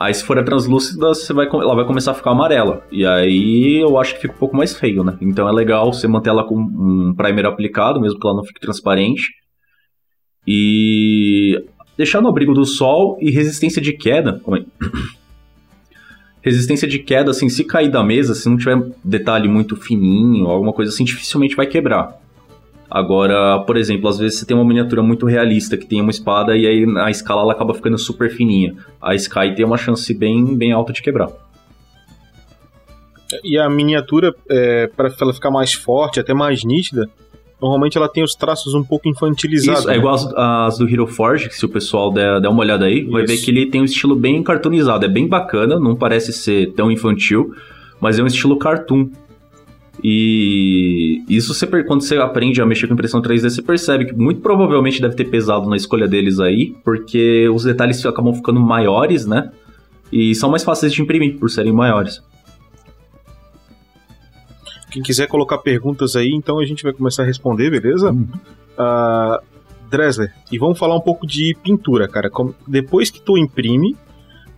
Aí 0.00 0.14
se 0.14 0.22
for 0.22 0.38
a 0.38 0.44
translúcida, 0.44 1.08
você 1.08 1.32
vai, 1.32 1.46
ela 1.46 1.74
vai 1.74 1.84
começar 1.84 2.12
a 2.12 2.14
ficar 2.14 2.30
amarela. 2.30 2.86
E 2.90 3.04
aí 3.04 3.82
eu 3.82 3.98
acho 3.98 4.14
que 4.14 4.20
fica 4.20 4.34
um 4.34 4.38
pouco 4.38 4.56
mais 4.56 4.72
feio, 4.72 5.02
né? 5.02 5.18
Então 5.20 5.48
é 5.48 5.52
legal 5.52 5.92
você 5.92 6.06
manter 6.06 6.30
ela 6.30 6.44
com 6.44 6.54
um 6.54 7.12
primer 7.16 7.46
aplicado, 7.46 8.00
mesmo 8.00 8.18
que 8.18 8.26
ela 8.26 8.36
não 8.36 8.44
fique 8.44 8.60
transparente. 8.60 9.24
E 10.46 11.64
deixar 11.96 12.20
no 12.20 12.28
abrigo 12.28 12.54
do 12.54 12.64
sol 12.64 13.18
e 13.20 13.28
resistência 13.28 13.82
de 13.82 13.92
queda. 13.92 14.40
Resistência 16.48 16.88
de 16.88 16.98
queda, 16.98 17.30
assim, 17.30 17.50
se 17.50 17.62
cair 17.62 17.90
da 17.90 18.02
mesa, 18.02 18.34
se 18.34 18.48
não 18.48 18.56
tiver 18.56 18.80
detalhe 19.04 19.46
muito 19.46 19.76
fininho, 19.76 20.46
alguma 20.46 20.72
coisa 20.72 20.90
assim, 20.90 21.04
dificilmente 21.04 21.54
vai 21.54 21.66
quebrar. 21.66 22.18
Agora, 22.90 23.58
por 23.66 23.76
exemplo, 23.76 24.08
às 24.08 24.18
vezes 24.18 24.38
você 24.38 24.46
tem 24.46 24.56
uma 24.56 24.64
miniatura 24.64 25.02
muito 25.02 25.26
realista 25.26 25.76
que 25.76 25.84
tem 25.84 26.00
uma 26.00 26.10
espada 26.10 26.56
e 26.56 26.66
aí 26.66 26.86
a 27.04 27.10
escala 27.10 27.42
ela 27.42 27.52
acaba 27.52 27.74
ficando 27.74 27.98
super 27.98 28.30
fininha. 28.30 28.76
A 28.98 29.14
Sky 29.14 29.54
tem 29.54 29.66
uma 29.66 29.76
chance 29.76 30.14
bem, 30.14 30.56
bem 30.56 30.72
alta 30.72 30.90
de 30.90 31.02
quebrar. 31.02 31.28
E 33.44 33.58
a 33.58 33.68
miniatura, 33.68 34.34
é, 34.48 34.86
para 34.86 35.12
ela 35.20 35.34
ficar 35.34 35.50
mais 35.50 35.74
forte, 35.74 36.18
até 36.18 36.32
mais 36.32 36.64
nítida, 36.64 37.10
normalmente 37.60 37.98
ela 37.98 38.08
tem 38.08 38.22
os 38.22 38.34
traços 38.34 38.74
um 38.74 38.84
pouco 38.84 39.08
infantilizados. 39.08 39.80
Isso, 39.80 39.90
é 39.90 39.92
né? 39.92 39.98
igual 39.98 40.14
as, 40.14 40.32
as 40.34 40.78
do 40.78 40.88
Hero 40.88 41.06
Forge, 41.06 41.48
que 41.48 41.56
se 41.56 41.64
o 41.64 41.68
pessoal 41.68 42.12
der, 42.12 42.40
der 42.40 42.48
uma 42.48 42.60
olhada 42.60 42.84
aí, 42.84 43.04
vai 43.04 43.24
ver 43.24 43.34
Isso. 43.34 43.44
que 43.44 43.50
ele 43.50 43.66
tem 43.66 43.80
um 43.80 43.84
estilo 43.84 44.14
bem 44.14 44.42
cartoonizado. 44.42 45.04
É 45.04 45.08
bem 45.08 45.26
bacana, 45.26 45.78
não 45.78 45.96
parece 45.96 46.32
ser 46.32 46.72
tão 46.72 46.90
infantil, 46.90 47.52
mas 48.00 48.18
é 48.18 48.22
um 48.22 48.26
estilo 48.26 48.56
cartoon. 48.56 49.10
E 50.02 51.24
isso 51.28 51.52
você, 51.52 51.66
quando 51.82 52.02
você 52.02 52.16
aprende 52.18 52.62
a 52.62 52.66
mexer 52.66 52.86
com 52.86 52.94
impressão 52.94 53.20
3D, 53.20 53.50
você 53.50 53.62
percebe 53.62 54.06
que 54.06 54.14
muito 54.14 54.40
provavelmente 54.40 55.00
deve 55.00 55.16
ter 55.16 55.24
pesado 55.24 55.68
na 55.68 55.76
escolha 55.76 56.06
deles 56.06 56.38
aí, 56.38 56.76
porque 56.84 57.48
os 57.48 57.64
detalhes 57.64 58.04
acabam 58.06 58.32
ficando 58.32 58.60
maiores, 58.60 59.26
né? 59.26 59.50
E 60.12 60.34
são 60.36 60.50
mais 60.50 60.62
fáceis 60.62 60.92
de 60.92 61.02
imprimir 61.02 61.36
por 61.38 61.50
serem 61.50 61.72
maiores. 61.72 62.22
Quem 64.90 65.02
quiser 65.02 65.26
colocar 65.26 65.58
perguntas 65.58 66.16
aí, 66.16 66.30
então 66.32 66.58
a 66.58 66.64
gente 66.64 66.82
vai 66.82 66.92
começar 66.92 67.22
a 67.22 67.26
responder, 67.26 67.70
beleza? 67.70 68.14
Ah, 68.76 69.40
Dresler, 69.90 70.32
e 70.52 70.58
vamos 70.58 70.78
falar 70.78 70.96
um 70.96 71.00
pouco 71.00 71.26
de 71.26 71.56
pintura, 71.62 72.06
cara. 72.08 72.28
Como- 72.30 72.54
depois 72.66 73.10
que 73.10 73.20
tu 73.20 73.36
imprime, 73.38 73.96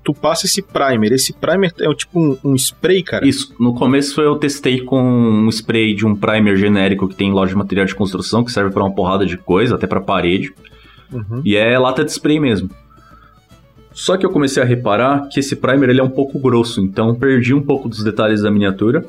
tu 0.04 0.12
passa 0.12 0.46
esse 0.46 0.60
primer. 0.62 1.12
Esse 1.12 1.32
primer 1.32 1.72
é 1.80 1.94
tipo 1.94 2.18
um, 2.20 2.36
um 2.44 2.54
spray, 2.56 3.02
cara. 3.02 3.26
Isso, 3.26 3.54
no 3.58 3.74
começo 3.74 4.20
eu 4.20 4.36
testei 4.36 4.80
com 4.80 5.00
um 5.02 5.48
spray 5.48 5.94
de 5.94 6.06
um 6.06 6.14
primer 6.16 6.56
genérico 6.56 7.08
que 7.08 7.14
tem 7.14 7.28
em 7.28 7.32
loja 7.32 7.50
de 7.52 7.58
material 7.58 7.86
de 7.86 7.94
construção, 7.94 8.44
que 8.44 8.50
serve 8.52 8.70
pra 8.72 8.82
uma 8.84 8.92
porrada 8.94 9.24
de 9.26 9.36
coisa, 9.36 9.74
até 9.76 9.86
pra 9.86 10.00
parede. 10.00 10.52
Uhum. 11.12 11.42
E 11.44 11.56
é 11.56 11.78
lata 11.78 12.04
de 12.04 12.10
spray 12.12 12.38
mesmo. 12.40 12.70
Só 13.92 14.16
que 14.16 14.24
eu 14.24 14.30
comecei 14.30 14.62
a 14.62 14.66
reparar 14.66 15.28
que 15.28 15.40
esse 15.40 15.56
primer 15.56 15.90
ele 15.90 16.00
é 16.00 16.04
um 16.04 16.08
pouco 16.10 16.38
grosso, 16.38 16.80
então 16.80 17.14
perdi 17.14 17.52
um 17.52 17.60
pouco 17.62 17.88
dos 17.88 18.02
detalhes 18.04 18.42
da 18.42 18.50
miniatura. 18.50 19.04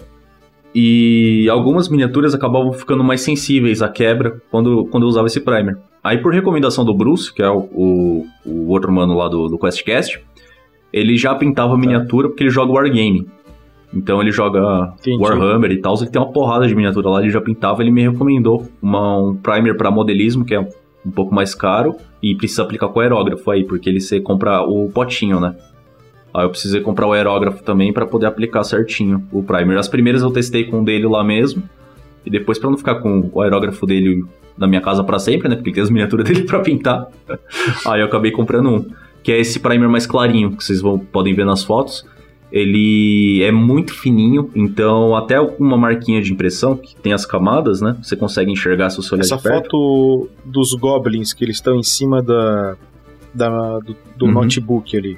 E 0.73 1.49
algumas 1.49 1.89
miniaturas 1.89 2.33
acabavam 2.33 2.71
ficando 2.71 3.03
mais 3.03 3.21
sensíveis 3.21 3.81
à 3.81 3.89
quebra 3.89 4.41
quando, 4.49 4.85
quando 4.85 5.03
eu 5.03 5.09
usava 5.09 5.27
esse 5.27 5.41
primer. 5.41 5.77
Aí, 6.03 6.17
por 6.17 6.33
recomendação 6.33 6.85
do 6.85 6.93
Bruce, 6.93 7.33
que 7.33 7.43
é 7.43 7.49
o, 7.49 7.67
o, 7.71 8.25
o 8.45 8.69
outro 8.69 8.91
mano 8.91 9.15
lá 9.15 9.27
do, 9.27 9.47
do 9.47 9.57
QuestCast, 9.57 10.21
ele 10.91 11.17
já 11.17 11.35
pintava 11.35 11.77
miniatura 11.77 12.29
porque 12.29 12.43
ele 12.43 12.49
joga 12.49 12.71
Wargame. 12.71 13.27
Então 13.93 14.21
ele 14.21 14.31
joga 14.31 14.93
Entendi. 14.99 15.21
Warhammer 15.21 15.71
e 15.71 15.77
tal, 15.77 15.95
ele 15.95 16.09
tem 16.09 16.21
uma 16.21 16.31
porrada 16.31 16.65
de 16.65 16.73
miniatura 16.73 17.09
lá, 17.09 17.21
ele 17.21 17.29
já 17.29 17.41
pintava, 17.41 17.81
ele 17.81 17.91
me 17.91 18.01
recomendou 18.01 18.65
uma, 18.81 19.17
um 19.17 19.35
primer 19.35 19.75
para 19.75 19.91
modelismo, 19.91 20.45
que 20.45 20.55
é 20.55 20.59
um 21.05 21.11
pouco 21.11 21.33
mais 21.35 21.53
caro, 21.53 21.97
e 22.21 22.35
precisa 22.35 22.63
aplicar 22.63 22.87
com 22.87 22.99
aerógrafo 22.99 23.49
aí, 23.51 23.65
porque 23.65 23.89
ele 23.89 23.99
você 23.99 24.21
compra 24.21 24.61
o 24.61 24.89
potinho, 24.89 25.39
né? 25.39 25.55
Aí 26.33 26.45
eu 26.45 26.49
precisei 26.49 26.79
comprar 26.81 27.07
o 27.07 27.13
aerógrafo 27.13 27.61
também 27.63 27.91
para 27.91 28.05
poder 28.05 28.25
aplicar 28.25 28.63
certinho 28.63 29.27
o 29.31 29.43
primer. 29.43 29.77
As 29.77 29.87
primeiras 29.87 30.21
eu 30.21 30.31
testei 30.31 30.63
com 30.65 30.81
o 30.81 30.85
dele 30.85 31.05
lá 31.07 31.23
mesmo, 31.23 31.61
e 32.25 32.29
depois 32.29 32.57
para 32.57 32.69
não 32.69 32.77
ficar 32.77 32.95
com 32.95 33.29
o 33.33 33.41
aerógrafo 33.41 33.85
dele 33.85 34.23
na 34.57 34.67
minha 34.67 34.79
casa 34.81 35.03
para 35.03 35.17
sempre, 35.19 35.49
né? 35.49 35.55
Porque 35.55 35.71
tem 35.71 35.81
as 35.83 35.89
miniaturas 35.89 36.25
dele 36.27 36.43
para 36.43 36.59
pintar. 36.59 37.07
aí 37.85 37.99
eu 37.99 38.05
acabei 38.05 38.31
comprando 38.31 38.69
um, 38.69 38.85
que 39.23 39.31
é 39.31 39.39
esse 39.39 39.59
primer 39.59 39.89
mais 39.89 40.05
clarinho, 40.07 40.55
que 40.55 40.63
vocês 40.63 40.79
vão, 40.81 40.97
podem 40.99 41.33
ver 41.33 41.45
nas 41.45 41.63
fotos. 41.63 42.05
Ele 42.51 43.41
é 43.43 43.51
muito 43.51 43.93
fininho, 43.93 44.51
então 44.53 45.15
até 45.15 45.39
uma 45.39 45.77
marquinha 45.77 46.21
de 46.21 46.33
impressão, 46.33 46.75
que 46.75 46.95
tem 46.95 47.13
as 47.13 47.25
camadas, 47.25 47.79
né? 47.81 47.95
Você 48.03 48.15
consegue 48.15 48.51
enxergar 48.51 48.89
se 48.89 48.97
você 48.97 49.15
olhar 49.15 49.21
Essa 49.23 49.37
de 49.37 49.43
perto. 49.43 49.63
foto 49.71 50.29
dos 50.45 50.73
goblins 50.73 51.33
que 51.33 51.45
eles 51.45 51.55
estão 51.57 51.75
em 51.75 51.83
cima 51.83 52.21
da, 52.21 52.75
da- 53.33 53.79
do, 53.79 53.95
do 54.17 54.25
Uhum. 54.25 54.31
notebook 54.33 54.95
ali. 54.97 55.17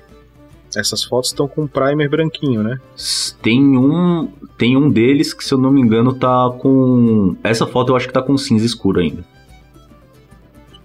Essas 0.75 1.03
fotos 1.03 1.29
estão 1.29 1.47
com 1.47 1.63
um 1.63 1.67
primer 1.67 2.09
branquinho, 2.09 2.63
né? 2.63 2.79
Tem 3.41 3.61
um, 3.77 4.27
tem 4.57 4.75
um 4.77 4.89
deles 4.89 5.33
que, 5.33 5.43
se 5.43 5.53
eu 5.53 5.57
não 5.57 5.71
me 5.71 5.81
engano, 5.81 6.13
tá 6.13 6.49
com. 6.59 7.35
Essa 7.43 7.65
foto 7.67 7.91
eu 7.91 7.95
acho 7.95 8.07
que 8.07 8.13
tá 8.13 8.21
com 8.21 8.37
cinza 8.37 8.65
escuro 8.65 8.99
ainda. 8.99 9.23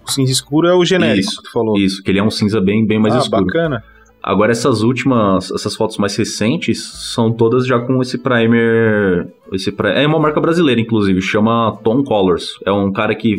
O 0.05 0.11
cinza 0.11 0.31
escuro 0.31 0.67
é 0.67 0.73
o 0.73 0.83
genérico 0.83 1.19
Isso, 1.19 1.37
que 1.37 1.43
tu 1.43 1.51
falou. 1.51 1.77
Isso, 1.77 2.03
que 2.03 2.09
ele 2.11 2.19
é 2.19 2.23
um 2.23 2.31
cinza 2.31 2.59
bem, 2.59 2.85
bem 2.85 2.99
mais 2.99 3.15
ah, 3.15 3.19
escuro. 3.19 3.45
bacana. 3.45 3.83
Agora, 4.21 4.51
essas 4.51 4.81
últimas, 4.81 5.49
essas 5.51 5.75
fotos 5.75 5.97
mais 5.97 6.15
recentes 6.15 6.81
são 7.13 7.31
todas 7.31 7.65
já 7.65 7.79
com 7.79 8.01
esse 8.01 8.17
primer. 8.17 9.27
Esse 9.53 9.71
pri- 9.71 9.91
É 9.91 10.05
uma 10.05 10.19
marca 10.19 10.41
brasileira, 10.41 10.81
inclusive, 10.81 11.21
chama 11.21 11.77
Tom 11.83 12.03
Colors. 12.03 12.55
É 12.65 12.71
um 12.71 12.91
cara 12.91 13.15
que 13.15 13.37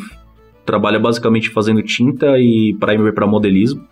trabalha 0.65 0.99
basicamente 0.99 1.51
fazendo 1.51 1.83
tinta 1.83 2.39
e 2.39 2.75
primer 2.81 3.13
para 3.13 3.27
modelismo. 3.27 3.85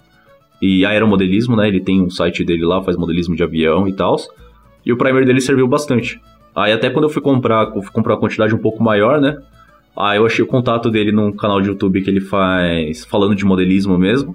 E 0.60 0.84
aeromodelismo, 0.84 1.54
né? 1.56 1.68
Ele 1.68 1.80
tem 1.80 2.02
um 2.02 2.10
site 2.10 2.44
dele 2.44 2.64
lá, 2.64 2.82
faz 2.82 2.96
modelismo 2.96 3.36
de 3.36 3.42
avião 3.42 3.86
e 3.86 3.92
tal. 3.92 4.16
E 4.84 4.92
o 4.92 4.96
primer 4.96 5.24
dele 5.24 5.40
serviu 5.40 5.68
bastante. 5.68 6.20
Aí 6.54 6.72
até 6.72 6.90
quando 6.90 7.04
eu 7.04 7.10
fui 7.10 7.22
comprar, 7.22 7.72
eu 7.74 7.82
fui 7.82 7.92
comprar 7.92 8.14
uma 8.14 8.20
quantidade 8.20 8.54
um 8.54 8.58
pouco 8.58 8.82
maior, 8.82 9.20
né? 9.20 9.36
Aí 9.96 10.18
eu 10.18 10.26
achei 10.26 10.44
o 10.44 10.48
contato 10.48 10.90
dele 10.90 11.12
num 11.12 11.32
canal 11.32 11.60
de 11.60 11.68
YouTube 11.68 12.02
que 12.02 12.10
ele 12.10 12.20
faz 12.20 13.04
falando 13.04 13.34
de 13.34 13.44
modelismo 13.44 13.96
mesmo. 13.98 14.34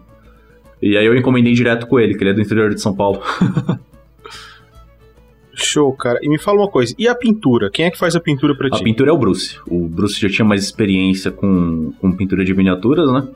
E 0.82 0.98
aí 0.98 1.06
eu 1.06 1.16
encomendei 1.16 1.54
direto 1.54 1.88
com 1.88 2.00
ele, 2.00 2.16
que 2.16 2.24
ele 2.24 2.32
é 2.32 2.34
do 2.34 2.42
interior 2.42 2.74
de 2.74 2.82
São 2.82 2.94
Paulo. 2.96 3.22
Show, 5.56 5.94
cara. 5.94 6.20
E 6.22 6.28
me 6.30 6.40
fala 6.40 6.60
uma 6.62 6.70
coisa, 6.70 6.94
e 6.98 7.08
a 7.08 7.14
pintura? 7.16 7.70
Quem 7.70 7.86
é 7.86 7.92
que 7.92 7.98
faz 7.98 8.16
a 8.16 8.20
pintura 8.20 8.56
pra 8.56 8.68
A 8.68 8.72
ti? 8.72 8.84
pintura 8.84 9.12
é 9.12 9.14
o 9.14 9.18
Bruce. 9.18 9.58
O 9.68 9.88
Bruce 9.88 10.20
já 10.20 10.28
tinha 10.28 10.46
mais 10.46 10.64
experiência 10.64 11.32
com, 11.32 11.94
com 12.02 12.12
pintura 12.12 12.44
de 12.44 12.54
miniaturas, 12.54 13.12
né? 13.12 13.28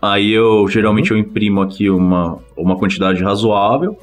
Aí 0.00 0.32
eu 0.32 0.68
geralmente 0.68 1.10
eu 1.10 1.18
imprimo 1.18 1.60
aqui 1.60 1.90
uma, 1.90 2.38
uma 2.56 2.76
quantidade 2.76 3.22
razoável. 3.22 3.98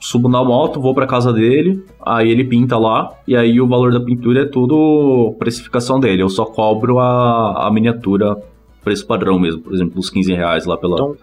subo 0.00 0.28
na 0.28 0.42
moto, 0.42 0.80
vou 0.80 0.94
pra 0.94 1.06
casa 1.06 1.32
dele, 1.32 1.84
aí 2.04 2.30
ele 2.30 2.44
pinta 2.44 2.76
lá, 2.76 3.12
e 3.26 3.36
aí 3.36 3.60
o 3.60 3.66
valor 3.66 3.92
da 3.92 4.00
pintura 4.00 4.42
é 4.42 4.44
tudo 4.44 5.34
precificação 5.38 6.00
dele. 6.00 6.22
Eu 6.22 6.28
só 6.28 6.44
cobro 6.44 6.98
a, 6.98 7.66
a 7.66 7.70
miniatura 7.70 8.36
preço 8.82 9.06
padrão 9.06 9.38
mesmo, 9.38 9.60
por 9.60 9.74
exemplo, 9.74 9.98
os 9.98 10.10
15 10.10 10.32
reais 10.32 10.66
lá 10.66 10.76
pela. 10.76 10.94
Então, 10.94 11.16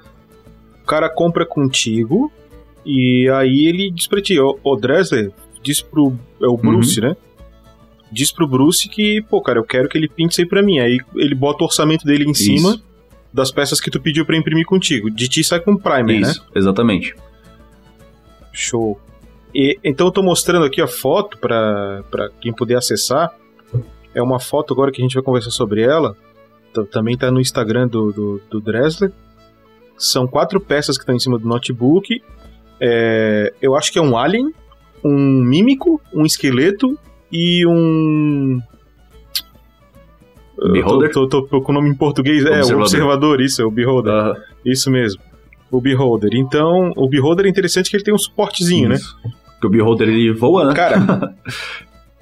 o 0.81 0.85
cara 0.85 1.09
compra 1.09 1.45
contigo 1.45 2.31
e 2.85 3.27
aí 3.29 3.65
ele 3.65 3.91
diz 3.91 4.07
pra 4.07 4.21
ti, 4.21 4.39
ô, 4.39 4.57
ô 4.63 4.75
Dresler, 4.75 5.31
diz 5.61 5.81
pro. 5.81 6.13
É 6.41 6.47
o 6.47 6.55
Bruce, 6.55 7.01
né? 7.01 7.17
Diz 8.11 8.31
pro 8.31 8.47
Bruce 8.47 8.87
que, 8.87 9.21
pô, 9.23 9.41
cara, 9.41 9.59
eu 9.59 9.63
quero 9.63 9.89
que 9.89 9.97
ele 9.97 10.07
pinte 10.07 10.33
isso 10.33 10.41
aí 10.41 10.47
pra 10.47 10.61
mim. 10.61 10.79
Aí 10.79 10.99
ele 11.15 11.35
bota 11.35 11.63
o 11.63 11.65
orçamento 11.65 12.05
dele 12.05 12.23
em 12.23 12.31
Isso. 12.31 12.43
cima 12.43 12.79
das 13.35 13.51
peças 13.51 13.81
que 13.81 13.91
tu 13.91 13.99
pediu 13.99 14.25
pra 14.25 14.37
imprimir 14.37 14.65
contigo. 14.65 15.11
De 15.11 15.27
ti 15.27 15.43
sai 15.43 15.59
com 15.59 15.75
primer, 15.75 16.21
né? 16.21 16.31
Isso, 16.31 16.45
exatamente. 16.55 17.13
Show. 18.53 18.97
E, 19.53 19.77
então 19.83 20.07
eu 20.07 20.11
tô 20.11 20.23
mostrando 20.23 20.65
aqui 20.65 20.81
a 20.81 20.87
foto 20.87 21.37
pra 21.37 22.29
quem 22.39 22.53
puder 22.53 22.77
acessar. 22.77 23.35
É 24.13 24.21
uma 24.21 24.39
foto 24.39 24.73
agora 24.73 24.89
que 24.89 25.01
a 25.01 25.03
gente 25.03 25.15
vai 25.15 25.23
conversar 25.23 25.51
sobre 25.51 25.81
ela. 25.81 26.15
Também 26.91 27.17
tá 27.17 27.29
no 27.29 27.41
Instagram 27.41 27.89
do, 27.89 28.13
do, 28.13 28.41
do 28.49 28.61
Dresler. 28.61 29.11
São 29.97 30.25
quatro 30.25 30.59
peças 30.61 30.97
que 30.97 31.03
estão 31.03 31.15
em 31.15 31.19
cima 31.19 31.37
do 31.37 31.45
notebook. 31.45 32.21
É, 32.79 33.53
eu 33.61 33.75
acho 33.75 33.91
que 33.91 33.99
é 33.99 34.01
um 34.01 34.17
alien, 34.17 34.53
um 35.03 35.41
mímico, 35.41 36.01
um 36.13 36.25
esqueleto 36.25 36.97
e 37.29 37.65
um. 37.67 38.61
Eu 40.57 40.71
Beholder? 40.71 41.11
Tô, 41.11 41.27
tô, 41.27 41.41
tô 41.43 41.61
com 41.61 41.71
o 41.71 41.75
nome 41.75 41.89
em 41.89 41.95
português. 41.95 42.43
É, 42.45 42.49
o 42.49 42.53
Observador. 42.57 42.81
observador, 42.81 43.41
isso, 43.41 43.61
é 43.61 43.65
o 43.65 43.71
Beholder. 43.71 44.11
Ah, 44.13 44.33
Isso 44.65 44.89
mesmo. 44.91 45.21
O 45.71 45.81
Beholder. 45.81 46.29
Então, 46.33 46.91
o 46.95 47.07
Beholder 47.09 47.45
é 47.45 47.49
interessante 47.49 47.89
que 47.89 47.97
ele 47.97 48.03
tem 48.03 48.13
um 48.13 48.17
suportezinho, 48.17 48.89
né? 48.89 48.95
isso. 48.95 49.15
Porque 49.53 49.67
o 49.67 49.69
Beholder 49.69 50.07
ele 50.09 50.31
voa, 50.31 50.65
né? 50.65 50.73
Cara, 50.73 51.33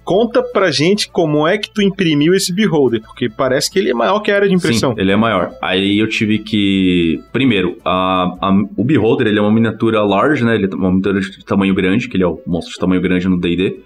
conta 0.03 0.43
pra 0.43 0.69
gente 0.71 1.09
como 1.09 1.47
é 1.47 1.57
que 1.57 1.69
tu 1.73 1.81
imprimiu 1.81 2.33
esse 2.33 2.53
Beholder, 2.53 3.01
porque 3.01 3.29
parece 3.29 3.71
que 3.71 3.79
ele 3.79 3.89
é 3.89 3.93
maior 3.93 4.19
que 4.19 4.31
a 4.31 4.35
área 4.35 4.47
de 4.49 4.53
impressão. 4.55 4.93
Sim, 4.93 5.01
ele 5.01 5.11
é 5.11 5.15
maior. 5.15 5.51
Aí 5.61 5.97
eu 5.99 6.07
tive 6.09 6.39
que. 6.39 7.21
Primeiro, 7.31 7.77
a, 7.85 8.35
a- 8.41 8.61
o 8.75 8.83
Beholder 8.83 9.27
ele 9.27 9.39
é 9.39 9.41
uma 9.41 9.51
miniatura 9.51 10.01
large, 10.03 10.43
né? 10.43 10.55
Ele 10.55 10.65
é 10.71 10.75
uma 10.75 10.89
miniatura 10.89 11.19
de 11.21 11.45
tamanho 11.45 11.73
grande, 11.73 12.07
que 12.09 12.17
ele 12.17 12.23
é 12.23 12.27
o 12.27 12.39
monstro 12.45 12.73
de 12.73 12.79
tamanho 12.79 13.01
grande 13.01 13.27
no 13.27 13.39
DD. 13.39 13.77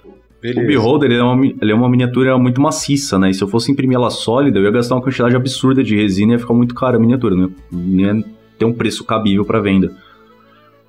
Beleza. 0.42 0.62
O 0.62 0.68
Beholder 0.68 1.12
ele 1.12 1.20
é, 1.20 1.24
uma, 1.24 1.46
ele 1.46 1.72
é 1.72 1.76
uma 1.76 1.90
miniatura 1.90 2.38
muito 2.38 2.62
maciça, 2.62 3.18
né? 3.18 3.30
E 3.30 3.34
se 3.34 3.44
eu 3.44 3.48
fosse 3.48 3.72
imprimir 3.72 3.96
ela 3.96 4.10
sólida, 4.10 4.60
eu 4.60 4.64
ia 4.64 4.72
gastar 4.72 4.96
uma 4.96 5.02
quantidade 5.02 5.36
absurda 5.36 5.84
de 5.84 5.96
resina 5.96 6.34
e 6.34 6.36
ia 6.36 6.40
ficar 6.40 6.54
muito 6.54 6.76
cara 6.76 6.98
a 6.98 7.00
miniatura, 7.00 7.36
né? 7.36 7.50
Ia 7.72 8.24
ter 8.58 8.66
um 8.66 8.74
preço 8.74 9.04
cabível 9.04 9.44
para 9.44 9.60
venda. 9.60 9.92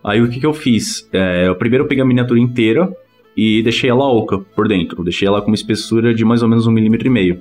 Aí 0.05 0.21
o 0.21 0.29
que, 0.29 0.39
que 0.39 0.47
eu 0.47 0.55
fiz? 0.55 1.09
É, 1.13 1.49
eu 1.49 1.57
primeiro 1.57 1.85
eu 1.85 1.89
peguei 1.89 2.03
a 2.03 2.07
miniatura 2.07 2.39
inteira 2.39 2.95
e 3.37 3.63
deixei 3.63 3.89
ela 3.89 4.07
oca 4.07 4.39
por 4.39 4.69
dentro. 4.69 5.03
Deixei 5.03 5.27
ela 5.27 5.41
com 5.41 5.49
uma 5.49 5.55
espessura 5.55 6.15
de 6.15 6.25
mais 6.25 6.43
ou 6.43 6.49
menos 6.49 6.67
um 6.67 6.71
milímetro 6.71 7.07
e 7.07 7.11
meio. 7.11 7.41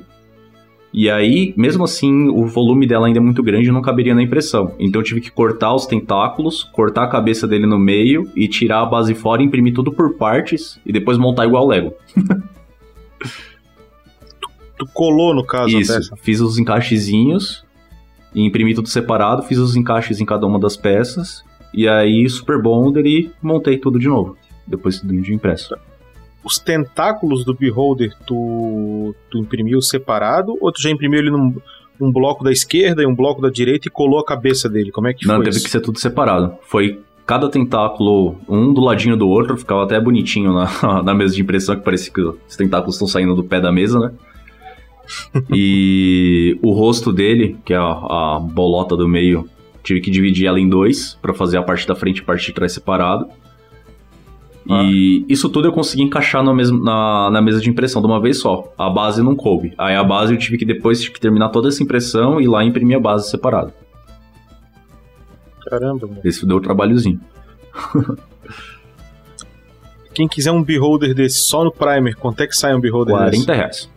E 0.93 1.09
aí, 1.09 1.53
mesmo 1.57 1.83
assim, 1.83 2.29
o 2.29 2.45
volume 2.45 2.87
dela 2.87 3.07
ainda 3.07 3.19
é 3.19 3.21
muito 3.21 3.43
grande 3.43 3.69
e 3.69 3.71
não 3.71 3.81
caberia 3.81 4.15
na 4.15 4.23
impressão. 4.23 4.73
Então 4.79 5.01
eu 5.01 5.05
tive 5.05 5.21
que 5.21 5.29
cortar 5.29 5.73
os 5.73 5.85
tentáculos, 5.85 6.63
cortar 6.63 7.03
a 7.03 7.07
cabeça 7.07 7.47
dele 7.47 7.65
no 7.65 7.77
meio 7.77 8.29
e 8.35 8.47
tirar 8.47 8.81
a 8.81 8.85
base 8.85 9.13
fora, 9.13 9.43
imprimir 9.43 9.73
tudo 9.73 9.91
por 9.91 10.15
partes 10.15 10.79
e 10.85 10.91
depois 10.91 11.17
montar 11.17 11.45
igual 11.45 11.67
Lego. 11.67 11.93
Tu 14.77 14.85
colou, 14.93 15.33
no 15.33 15.43
caso, 15.43 15.77
Isso, 15.77 15.93
peça. 15.93 16.15
fiz 16.17 16.39
os 16.39 16.59
encaixezinhos, 16.59 17.65
e 18.33 18.45
imprimi 18.45 18.75
tudo 18.75 18.87
separado, 18.87 19.41
fiz 19.41 19.57
os 19.57 19.75
encaixes 19.75 20.19
em 20.19 20.25
cada 20.25 20.45
uma 20.45 20.59
das 20.59 20.77
peças, 20.77 21.43
e 21.73 21.87
aí 21.87 22.29
Super 22.29 22.61
Bonder 22.61 23.05
e 23.05 23.31
montei 23.41 23.77
tudo 23.77 23.97
de 23.97 24.07
novo, 24.07 24.37
depois 24.67 25.01
de 25.01 25.33
impresso. 25.33 25.75
Os 26.47 26.57
tentáculos 26.57 27.43
do 27.43 27.53
Beholder, 27.53 28.13
tu, 28.25 29.13
tu 29.29 29.37
imprimiu 29.37 29.81
separado 29.81 30.57
ou 30.61 30.71
tu 30.71 30.81
já 30.81 30.89
imprimiu 30.89 31.19
ele 31.19 31.29
num, 31.29 31.53
num 31.99 32.09
bloco 32.09 32.41
da 32.41 32.53
esquerda 32.53 33.03
e 33.03 33.05
um 33.05 33.13
bloco 33.13 33.41
da 33.41 33.49
direita 33.49 33.89
e 33.89 33.91
colou 33.91 34.17
a 34.17 34.23
cabeça 34.25 34.69
dele? 34.69 34.89
Como 34.89 35.07
é 35.09 35.13
que 35.13 35.27
Não, 35.27 35.35
foi 35.35 35.43
teve 35.43 35.57
isso? 35.57 35.65
que 35.65 35.71
ser 35.71 35.81
tudo 35.81 35.99
separado. 35.99 36.55
Foi 36.61 37.01
cada 37.25 37.49
tentáculo, 37.49 38.37
um 38.47 38.73
do 38.73 38.79
ladinho 38.79 39.17
do 39.17 39.27
outro, 39.27 39.57
ficava 39.57 39.83
até 39.83 39.99
bonitinho 39.99 40.53
na, 40.53 40.69
na 41.03 41.13
mesa 41.13 41.35
de 41.35 41.41
impressão, 41.41 41.75
que 41.75 41.83
parecia 41.83 42.13
que 42.13 42.21
os 42.21 42.55
tentáculos 42.55 42.95
estão 42.95 43.09
saindo 43.09 43.35
do 43.35 43.43
pé 43.43 43.59
da 43.59 43.69
mesa, 43.69 43.99
né? 43.99 44.13
e 45.53 46.57
o 46.63 46.71
rosto 46.71 47.11
dele, 47.11 47.57
que 47.65 47.73
é 47.73 47.77
a, 47.77 47.81
a 47.81 48.39
bolota 48.39 48.95
do 48.95 49.05
meio, 49.05 49.49
tive 49.83 49.99
que 49.99 50.09
dividir 50.09 50.47
ela 50.47 50.61
em 50.61 50.69
dois 50.69 51.17
pra 51.21 51.33
fazer 51.33 51.57
a 51.57 51.61
parte 51.63 51.85
da 51.85 51.93
frente 51.93 52.19
e 52.19 52.21
a 52.21 52.25
parte 52.25 52.45
de 52.45 52.53
trás 52.53 52.71
separado. 52.71 53.27
E 54.69 55.25
isso 55.29 55.49
tudo 55.49 55.67
eu 55.67 55.71
consegui 55.71 56.03
encaixar 56.03 56.43
na, 56.43 56.53
na, 56.53 57.29
na 57.31 57.41
mesa 57.41 57.59
de 57.61 57.69
impressão 57.69 58.01
de 58.01 58.07
uma 58.07 58.19
vez 58.19 58.39
só. 58.39 58.73
A 58.77 58.89
base 58.89 59.23
não 59.23 59.35
coube. 59.35 59.73
Aí 59.77 59.95
a 59.95 60.03
base 60.03 60.33
eu 60.33 60.37
tive 60.37 60.57
que 60.57 60.65
depois 60.65 60.99
tive 60.99 61.13
que 61.13 61.19
terminar 61.19 61.49
toda 61.49 61.69
essa 61.69 61.81
impressão 61.81 62.39
e 62.39 62.43
ir 62.43 62.47
lá 62.47 62.63
imprimir 62.63 62.97
a 62.97 62.99
base 62.99 63.29
separada. 63.29 63.73
Caramba, 65.69 66.07
mano. 66.07 66.19
Esse 66.23 66.45
deu 66.45 66.57
um 66.57 66.61
trabalhozinho. 66.61 67.19
Quem 70.13 70.27
quiser 70.27 70.51
um 70.51 70.63
Beholder 70.63 71.13
desse 71.13 71.37
só 71.39 71.63
no 71.63 71.71
Primer, 71.71 72.15
quanto 72.15 72.41
é 72.41 72.47
que 72.47 72.55
sai 72.55 72.73
um 72.75 72.79
Beholder 72.79 73.15
40 73.15 73.31
desse? 73.37 73.51
reais. 73.51 73.89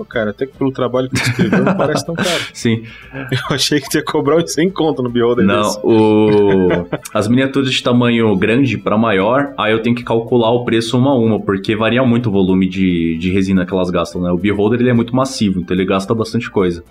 Pô, 0.00 0.04
cara, 0.06 0.30
até 0.30 0.46
que 0.46 0.56
pelo 0.56 0.72
trabalho 0.72 1.10
que 1.10 1.16
tu 1.16 1.28
escreveu 1.28 1.62
não 1.62 1.76
parece 1.76 2.06
tão 2.06 2.14
caro. 2.14 2.40
Sim. 2.54 2.84
Eu 3.12 3.54
achei 3.54 3.78
que 3.82 3.90
tu 3.90 3.98
ia 3.98 4.02
cobrar 4.02 4.38
uns 4.38 4.50
100 4.50 4.70
conto 4.70 5.02
no 5.02 5.10
Beholder 5.10 5.44
Não, 5.44 5.60
desse. 5.60 5.78
o... 5.82 6.86
as 7.12 7.28
miniaturas 7.28 7.70
de 7.70 7.82
tamanho 7.82 8.34
grande 8.34 8.78
para 8.78 8.96
maior, 8.96 9.52
aí 9.58 9.72
eu 9.72 9.82
tenho 9.82 9.94
que 9.94 10.02
calcular 10.02 10.52
o 10.52 10.64
preço 10.64 10.96
uma 10.96 11.10
a 11.10 11.14
uma, 11.14 11.38
porque 11.38 11.76
varia 11.76 12.02
muito 12.02 12.30
o 12.30 12.32
volume 12.32 12.66
de, 12.66 13.18
de 13.18 13.30
resina 13.30 13.66
que 13.66 13.74
elas 13.74 13.90
gastam, 13.90 14.22
né? 14.22 14.30
O 14.30 14.38
Beholder 14.38 14.80
ele 14.80 14.88
é 14.88 14.94
muito 14.94 15.14
massivo, 15.14 15.60
então 15.60 15.76
ele 15.76 15.84
gasta 15.84 16.14
bastante 16.14 16.50
coisa. 16.50 16.82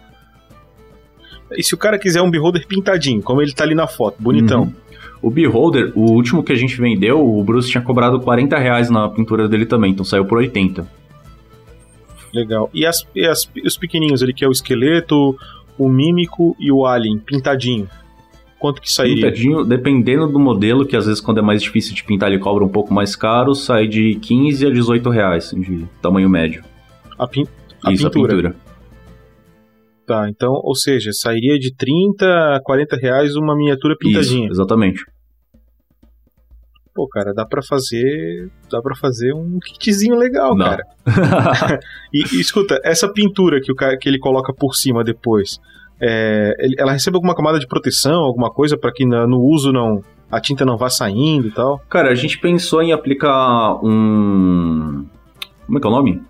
E 1.53 1.63
se 1.63 1.73
o 1.73 1.77
cara 1.79 1.97
quiser 1.97 2.21
um 2.21 2.29
Beholder 2.29 2.67
pintadinho, 2.67 3.23
como 3.23 3.41
ele 3.41 3.53
tá 3.53 3.63
ali 3.63 3.73
na 3.73 3.87
foto, 3.87 4.17
bonitão. 4.19 4.65
Uhum. 4.65 4.73
O 5.19 5.31
Beholder, 5.31 5.91
o 5.95 6.11
último 6.11 6.43
que 6.43 6.53
a 6.53 6.55
gente 6.55 6.79
vendeu, 6.79 7.27
o 7.27 7.43
Bruce 7.43 7.71
tinha 7.71 7.81
cobrado 7.81 8.19
40 8.19 8.55
reais 8.59 8.87
na 8.91 9.09
pintura 9.09 9.49
dele 9.49 9.65
também, 9.65 9.93
então 9.93 10.05
saiu 10.05 10.25
por 10.25 10.37
80. 10.37 10.98
Legal. 12.33 12.69
E, 12.73 12.85
as, 12.85 13.05
e 13.15 13.25
as- 13.25 13.49
os 13.65 13.77
pequenininhos 13.77 14.21
ali, 14.23 14.33
que 14.33 14.43
é 14.45 14.47
o 14.47 14.51
esqueleto, 14.51 15.35
o 15.77 15.89
mímico 15.89 16.55
e 16.59 16.71
o 16.71 16.85
alien, 16.85 17.17
pintadinho. 17.19 17.87
Quanto 18.59 18.81
que 18.81 18.91
sairia? 18.91 19.15
Pintadinho, 19.15 19.63
dependendo 19.63 20.27
do 20.27 20.37
modelo, 20.39 20.85
que 20.85 20.95
às 20.95 21.05
vezes 21.05 21.21
quando 21.21 21.37
é 21.37 21.41
mais 21.41 21.61
difícil 21.63 21.95
de 21.95 22.03
pintar 22.03 22.29
ele 22.29 22.39
cobra 22.39 22.63
um 22.63 22.69
pouco 22.69 22.93
mais 22.93 23.15
caro, 23.15 23.55
sai 23.55 23.87
de 23.87 24.15
15 24.15 24.67
a 24.67 24.69
18 24.69 25.09
reais 25.09 25.51
de 25.51 25.85
tamanho 26.01 26.29
médio. 26.29 26.63
A, 27.17 27.25
pin- 27.27 27.47
a 27.83 27.91
Isso, 27.93 28.03
pintura. 28.09 28.33
a 28.33 28.35
pintura. 28.35 28.55
Tá, 30.05 30.27
então, 30.27 30.51
ou 30.63 30.75
seja, 30.75 31.11
sairia 31.13 31.57
de 31.59 31.73
30 31.75 32.25
a 32.55 32.59
40 32.63 32.97
reais 32.97 33.35
uma 33.35 33.55
miniatura 33.55 33.95
pintadinha. 33.97 34.45
Isso, 34.45 34.53
exatamente. 34.55 35.05
Pô, 36.93 37.07
cara, 37.07 37.33
dá 37.33 37.45
pra 37.45 37.61
fazer. 37.61 38.49
Dá 38.69 38.81
para 38.81 38.95
fazer 38.95 39.33
um 39.33 39.59
kitzinho 39.59 40.15
legal, 40.17 40.55
Dá. 40.57 40.77
cara. 40.77 40.83
E, 42.13 42.23
e 42.35 42.39
escuta, 42.41 42.79
essa 42.83 43.07
pintura 43.11 43.61
que, 43.61 43.71
o 43.71 43.75
cara, 43.75 43.97
que 43.97 44.09
ele 44.09 44.17
coloca 44.19 44.51
por 44.53 44.73
cima 44.75 45.03
depois, 45.03 45.59
é, 46.01 46.53
ela 46.77 46.91
recebe 46.91 47.15
alguma 47.15 47.35
camada 47.35 47.59
de 47.59 47.67
proteção, 47.67 48.21
alguma 48.21 48.49
coisa 48.51 48.77
pra 48.77 48.91
que 48.91 49.05
na- 49.05 49.27
no 49.27 49.39
uso 49.41 49.71
não 49.71 50.03
a 50.31 50.39
tinta 50.41 50.65
não 50.65 50.77
vá 50.77 50.89
saindo 50.89 51.47
e 51.47 51.51
tal? 51.51 51.79
Cara, 51.89 52.09
a 52.11 52.15
gente 52.15 52.39
pensou 52.39 52.81
em 52.81 52.91
aplicar 52.91 53.75
um. 53.83 55.05
Como 55.65 55.77
é 55.77 55.81
que 55.81 55.87
é 55.87 55.89
o 55.89 55.93
nome? 55.93 56.21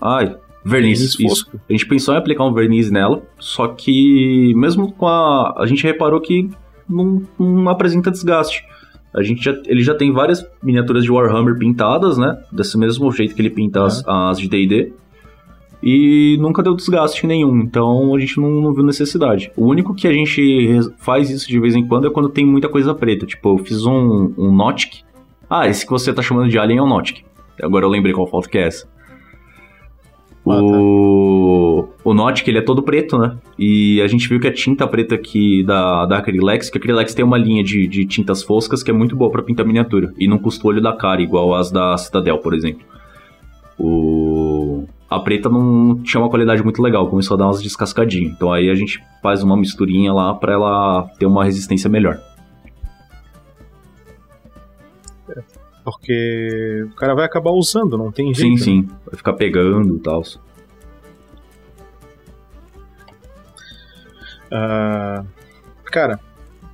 Ai, 0.00 0.36
verniz. 0.64 1.16
Verniz. 1.16 1.46
A 1.68 1.72
gente 1.72 1.86
pensou 1.86 2.14
em 2.14 2.18
aplicar 2.18 2.44
um 2.44 2.52
verniz 2.52 2.90
nela, 2.90 3.22
só 3.38 3.68
que 3.68 4.52
mesmo 4.56 4.92
com 4.92 5.06
a. 5.06 5.54
A 5.58 5.66
gente 5.66 5.82
reparou 5.84 6.20
que 6.20 6.48
não, 6.88 7.22
não 7.38 7.68
apresenta 7.68 8.10
desgaste. 8.10 8.64
A 9.12 9.22
gente 9.22 9.42
já, 9.42 9.52
ele 9.66 9.82
já 9.82 9.94
tem 9.94 10.12
várias 10.12 10.46
miniaturas 10.62 11.02
de 11.02 11.10
Warhammer 11.10 11.58
pintadas, 11.58 12.16
né? 12.16 12.38
Desse 12.52 12.78
mesmo 12.78 13.10
jeito 13.10 13.34
que 13.34 13.42
ele 13.42 13.50
pinta 13.50 13.84
as, 13.84 14.02
as 14.06 14.38
de 14.38 14.48
DD. 14.48 14.92
E 15.82 16.36
nunca 16.38 16.62
deu 16.62 16.74
desgaste 16.74 17.26
nenhum, 17.26 17.58
então 17.60 18.14
a 18.14 18.20
gente 18.20 18.38
não, 18.38 18.50
não 18.60 18.74
viu 18.74 18.84
necessidade. 18.84 19.50
O 19.56 19.66
único 19.66 19.94
que 19.94 20.06
a 20.06 20.12
gente 20.12 20.78
faz 20.98 21.30
isso 21.30 21.48
de 21.48 21.58
vez 21.58 21.74
em 21.74 21.86
quando 21.86 22.06
é 22.06 22.10
quando 22.10 22.28
tem 22.28 22.44
muita 22.44 22.68
coisa 22.68 22.94
preta. 22.94 23.24
Tipo, 23.24 23.58
eu 23.58 23.64
fiz 23.64 23.86
um, 23.86 24.32
um 24.36 24.54
Nautic. 24.54 25.02
Ah, 25.48 25.66
esse 25.66 25.84
que 25.84 25.90
você 25.90 26.12
tá 26.12 26.20
chamando 26.20 26.50
de 26.50 26.58
Alien 26.58 26.80
é 26.80 26.82
um 26.82 26.88
Nautic. 26.88 27.24
Agora 27.62 27.86
eu 27.86 27.88
lembrei 27.88 28.12
qual 28.12 28.26
foto 28.26 28.48
que 28.48 28.58
é 28.58 28.66
essa. 28.66 28.86
Ah, 30.46 30.56
tá. 30.56 30.60
O, 30.62 31.88
o 32.02 32.14
Nautic, 32.14 32.48
ele 32.48 32.58
é 32.58 32.62
todo 32.62 32.82
preto, 32.82 33.18
né? 33.18 33.36
E 33.58 34.00
a 34.00 34.06
gente 34.06 34.28
viu 34.28 34.40
que 34.40 34.46
a 34.46 34.52
tinta 34.52 34.86
preta 34.86 35.14
aqui 35.14 35.62
da, 35.62 36.06
da 36.06 36.18
Acrylex, 36.18 36.70
que 36.70 36.78
a 36.78 36.80
Acrylex 36.80 37.14
tem 37.14 37.24
uma 37.24 37.38
linha 37.38 37.62
de, 37.62 37.86
de 37.86 38.06
tintas 38.06 38.42
foscas 38.42 38.82
que 38.82 38.90
é 38.90 38.94
muito 38.94 39.14
boa 39.14 39.30
pra 39.30 39.42
pintar 39.42 39.66
miniatura. 39.66 40.12
E 40.18 40.26
não 40.26 40.38
custa 40.38 40.66
o 40.66 40.70
olho 40.70 40.80
da 40.80 40.92
cara, 40.92 41.20
igual 41.20 41.54
as 41.54 41.70
da 41.70 41.96
Citadel, 41.96 42.38
por 42.38 42.54
exemplo. 42.54 42.82
O... 43.78 44.84
A 45.08 45.18
preta 45.18 45.48
não 45.48 45.98
tinha 46.02 46.20
uma 46.20 46.30
qualidade 46.30 46.62
muito 46.62 46.80
legal, 46.80 47.08
começou 47.08 47.34
a 47.34 47.38
dar 47.38 47.46
umas 47.46 47.62
descascadinhas. 47.62 48.32
Então 48.32 48.52
aí 48.52 48.70
a 48.70 48.74
gente 48.74 49.02
faz 49.22 49.42
uma 49.42 49.56
misturinha 49.56 50.12
lá 50.12 50.32
pra 50.34 50.52
ela 50.52 51.08
ter 51.18 51.26
uma 51.26 51.44
resistência 51.44 51.90
melhor. 51.90 52.20
Porque 55.90 56.84
o 56.90 56.94
cara 56.94 57.14
vai 57.14 57.24
acabar 57.24 57.50
usando, 57.50 57.96
não 57.98 58.10
tem 58.12 58.32
Sim, 58.34 58.56
jeito. 58.56 58.58
né? 58.58 58.64
sim. 58.64 58.88
Vai 59.06 59.16
ficar 59.16 59.32
pegando 59.34 59.96
e 59.96 60.00
tal. 60.00 60.22
Ah, 64.50 65.24
cara, 65.86 66.18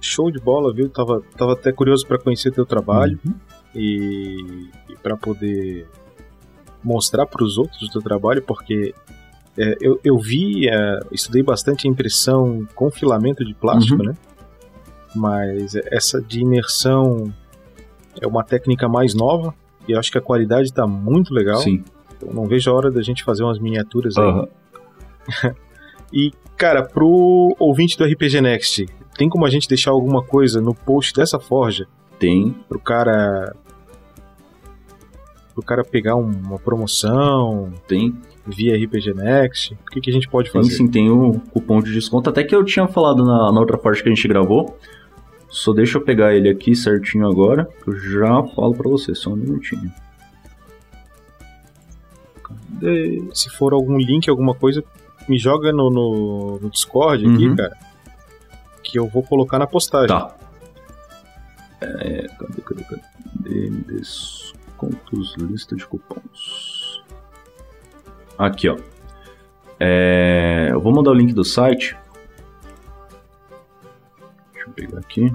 show 0.01 0.31
de 0.31 0.39
bola, 0.41 0.73
viu? 0.73 0.89
Tava, 0.89 1.23
tava 1.37 1.53
até 1.53 1.73
curioso 1.73 2.07
pra 2.07 2.19
conhecer 2.19 2.51
teu 2.53 2.65
trabalho 2.67 3.19
Uhum. 3.25 3.35
e, 3.75 4.69
e 4.89 4.97
para 5.03 5.17
poder 5.17 5.87
mostrar 6.83 7.27
para 7.27 7.45
os 7.45 7.59
outros 7.59 7.83
o 7.83 7.91
teu 7.91 8.01
trabalho, 8.03 8.43
porque 8.43 8.95
é, 9.59 9.77
eu, 9.81 10.01
eu 10.05 10.19
vi, 10.19 10.69
é, 10.69 11.01
estudei 11.13 11.43
bastante 11.43 11.87
a 11.87 11.91
impressão 11.91 12.67
com 12.75 12.91
filamento 12.91 13.45
de 13.45 13.55
plástico, 13.55 14.03
Uhum. 14.03 14.09
né? 14.11 14.17
Mas 15.15 15.75
essa 15.91 16.21
de 16.21 16.41
imersão 16.41 17.33
é 18.21 18.27
uma 18.27 18.43
técnica 18.45 18.89
mais 18.89 19.15
nova 19.15 19.55
e 19.89 19.95
acho 19.97 20.11
que 20.11 20.19
a 20.19 20.21
qualidade 20.21 20.73
tá 20.73 20.87
muito 20.87 21.33
legal. 21.33 21.59
Sim. 21.61 21.83
Eu 22.21 22.33
não 22.33 22.47
vejo 22.47 22.71
a 22.71 22.75
hora 22.75 22.91
da 22.91 23.03
gente 23.03 23.23
fazer 23.25 23.43
umas 23.45 23.59
miniaturas 23.59 24.17
aí. 24.17 24.25
Aham. 24.25 24.49
E, 26.13 26.31
cara, 26.57 26.85
pro 26.85 27.55
ouvinte 27.59 27.99
do 27.99 28.05
RPG 28.05 28.41
Next, 28.41 28.87
tem 29.19 29.29
como 29.29 29.45
a 29.45 29.51
gente 29.51 29.69
deixar 29.69 29.91
alguma 29.91 30.23
coisa 30.23 30.61
no 30.61 30.73
post 30.73 31.13
dessa 31.13 31.41
forja 31.41 31.89
Tem. 32.17 32.55
pro 32.69 32.79
cara. 32.79 33.55
pro 35.53 35.65
cara 35.65 35.83
pegar 35.85 36.15
um- 36.15 36.31
uma 36.31 36.59
promoção 36.61 37.73
Tem. 37.89 38.15
via 38.47 38.77
RPG 38.77 39.15
Next? 39.15 39.75
O 39.75 39.91
que, 39.91 40.01
que 40.01 40.11
a 40.11 40.13
gente 40.13 40.29
pode 40.29 40.51
Tem 40.53 40.63
fazer? 40.63 40.75
sim, 40.77 40.87
tem 40.87 41.11
o 41.11 41.41
cupom 41.53 41.81
de 41.83 41.93
desconto. 41.93 42.31
Até 42.31 42.45
que 42.45 42.55
eu 42.55 42.65
tinha 42.65 42.87
falado 42.87 43.25
na, 43.25 43.51
na 43.51 43.59
outra 43.61 43.77
parte 43.77 44.01
que 44.03 44.09
a 44.09 44.15
gente 44.15 44.29
gravou. 44.29 44.79
Só 45.49 45.73
deixa 45.73 45.99
eu 45.99 46.03
pegar 46.05 46.35
ele 46.35 46.49
aqui 46.49 46.75
certinho 46.75 47.27
agora. 47.29 47.67
que 47.83 47.89
Eu 47.91 47.97
já 47.99 48.43
falo 48.55 48.75
pra 48.75 48.89
você, 48.91 49.15
só 49.15 49.31
um 49.31 49.37
minutinho. 49.37 49.93
Cadê? 52.43 53.23
Se 53.35 53.49
for 53.51 53.73
algum 53.73 53.97
link, 53.99 54.29
alguma 54.29 54.55
coisa, 54.55 54.85
me 55.29 55.39
joga 55.39 55.73
no, 55.73 55.91
no, 55.91 56.59
no 56.61 56.71
Discord 56.71 57.25
aqui, 57.27 57.49
Uhum. 57.49 57.57
cara. 57.57 57.77
Que 58.83 58.99
eu 58.99 59.09
vou 59.09 59.23
colocar 59.23 59.59
na 59.59 59.67
postagem. 59.67 60.09
Tá. 60.09 60.35
É, 61.81 62.27
cadê, 62.39 62.63
cadê, 62.63 62.85
cadê? 62.85 63.71
Descontos, 63.87 65.35
lista 65.39 65.75
de 65.77 65.87
cupons. 65.87 67.03
Aqui, 68.39 68.69
ó. 68.69 68.77
É, 69.79 70.69
eu 70.71 70.81
vou 70.81 70.93
mandar 70.93 71.11
o 71.11 71.15
link 71.15 71.33
do 71.33 71.45
site. 71.45 71.97
Pegar 74.77 74.99
aqui. 74.99 75.33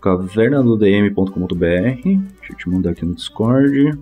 cavernadodm.com.br 0.00 1.56
Deixa 1.58 2.52
eu 2.52 2.56
te 2.56 2.68
mandar 2.68 2.90
aqui 2.90 3.04
no 3.04 3.14
Discord. 3.14 3.98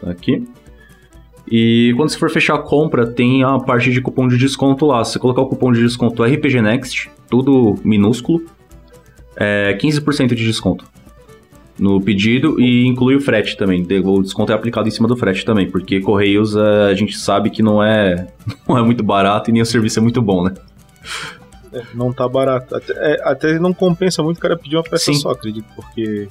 Tá 0.00 0.10
aqui. 0.10 0.46
E 1.50 1.92
quando 1.96 2.10
você 2.10 2.18
for 2.18 2.30
fechar 2.30 2.54
a 2.54 2.58
compra, 2.58 3.06
tem 3.06 3.42
a 3.42 3.58
parte 3.58 3.90
de 3.90 4.00
cupom 4.00 4.28
de 4.28 4.36
desconto 4.36 4.86
lá. 4.86 5.04
Se 5.04 5.12
você 5.12 5.18
colocar 5.18 5.42
o 5.42 5.48
cupom 5.48 5.72
de 5.72 5.80
desconto 5.82 6.22
RPG 6.22 6.62
Next, 6.62 7.10
tudo 7.28 7.74
minúsculo, 7.82 8.44
é 9.34 9.76
15% 9.80 10.34
de 10.34 10.46
desconto 10.46 10.84
no 11.78 12.00
pedido 12.00 12.60
e 12.60 12.86
inclui 12.86 13.14
o 13.16 13.20
frete 13.20 13.56
também. 13.56 13.86
O 14.04 14.22
desconto 14.22 14.52
é 14.52 14.54
aplicado 14.54 14.88
em 14.88 14.90
cima 14.90 15.08
do 15.08 15.16
frete 15.16 15.44
também, 15.44 15.70
porque 15.70 16.00
Correios 16.00 16.56
a 16.56 16.92
gente 16.94 17.16
sabe 17.16 17.50
que 17.50 17.62
não 17.62 17.82
é, 17.82 18.28
não 18.68 18.76
é 18.76 18.82
muito 18.82 19.02
barato 19.02 19.50
e 19.50 19.52
nem 19.52 19.62
o 19.62 19.66
serviço 19.66 19.98
é 19.98 20.02
muito 20.02 20.20
bom, 20.20 20.44
né? 20.44 20.54
É, 21.72 21.82
Não 21.94 22.12
tá 22.12 22.28
barato. 22.28 22.76
Até, 22.76 22.92
é, 22.94 23.20
até 23.22 23.58
não 23.58 23.72
compensa 23.72 24.22
muito 24.22 24.38
o 24.38 24.40
cara 24.40 24.56
pedir 24.56 24.76
uma 24.76 24.82
peça 24.82 25.06
Sim. 25.06 25.14
só, 25.14 25.30
acredito, 25.30 25.66
porque 25.74 26.28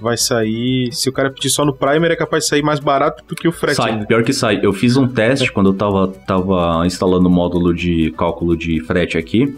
vai 0.00 0.16
sair. 0.16 0.92
Se 0.92 1.08
o 1.08 1.12
cara 1.12 1.30
pedir 1.30 1.50
só 1.50 1.64
no 1.64 1.72
Primer, 1.72 2.10
é 2.10 2.16
capaz 2.16 2.44
de 2.44 2.50
sair 2.50 2.62
mais 2.62 2.80
barato 2.80 3.24
do 3.26 3.34
que 3.34 3.48
o 3.48 3.52
frete. 3.52 3.76
Sai, 3.76 4.04
pior 4.06 4.22
que 4.22 4.32
sai. 4.32 4.60
Eu 4.62 4.72
fiz 4.72 4.96
um 4.96 5.06
teste 5.06 5.50
quando 5.52 5.70
eu 5.70 5.74
tava, 5.74 6.08
tava 6.26 6.86
instalando 6.86 7.28
o 7.28 7.30
módulo 7.30 7.74
de 7.74 8.12
cálculo 8.12 8.56
de 8.56 8.80
frete 8.80 9.16
aqui. 9.16 9.56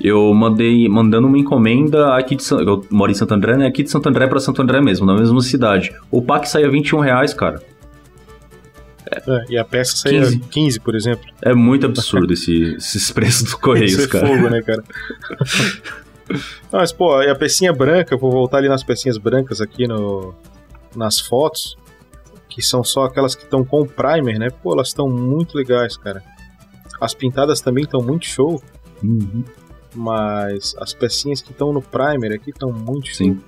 Eu 0.00 0.32
mandei 0.34 0.88
mandando 0.88 1.28
uma 1.28 1.38
encomenda 1.38 2.16
aqui 2.16 2.34
de 2.34 2.42
São, 2.42 2.60
eu 2.60 2.84
moro 2.90 3.12
em 3.12 3.14
Santo 3.14 3.34
André, 3.34 3.56
né? 3.56 3.66
Aqui 3.66 3.84
de 3.84 3.90
Santo 3.90 4.08
André 4.08 4.26
pra 4.26 4.40
Santo 4.40 4.60
André 4.60 4.80
mesmo, 4.80 5.06
na 5.06 5.14
mesma 5.14 5.40
cidade. 5.42 5.92
O 6.10 6.20
pack 6.20 6.48
saía 6.48 6.68
21 6.68 6.98
reais, 6.98 7.32
cara. 7.32 7.62
É, 9.26 9.44
e 9.52 9.58
a 9.58 9.64
peça 9.64 9.96
saía 9.96 10.22
15. 10.22 10.38
15, 10.38 10.80
por 10.80 10.94
exemplo. 10.94 11.28
É 11.42 11.54
muito 11.54 11.86
absurdo 11.86 12.32
esse, 12.32 12.74
esses 12.76 13.10
preços 13.10 13.42
dos 13.44 13.54
Correios, 13.54 13.92
Isso 13.92 14.02
é 14.02 14.06
cara. 14.08 14.26
fogo, 14.26 14.48
né, 14.48 14.62
cara? 14.62 14.82
Mas, 16.72 16.92
pô, 16.92 17.20
e 17.22 17.28
a 17.28 17.34
pecinha 17.34 17.72
branca, 17.72 18.14
eu 18.14 18.18
vou 18.18 18.30
voltar 18.30 18.58
ali 18.58 18.68
nas 18.68 18.82
pecinhas 18.82 19.18
brancas 19.18 19.60
aqui 19.60 19.86
no, 19.86 20.34
nas 20.96 21.20
fotos, 21.20 21.76
que 22.48 22.62
são 22.62 22.82
só 22.82 23.04
aquelas 23.04 23.34
que 23.34 23.42
estão 23.44 23.64
com 23.64 23.80
o 23.82 23.86
primer, 23.86 24.38
né? 24.38 24.48
Pô, 24.50 24.72
elas 24.72 24.88
estão 24.88 25.08
muito 25.08 25.56
legais, 25.56 25.96
cara. 25.96 26.22
As 27.00 27.12
pintadas 27.14 27.60
também 27.60 27.84
estão 27.84 28.00
muito 28.00 28.26
show, 28.26 28.62
Uhum. 29.02 29.42
mas 29.94 30.76
as 30.78 30.94
pecinhas 30.94 31.42
que 31.42 31.50
estão 31.50 31.72
no 31.72 31.82
primer 31.82 32.32
aqui 32.32 32.50
estão 32.50 32.72
muito 32.72 33.08
show. 33.08 33.16
Sim. 33.16 33.40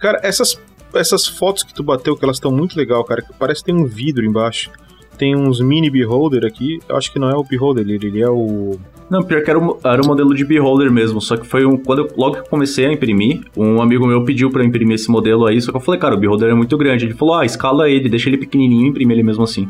Cara, 0.00 0.18
essas, 0.22 0.58
essas 0.94 1.26
fotos 1.26 1.62
que 1.62 1.74
tu 1.74 1.82
bateu, 1.82 2.16
que 2.16 2.24
elas 2.24 2.36
estão 2.36 2.50
muito 2.50 2.74
legal, 2.76 3.04
cara, 3.04 3.20
que 3.22 3.32
parece 3.34 3.60
que 3.60 3.66
tem 3.66 3.74
um 3.74 3.84
vidro 3.86 4.24
embaixo. 4.24 4.70
Tem 5.18 5.36
uns 5.36 5.60
mini 5.60 5.90
beholder 5.90 6.44
aqui. 6.46 6.78
Eu 6.88 6.96
acho 6.96 7.12
que 7.12 7.18
não 7.18 7.28
é 7.28 7.34
o 7.34 7.42
beholder, 7.42 7.84
ele, 7.88 8.22
é 8.22 8.30
o. 8.30 8.78
Não, 9.10 9.22
pior 9.22 9.42
que 9.42 9.50
era 9.50 9.58
um, 9.58 9.76
era 9.82 10.00
um 10.02 10.06
modelo 10.06 10.34
de 10.34 10.44
beholder 10.44 10.90
mesmo, 10.92 11.20
só 11.20 11.36
que 11.36 11.46
foi 11.46 11.66
um. 11.66 11.76
Quando 11.76 12.02
eu, 12.02 12.10
logo 12.16 12.34
que 12.34 12.40
eu 12.40 12.44
comecei 12.44 12.86
a 12.86 12.92
imprimir, 12.92 13.42
um 13.56 13.82
amigo 13.82 14.06
meu 14.06 14.24
pediu 14.24 14.50
pra 14.50 14.62
eu 14.62 14.66
imprimir 14.66 14.94
esse 14.94 15.10
modelo 15.10 15.46
aí, 15.46 15.60
só 15.60 15.72
que 15.72 15.76
eu 15.76 15.80
falei, 15.80 16.00
cara, 16.00 16.14
o 16.14 16.18
beholder 16.18 16.50
é 16.50 16.54
muito 16.54 16.76
grande. 16.78 17.04
Ele 17.06 17.14
falou, 17.14 17.34
ah, 17.34 17.44
escala 17.44 17.90
ele, 17.90 18.08
deixa 18.08 18.28
ele 18.28 18.38
pequenininho 18.38 18.86
e 18.86 18.88
imprime 18.90 19.12
ele 19.12 19.22
mesmo 19.24 19.42
assim. 19.42 19.68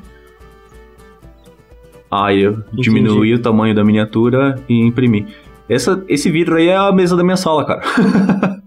Aí 2.11 2.43
eu 2.43 2.63
diminuí 2.73 3.35
o 3.35 3.39
tamanho 3.39 3.75
da 3.75 3.85
miniatura 3.85 4.57
e 4.69 4.81
imprimi. 4.81 5.27
Essa, 5.69 6.03
esse 6.09 6.31
vidro 6.31 6.57
aí 6.57 6.69
é 6.69 6.77
a 6.77 6.91
mesa 6.91 7.17
da 7.17 7.23
minha 7.23 7.37
sala, 7.37 7.65
cara. 7.65 7.83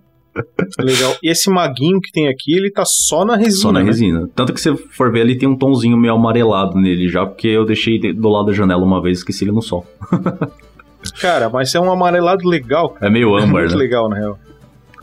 Legal. 0.80 1.16
E 1.22 1.30
esse 1.30 1.50
maguinho 1.50 2.00
que 2.00 2.12
tem 2.12 2.28
aqui, 2.30 2.54
ele 2.54 2.72
tá 2.72 2.84
só 2.86 3.26
na 3.26 3.36
resina. 3.36 3.62
Só 3.62 3.72
na 3.72 3.80
né? 3.80 3.86
resina. 3.86 4.30
Tanto 4.36 4.54
que 4.54 4.62
você 4.62 4.76
for 4.76 5.12
ver 5.12 5.22
ali, 5.22 5.38
tem 5.38 5.48
um 5.50 5.58
tomzinho 5.58 5.98
meio 5.98 6.14
amarelado 6.14 6.80
nele 6.80 7.10
já, 7.10 7.26
porque 7.26 7.48
eu 7.50 7.66
deixei 7.66 8.00
de- 8.00 8.14
do 8.14 8.30
lado 8.30 8.46
da 8.48 8.54
janela 8.54 8.84
uma 8.84 9.02
vez 9.02 9.18
e 9.18 9.22
esqueci 9.22 9.44
ele 9.44 9.52
no 9.52 9.62
sol. 9.62 9.86
Cara, 11.20 11.50
mas 11.50 11.74
é 11.74 11.80
um 11.80 11.92
amarelado 11.92 12.48
legal, 12.48 12.90
cara. 12.90 13.08
É 13.08 13.10
meio 13.10 13.36
âmbar, 13.36 13.50
muito 13.64 13.72
né? 13.72 13.78
legal, 13.78 14.08
na 14.08 14.16
real. 14.18 14.40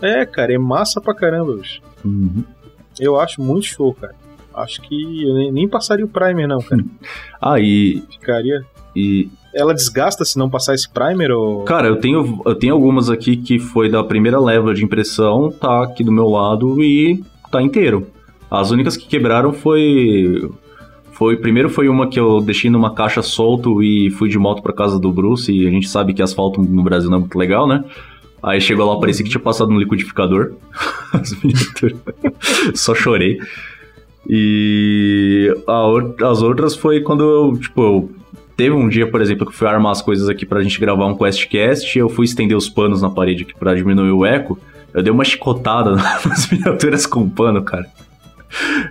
É, 0.01 0.25
cara, 0.25 0.55
é 0.55 0.59
massa 0.59 1.01
pra 1.01 1.13
caramba, 1.13 1.57
bicho. 1.57 1.81
Uhum. 2.05 2.45
Eu 3.01 3.19
acho 3.19 3.43
muito 3.43 3.67
show, 3.67 3.93
cara. 3.93 4.15
Acho 4.55 4.81
que 4.83 5.25
eu 5.27 5.35
nem, 5.35 5.51
nem 5.53 5.69
passaria 5.69 6.05
o 6.05 6.09
primer, 6.09 6.47
não, 6.47 6.59
cara. 6.61 6.85
Ah, 7.43 7.59
e, 7.61 8.03
Ficaria. 8.11 8.65
e 8.95 9.29
Ela 9.59 9.75
desgasta 9.75 10.25
se 10.25 10.39
não 10.39 10.49
passar 10.49 10.75
esse 10.75 10.89
primer 10.89 11.33
ou. 11.33 11.65
Cara, 11.65 11.89
eu 11.89 11.97
tenho, 11.97 12.41
eu 12.47 12.55
tenho 12.55 12.75
algumas 12.75 13.11
aqui 13.11 13.37
que 13.37 13.59
foi 13.59 13.91
da 13.91 14.05
primeira 14.05 14.39
leva 14.39 14.73
de 14.73 14.85
impressão, 14.85 15.51
tá 15.51 15.83
aqui 15.83 16.05
do 16.05 16.13
meu 16.13 16.29
lado 16.29 16.81
e 16.81 17.25
tá 17.51 17.61
inteiro. 17.61 18.07
As 18.49 18.71
únicas 18.71 18.97
que 18.97 19.09
quebraram 19.09 19.53
foi. 19.53 20.49
Foi, 21.11 21.37
primeiro 21.37 21.69
foi 21.69 21.89
uma 21.89 22.07
que 22.07 22.21
eu 22.21 22.41
deixei 22.41 22.71
numa 22.71 22.95
caixa 22.95 23.21
solto 23.21 23.83
e 23.83 24.09
fui 24.11 24.29
de 24.29 24.39
moto 24.39 24.63
pra 24.63 24.73
casa 24.73 25.01
do 25.01 25.13
Bruce, 25.13 25.53
e 25.53 25.67
a 25.67 25.71
gente 25.71 25.89
sabe 25.89 26.15
que 26.15 26.23
asfalto 26.23 26.63
no 26.63 26.85
Brasil 26.85 27.11
não 27.11 27.17
é 27.17 27.21
muito 27.21 27.37
legal, 27.37 27.67
né? 27.67 27.83
Aí 28.41 28.61
chegou 28.61 28.87
lá, 28.87 29.01
parecia 29.01 29.25
que 29.25 29.31
tinha 29.31 29.43
passado 29.43 29.73
no 29.73 29.81
liquidificador. 29.81 30.53
Só 32.77 32.95
chorei. 32.95 33.39
E 34.29 35.53
a 35.67 36.29
as 36.31 36.43
outras 36.43 36.77
foi 36.77 37.01
quando 37.01 37.25
eu, 37.25 37.59
tipo, 37.59 37.83
eu 37.83 38.11
Teve 38.59 38.75
um 38.75 38.89
dia, 38.89 39.09
por 39.09 39.21
exemplo, 39.21 39.47
que 39.47 39.53
eu 39.53 39.57
fui 39.57 39.69
armar 39.69 39.93
as 39.93 40.03
coisas 40.03 40.29
aqui 40.29 40.45
pra 40.45 40.61
gente 40.61 40.81
gravar 40.81 41.07
um 41.07 41.17
questcast, 41.17 41.97
eu 41.97 42.09
fui 42.09 42.25
estender 42.25 42.57
os 42.57 42.69
panos 42.69 43.01
na 43.01 43.09
parede 43.09 43.45
aqui 43.45 43.55
pra 43.55 43.73
diminuir 43.73 44.11
o 44.11 44.27
eco. 44.27 44.59
Eu 44.93 45.01
dei 45.01 45.13
uma 45.13 45.23
chicotada 45.23 45.93
nas 46.27 46.51
miniaturas 46.51 47.07
com 47.07 47.31
pano, 47.31 47.63
cara. 47.63 47.87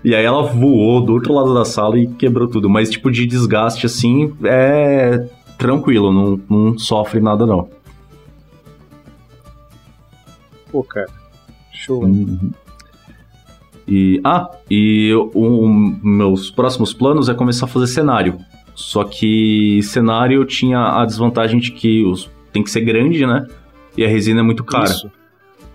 E 0.05 0.15
aí 0.15 0.23
ela 0.23 0.41
voou 0.43 1.01
do 1.01 1.11
outro 1.11 1.33
lado 1.33 1.53
da 1.53 1.65
sala 1.65 1.99
e 1.99 2.07
quebrou 2.07 2.47
tudo. 2.47 2.69
Mas 2.69 2.89
tipo 2.89 3.11
de 3.11 3.27
desgaste 3.27 3.85
assim 3.85 4.33
é 4.45 5.27
tranquilo, 5.57 6.13
não, 6.13 6.39
não 6.49 6.79
sofre 6.79 7.19
nada 7.19 7.45
não. 7.45 7.67
Pô, 10.71 10.81
cara. 10.81 11.09
Show. 11.73 12.05
Uhum. 12.05 12.51
E 13.85 14.21
ah, 14.23 14.49
e 14.71 15.13
um, 15.35 15.99
meus 16.01 16.49
próximos 16.49 16.93
planos 16.93 17.27
é 17.27 17.33
começar 17.33 17.65
a 17.65 17.67
fazer 17.69 17.87
cenário. 17.87 18.39
Só 18.77 19.03
que 19.03 19.81
cenário 19.81 20.45
tinha 20.45 21.01
a 21.01 21.03
desvantagem 21.03 21.59
de 21.59 21.71
que 21.71 22.05
os, 22.05 22.29
tem 22.53 22.61
que 22.61 22.69
ser 22.69 22.81
grande, 22.81 23.25
né? 23.25 23.47
E 23.97 24.05
a 24.05 24.07
resina 24.07 24.41
é 24.41 24.43
muito 24.43 24.63
cara. 24.63 24.85
Isso. 24.85 25.11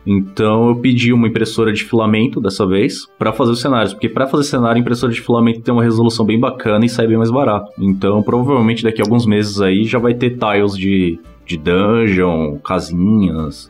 Então 0.07 0.68
eu 0.68 0.76
pedi 0.76 1.12
uma 1.12 1.26
impressora 1.26 1.72
de 1.72 1.82
filamento 1.82 2.40
dessa 2.40 2.64
vez 2.64 3.09
para 3.18 3.32
fazer 3.32 3.50
os 3.50 3.61
cenários, 3.61 3.92
porque 3.92 4.09
para 4.09 4.28
fazer 4.28 4.44
cenário, 4.44 4.78
impressora 4.78 5.12
de 5.12 5.20
filamento 5.20 5.62
tem 5.62 5.74
uma 5.74 5.82
resolução 5.82 6.24
bem 6.24 6.38
bacana 6.38 6.86
e 6.86 6.88
sai 6.88 7.09
bem 7.09 7.16
mais 7.16 7.30
barato. 7.30 7.72
Então 7.76 8.22
provavelmente 8.22 8.84
daqui 8.84 9.03
a 9.03 9.05
alguns 9.05 9.26
meses 9.26 9.61
aí 9.61 9.82
já 9.82 9.98
vai 9.98 10.14
ter 10.14 10.38
tiles 10.38 10.76
de, 10.76 11.18
de 11.44 11.57
dungeon, 11.57 12.59
casinhas 12.59 13.68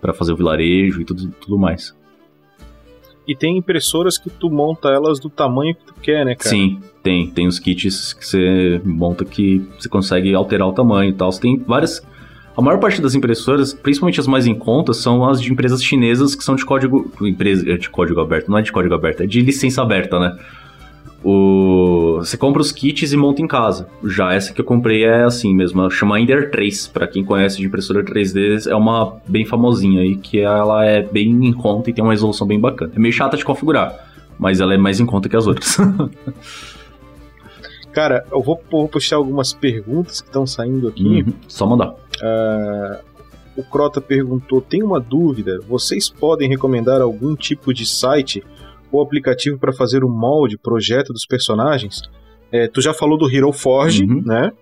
para 0.00 0.12
fazer 0.12 0.32
o 0.32 0.36
vilarejo 0.36 1.00
e 1.00 1.04
tudo, 1.04 1.28
tudo 1.40 1.56
mais. 1.56 1.96
E 3.28 3.36
tem 3.36 3.56
impressoras 3.56 4.18
que 4.18 4.28
tu 4.28 4.50
monta 4.50 4.88
elas 4.88 5.20
do 5.20 5.30
tamanho 5.30 5.72
que 5.76 5.84
tu 5.84 5.94
quer, 6.02 6.26
né, 6.26 6.34
cara? 6.34 6.50
Sim, 6.50 6.80
tem. 7.02 7.28
Tem 7.30 7.46
os 7.46 7.58
kits 7.58 8.12
que 8.12 8.26
você 8.26 8.80
monta 8.84 9.24
que 9.24 9.66
você 9.78 9.88
consegue 9.88 10.34
alterar 10.34 10.68
o 10.68 10.72
tamanho 10.72 11.10
e 11.10 11.12
tal. 11.12 11.30
Você 11.30 11.40
tem 11.40 11.58
várias. 11.58 12.02
A 12.56 12.60
maior 12.60 12.78
parte 12.78 13.00
das 13.00 13.14
impressoras, 13.14 13.72
principalmente 13.72 14.20
as 14.20 14.26
mais 14.26 14.46
em 14.46 14.54
conta, 14.54 14.92
são 14.92 15.24
as 15.28 15.40
de 15.40 15.50
empresas 15.50 15.82
chinesas 15.82 16.34
que 16.34 16.44
são 16.44 16.54
de 16.54 16.64
código. 16.64 17.10
Empresa 17.20 17.64
de 17.78 17.88
código 17.88 18.20
aberto, 18.20 18.50
não 18.50 18.58
é 18.58 18.62
de 18.62 18.70
código 18.70 18.94
aberto, 18.94 19.22
é 19.22 19.26
de 19.26 19.40
licença 19.40 19.82
aberta, 19.82 20.20
né? 20.20 20.36
O... 21.24 22.16
Você 22.18 22.36
compra 22.36 22.60
os 22.60 22.72
kits 22.72 23.12
e 23.12 23.16
monta 23.16 23.40
em 23.40 23.46
casa. 23.46 23.86
Já 24.04 24.34
essa 24.34 24.52
que 24.52 24.60
eu 24.60 24.64
comprei 24.64 25.04
é 25.04 25.22
assim 25.22 25.54
mesmo, 25.54 25.88
chama 25.90 26.20
Ender 26.20 26.50
3. 26.50 26.88
Para 26.88 27.06
quem 27.06 27.24
conhece 27.24 27.58
de 27.58 27.66
impressora 27.66 28.04
3D, 28.04 28.66
é 28.66 28.74
uma 28.74 29.16
bem 29.26 29.46
famosinha 29.46 30.02
aí, 30.02 30.16
que 30.16 30.40
ela 30.40 30.84
é 30.84 31.00
bem 31.00 31.30
em 31.46 31.52
conta 31.52 31.90
e 31.90 31.92
tem 31.92 32.02
uma 32.02 32.12
resolução 32.12 32.46
bem 32.46 32.60
bacana. 32.60 32.92
É 32.94 32.98
meio 32.98 33.14
chata 33.14 33.36
de 33.36 33.44
configurar, 33.44 33.94
mas 34.38 34.60
ela 34.60 34.74
é 34.74 34.76
mais 34.76 34.98
em 35.00 35.06
conta 35.06 35.28
que 35.28 35.36
as 35.36 35.46
outras. 35.46 35.78
Cara, 37.92 38.24
eu 38.32 38.42
vou, 38.42 38.60
vou 38.70 38.88
puxar 38.88 39.16
algumas 39.16 39.52
perguntas 39.52 40.20
que 40.20 40.28
estão 40.28 40.46
saindo 40.46 40.88
aqui. 40.88 41.04
Uhum, 41.04 41.32
só 41.46 41.66
mandar. 41.66 41.90
Uh, 41.90 42.98
o 43.56 43.62
Crota 43.62 44.00
perguntou: 44.00 44.60
tem 44.60 44.82
uma 44.82 44.98
dúvida? 44.98 45.60
Vocês 45.68 46.08
podem 46.08 46.48
recomendar 46.48 47.00
algum 47.00 47.34
tipo 47.36 47.72
de 47.72 47.86
site 47.86 48.42
o 48.90 49.00
aplicativo 49.00 49.58
para 49.58 49.72
fazer 49.72 50.04
o 50.04 50.08
molde, 50.08 50.58
projeto 50.58 51.12
dos 51.12 51.26
personagens. 51.26 52.02
É, 52.50 52.68
tu 52.68 52.80
já 52.80 52.92
falou 52.92 53.16
do 53.16 53.30
Hero 53.30 53.52
Forge, 53.52 54.04
uhum. 54.04 54.22
né? 54.24 54.52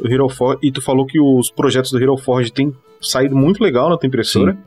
O 0.00 0.08
Hero 0.08 0.28
Forge, 0.28 0.58
e 0.62 0.72
tu 0.72 0.82
falou 0.82 1.06
que 1.06 1.20
os 1.20 1.50
projetos 1.50 1.90
do 1.92 2.02
Hero 2.02 2.16
Forge 2.16 2.52
têm 2.52 2.74
saído 3.00 3.36
muito 3.36 3.62
legal 3.62 3.88
na 3.88 3.96
tua 3.96 4.08
impressora. 4.08 4.52
Sim. 4.52 4.58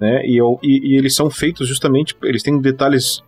Né? 0.00 0.22
E, 0.24 0.38
e, 0.62 0.94
e, 0.94 0.96
eles 0.96 1.14
são 1.14 1.28
feitos 1.28 1.68
justamente. 1.68 2.16
Eles 2.22 2.42
têm 2.42 2.58
detalhes. 2.60 3.22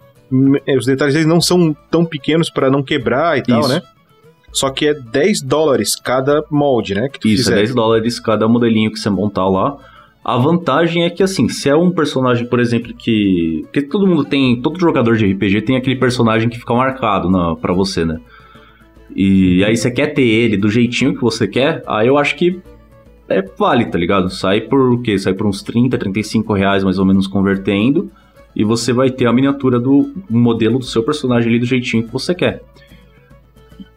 É, 0.66 0.76
os 0.76 0.86
detalhes 0.86 1.14
eles 1.14 1.26
não 1.26 1.40
são 1.40 1.76
tão 1.90 2.04
pequenos 2.04 2.48
para 2.48 2.70
não 2.70 2.82
quebrar 2.82 3.36
e 3.36 3.40
Isso. 3.40 3.48
tal, 3.48 3.68
né? 3.68 3.82
Só 4.52 4.70
que 4.70 4.86
é 4.86 4.94
10 4.94 5.42
dólares 5.42 5.94
cada 5.96 6.44
molde, 6.50 6.94
né? 6.94 7.08
Isso, 7.24 7.44
fizer. 7.44 7.52
é 7.52 7.56
10 7.56 7.74
dólares 7.74 8.18
cada 8.18 8.48
modelinho 8.48 8.90
que 8.90 8.98
você 8.98 9.10
montar 9.10 9.48
lá. 9.48 9.76
A 10.24 10.36
vantagem 10.36 11.04
é 11.04 11.10
que, 11.10 11.22
assim, 11.22 11.48
se 11.48 11.68
é 11.68 11.74
um 11.74 11.90
personagem, 11.90 12.46
por 12.46 12.60
exemplo, 12.60 12.92
que. 12.92 13.62
Porque 13.64 13.82
todo 13.82 14.06
mundo 14.06 14.24
tem. 14.24 14.60
Todo 14.60 14.78
jogador 14.78 15.16
de 15.16 15.32
RPG 15.32 15.62
tem 15.62 15.76
aquele 15.76 15.96
personagem 15.96 16.48
que 16.48 16.58
fica 16.58 16.74
marcado 16.74 17.30
na, 17.30 17.56
pra 17.56 17.72
você, 17.72 18.04
né? 18.04 18.18
E 19.14 19.64
aí 19.64 19.76
você 19.76 19.90
quer 19.90 20.08
ter 20.08 20.22
ele 20.22 20.56
do 20.56 20.70
jeitinho 20.70 21.14
que 21.14 21.20
você 21.20 21.48
quer, 21.48 21.82
aí 21.86 22.06
eu 22.06 22.16
acho 22.16 22.36
que 22.36 22.60
é 23.28 23.42
vale, 23.42 23.86
tá 23.86 23.98
ligado? 23.98 24.28
Sai 24.28 24.60
por 24.60 24.92
o 24.92 25.00
quê? 25.00 25.18
Sai 25.18 25.34
por 25.34 25.46
uns 25.46 25.62
30, 25.62 25.96
35 25.96 26.52
reais 26.52 26.84
mais 26.84 26.98
ou 26.98 27.06
menos 27.06 27.26
convertendo. 27.26 28.10
E 28.54 28.64
você 28.64 28.92
vai 28.92 29.10
ter 29.10 29.26
a 29.26 29.32
miniatura 29.32 29.78
do 29.78 30.12
modelo 30.28 30.78
do 30.78 30.84
seu 30.84 31.04
personagem 31.04 31.48
ali 31.48 31.60
do 31.60 31.66
jeitinho 31.66 32.02
que 32.02 32.12
você 32.12 32.34
quer. 32.34 32.62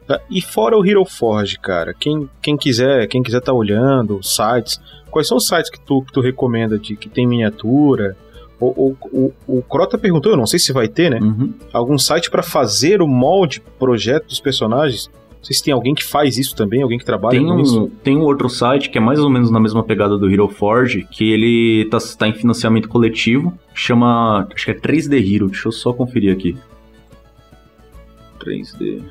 Tá, 0.08 0.20
e 0.30 0.42
fora 0.42 0.78
o 0.78 0.86
Hero 0.86 1.06
Forge, 1.06 1.58
cara, 1.58 1.94
quem, 1.94 2.30
quem 2.42 2.58
quiser, 2.58 3.08
quem 3.08 3.24
quiser 3.24 3.40
tá 3.40 3.54
olhando, 3.54 4.22
sites, 4.22 4.82
quais 5.10 5.28
são 5.28 5.38
os 5.38 5.48
sites 5.48 5.70
que 5.70 5.80
tu, 5.80 6.02
que 6.02 6.12
tu 6.12 6.20
recomenda 6.20 6.78
de 6.78 6.96
que 6.96 7.08
tem 7.08 7.26
miniatura? 7.26 8.18
O, 8.60 8.66
o, 8.68 8.98
o, 9.12 9.34
o 9.60 9.62
Crota 9.62 9.98
perguntou, 9.98 10.32
eu 10.32 10.38
não 10.38 10.46
sei 10.46 10.60
se 10.60 10.74
vai 10.74 10.88
ter, 10.88 11.10
né? 11.10 11.20
Uhum. 11.22 11.54
Algum 11.72 11.98
site 11.98 12.30
para 12.30 12.44
fazer 12.44 13.02
o 13.02 13.08
molde, 13.08 13.62
projeto 13.80 14.28
dos 14.28 14.40
personagens? 14.40 15.10
Não 15.38 15.44
sei 15.44 15.56
se 15.56 15.64
tem 15.64 15.74
alguém 15.74 15.94
que 15.94 16.04
faz 16.04 16.38
isso 16.38 16.56
também, 16.56 16.82
alguém 16.82 16.98
que 16.98 17.04
trabalha 17.04 17.38
tem 17.38 17.52
um, 17.52 17.60
isso. 17.60 17.92
Tem 18.02 18.18
um 18.18 18.22
outro 18.22 18.50
site 18.50 18.90
que 18.90 18.98
é 18.98 19.02
mais 19.02 19.20
ou 19.20 19.30
menos 19.30 19.52
na 19.52 19.60
mesma 19.60 19.84
pegada 19.84 20.18
do 20.18 20.30
Hero 20.30 20.48
Forge, 20.48 21.06
que 21.10 21.32
ele 21.32 21.88
tá, 21.90 21.98
tá 22.18 22.28
em 22.28 22.34
financiamento 22.34 22.88
coletivo, 22.88 23.54
chama, 23.74 24.48
acho 24.54 24.66
que 24.66 24.72
é 24.72 24.76
3D 24.76 25.36
Hero, 25.36 25.48
deixa 25.48 25.68
eu 25.68 25.72
só 25.72 25.92
conferir 25.92 26.34
aqui. 26.34 26.58
3D 28.40 29.02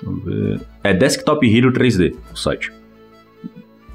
Deixa 0.00 0.06
eu 0.06 0.16
ver. 0.16 0.60
É 0.82 0.92
Desktop 0.92 1.46
Hero 1.46 1.72
3D, 1.72 2.16
o 2.32 2.36
site. 2.36 2.72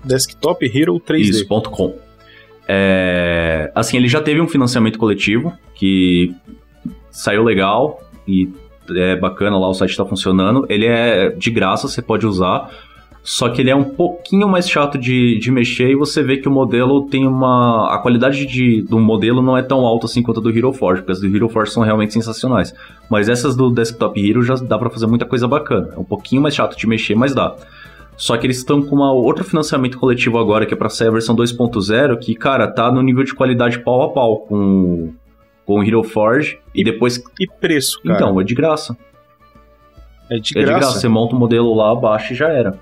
Desktop 0.04 0.66
Hero 0.66 1.00
3D. 1.00 1.20
Isso, 1.20 1.48
ponto 1.48 1.70
.com. 1.70 1.98
É, 2.68 3.72
assim, 3.76 3.98
ele 3.98 4.08
já 4.08 4.22
teve 4.22 4.42
um 4.42 4.48
financiamento 4.48 4.98
coletivo 4.98 5.54
que 5.74 6.34
saiu 7.12 7.44
legal 7.44 8.02
e 8.28 8.50
é 8.96 9.16
bacana 9.16 9.58
lá, 9.58 9.68
o 9.68 9.74
site 9.74 9.92
está 9.92 10.06
funcionando. 10.06 10.66
Ele 10.70 10.86
é 10.86 11.30
de 11.30 11.50
graça, 11.50 11.88
você 11.88 12.02
pode 12.02 12.26
usar. 12.26 12.72
Só 13.28 13.50
que 13.50 13.60
ele 13.60 13.72
é 13.72 13.76
um 13.76 13.84
pouquinho 13.84 14.48
mais 14.48 14.70
chato 14.70 15.00
de, 15.00 15.40
de 15.40 15.50
mexer 15.50 15.90
e 15.90 15.96
você 15.96 16.22
vê 16.22 16.38
que 16.38 16.48
o 16.48 16.52
modelo 16.52 17.08
tem 17.08 17.26
uma. 17.26 17.92
A 17.92 17.98
qualidade 17.98 18.46
de, 18.46 18.84
do 18.84 19.00
modelo 19.00 19.42
não 19.42 19.58
é 19.58 19.64
tão 19.64 19.80
alta 19.80 20.06
assim 20.06 20.22
quanto 20.22 20.40
a 20.40 20.44
do 20.44 20.56
Hero 20.56 20.72
Forge, 20.72 21.02
porque 21.02 21.14
as 21.14 21.20
do 21.20 21.36
Hero 21.36 21.50
Forge 21.50 21.72
são 21.72 21.82
realmente 21.82 22.14
sensacionais. 22.14 22.72
Mas 23.10 23.28
essas 23.28 23.56
do 23.56 23.72
Desktop 23.72 24.24
Hero 24.24 24.44
já 24.44 24.54
dá 24.54 24.78
para 24.78 24.92
fazer 24.92 25.08
muita 25.08 25.26
coisa 25.26 25.48
bacana. 25.48 25.90
É 25.96 26.00
um 26.00 26.04
pouquinho 26.04 26.40
mais 26.40 26.54
chato 26.54 26.78
de 26.78 26.86
mexer, 26.86 27.16
mas 27.16 27.34
dá. 27.34 27.56
Só 28.16 28.38
que 28.38 28.46
eles 28.46 28.58
estão 28.58 28.80
com 28.80 28.96
uma 28.96 29.12
outro 29.12 29.44
financiamento 29.44 29.98
coletivo 29.98 30.38
agora, 30.38 30.64
que 30.68 30.76
é 30.76 30.78
para 30.78 30.88
sair 30.88 31.08
a 31.08 31.12
versão 31.12 31.36
2.0, 31.36 32.20
que, 32.20 32.36
cara, 32.36 32.68
tá 32.68 32.92
no 32.92 33.02
nível 33.02 33.24
de 33.24 33.34
qualidade 33.34 33.80
pau 33.80 34.04
a 34.04 34.10
pau 34.10 34.42
com, 34.42 35.12
com 35.66 35.80
o 35.80 35.84
Hero 35.84 36.04
Forge. 36.04 36.60
E, 36.76 36.84
depois. 36.84 37.20
E 37.40 37.48
preço, 37.48 38.00
cara? 38.04 38.18
Então, 38.18 38.40
é 38.40 38.44
de 38.44 38.54
graça. 38.54 38.96
É 40.30 40.38
de, 40.38 40.56
é 40.56 40.62
graça. 40.62 40.74
de 40.74 40.80
graça. 40.80 41.00
Você 41.00 41.08
monta 41.08 41.36
o 41.36 41.40
modelo 41.40 41.74
lá 41.74 41.92
abaixo 41.92 42.34
e 42.34 42.36
já 42.36 42.50
era. 42.50 42.80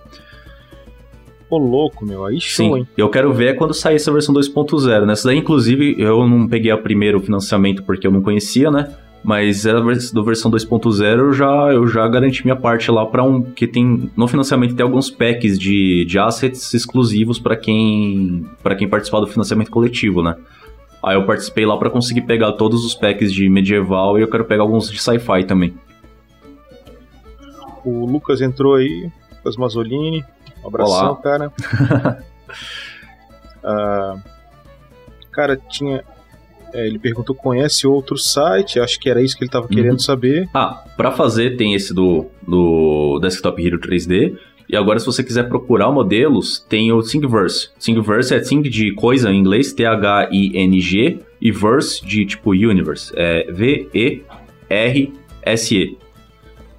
Pô, 1.54 1.60
louco, 1.60 2.04
meu. 2.04 2.26
Aí 2.26 2.42
show, 2.42 2.66
Sim, 2.66 2.78
hein? 2.78 2.88
Eu 2.98 3.08
quero 3.10 3.32
ver 3.32 3.56
quando 3.56 3.76
sair 3.76 3.98
essa 3.98 4.12
versão 4.12 4.34
2.0. 4.34 5.06
Nessa 5.06 5.28
daí, 5.28 5.38
inclusive, 5.38 5.94
eu 6.00 6.28
não 6.28 6.48
peguei 6.48 6.72
a 6.72 6.78
primeiro 6.78 7.20
financiamento 7.20 7.84
porque 7.84 8.08
eu 8.08 8.12
não 8.12 8.24
conhecia, 8.24 8.72
né? 8.72 8.92
Mas 9.24 9.68
a 9.68 9.74
do 9.74 10.24
versão 10.24 10.50
2.0 10.50 11.04
eu 11.20 11.32
já, 11.32 11.72
eu 11.72 11.86
já 11.86 12.08
garanti 12.08 12.44
minha 12.44 12.56
parte 12.56 12.90
lá 12.90 13.06
para 13.06 13.24
um. 13.24 13.44
Que 13.44 13.68
tem. 13.68 14.10
No 14.18 14.28
financiamento 14.28 14.76
tem 14.76 14.84
alguns 14.84 15.12
packs 15.12 15.60
de, 15.60 16.06
de 16.06 16.18
assets 16.18 16.74
exclusivos 16.74 17.38
para 17.38 17.56
quem. 17.56 18.48
para 18.64 18.74
quem 18.74 18.88
participar 18.88 19.20
do 19.20 19.28
financiamento 19.28 19.70
coletivo, 19.70 20.24
né? 20.24 20.36
Aí 21.04 21.16
eu 21.16 21.24
participei 21.24 21.68
lá 21.68 21.78
para 21.78 21.92
conseguir 21.92 22.22
pegar 22.22 22.54
todos 22.54 22.84
os 22.84 22.96
packs 22.96 23.32
de 23.32 23.48
medieval 23.48 24.18
e 24.18 24.24
eu 24.24 24.28
quero 24.28 24.46
pegar 24.46 24.64
alguns 24.64 24.90
de 24.90 25.00
sci-fi 25.00 25.44
também. 25.44 25.72
O 27.86 28.08
Lucas 28.08 28.42
entrou 28.42 28.74
aí, 28.74 29.12
Lucas 29.44 29.58
Mazzolini. 29.58 30.24
Um 30.64 30.68
abração, 30.68 31.10
Olá. 31.10 31.18
cara. 31.18 31.54
ah, 33.64 34.16
cara, 35.32 35.58
tinha. 35.58 36.04
É, 36.74 36.88
ele 36.88 36.98
perguntou: 36.98 37.36
conhece 37.36 37.86
outro 37.86 38.18
site? 38.18 38.80
Acho 38.80 38.98
que 39.00 39.10
era 39.10 39.22
isso 39.22 39.36
que 39.36 39.44
ele 39.44 39.50
estava 39.50 39.68
querendo 39.68 39.94
uhum. 39.94 40.00
saber. 40.00 40.50
Ah, 40.54 40.82
para 40.96 41.12
fazer 41.12 41.58
tem 41.58 41.74
esse 41.74 41.94
do, 41.94 42.28
do 42.48 43.20
Desktop 43.22 43.62
Hero 43.64 43.78
3D. 43.80 44.38
E 44.70 44.78
agora, 44.78 44.98
se 44.98 45.06
você 45.06 45.22
quiser 45.22 45.50
procurar 45.50 45.92
modelos, 45.92 46.58
tem 46.58 46.90
o 46.92 47.02
Thingiverse. 47.02 47.70
Thingiverse 47.78 48.34
é 48.34 48.40
Think 48.40 48.70
de 48.70 48.94
coisa 48.94 49.30
em 49.30 49.38
inglês, 49.38 49.74
T-H-I-N-G, 49.74 51.20
e 51.42 51.52
Verse 51.52 52.04
de 52.04 52.26
tipo 52.26 52.52
Universe, 52.52 53.12
é 53.16 53.52
V-E-R-S-E. 53.52 54.24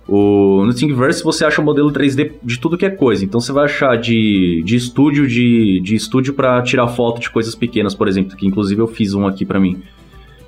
O, 0.07 0.64
no 0.66 0.74
Thingiverse 0.74 1.24
você 1.24 1.44
acha 1.44 1.61
o 1.61 1.64
modelo 1.64 1.90
3D 1.90 2.32
de 2.42 2.61
tudo 2.61 2.76
que 2.76 2.84
é 2.84 2.90
coisa. 2.90 3.24
Então 3.24 3.40
você 3.40 3.52
vai 3.52 3.64
achar 3.64 3.96
de, 3.96 4.62
de 4.64 4.76
estúdio 4.76 5.26
de, 5.26 5.80
de 5.80 5.94
estúdio 5.94 6.34
para 6.34 6.62
tirar 6.62 6.88
foto 6.88 7.20
de 7.20 7.30
coisas 7.30 7.55
pequenas, 7.55 7.94
por 7.94 8.07
exemplo, 8.07 8.36
que 8.36 8.46
inclusive 8.46 8.80
eu 8.80 8.86
fiz 8.86 9.14
um 9.14 9.26
aqui 9.26 9.44
para 9.44 9.59
mim. 9.59 9.82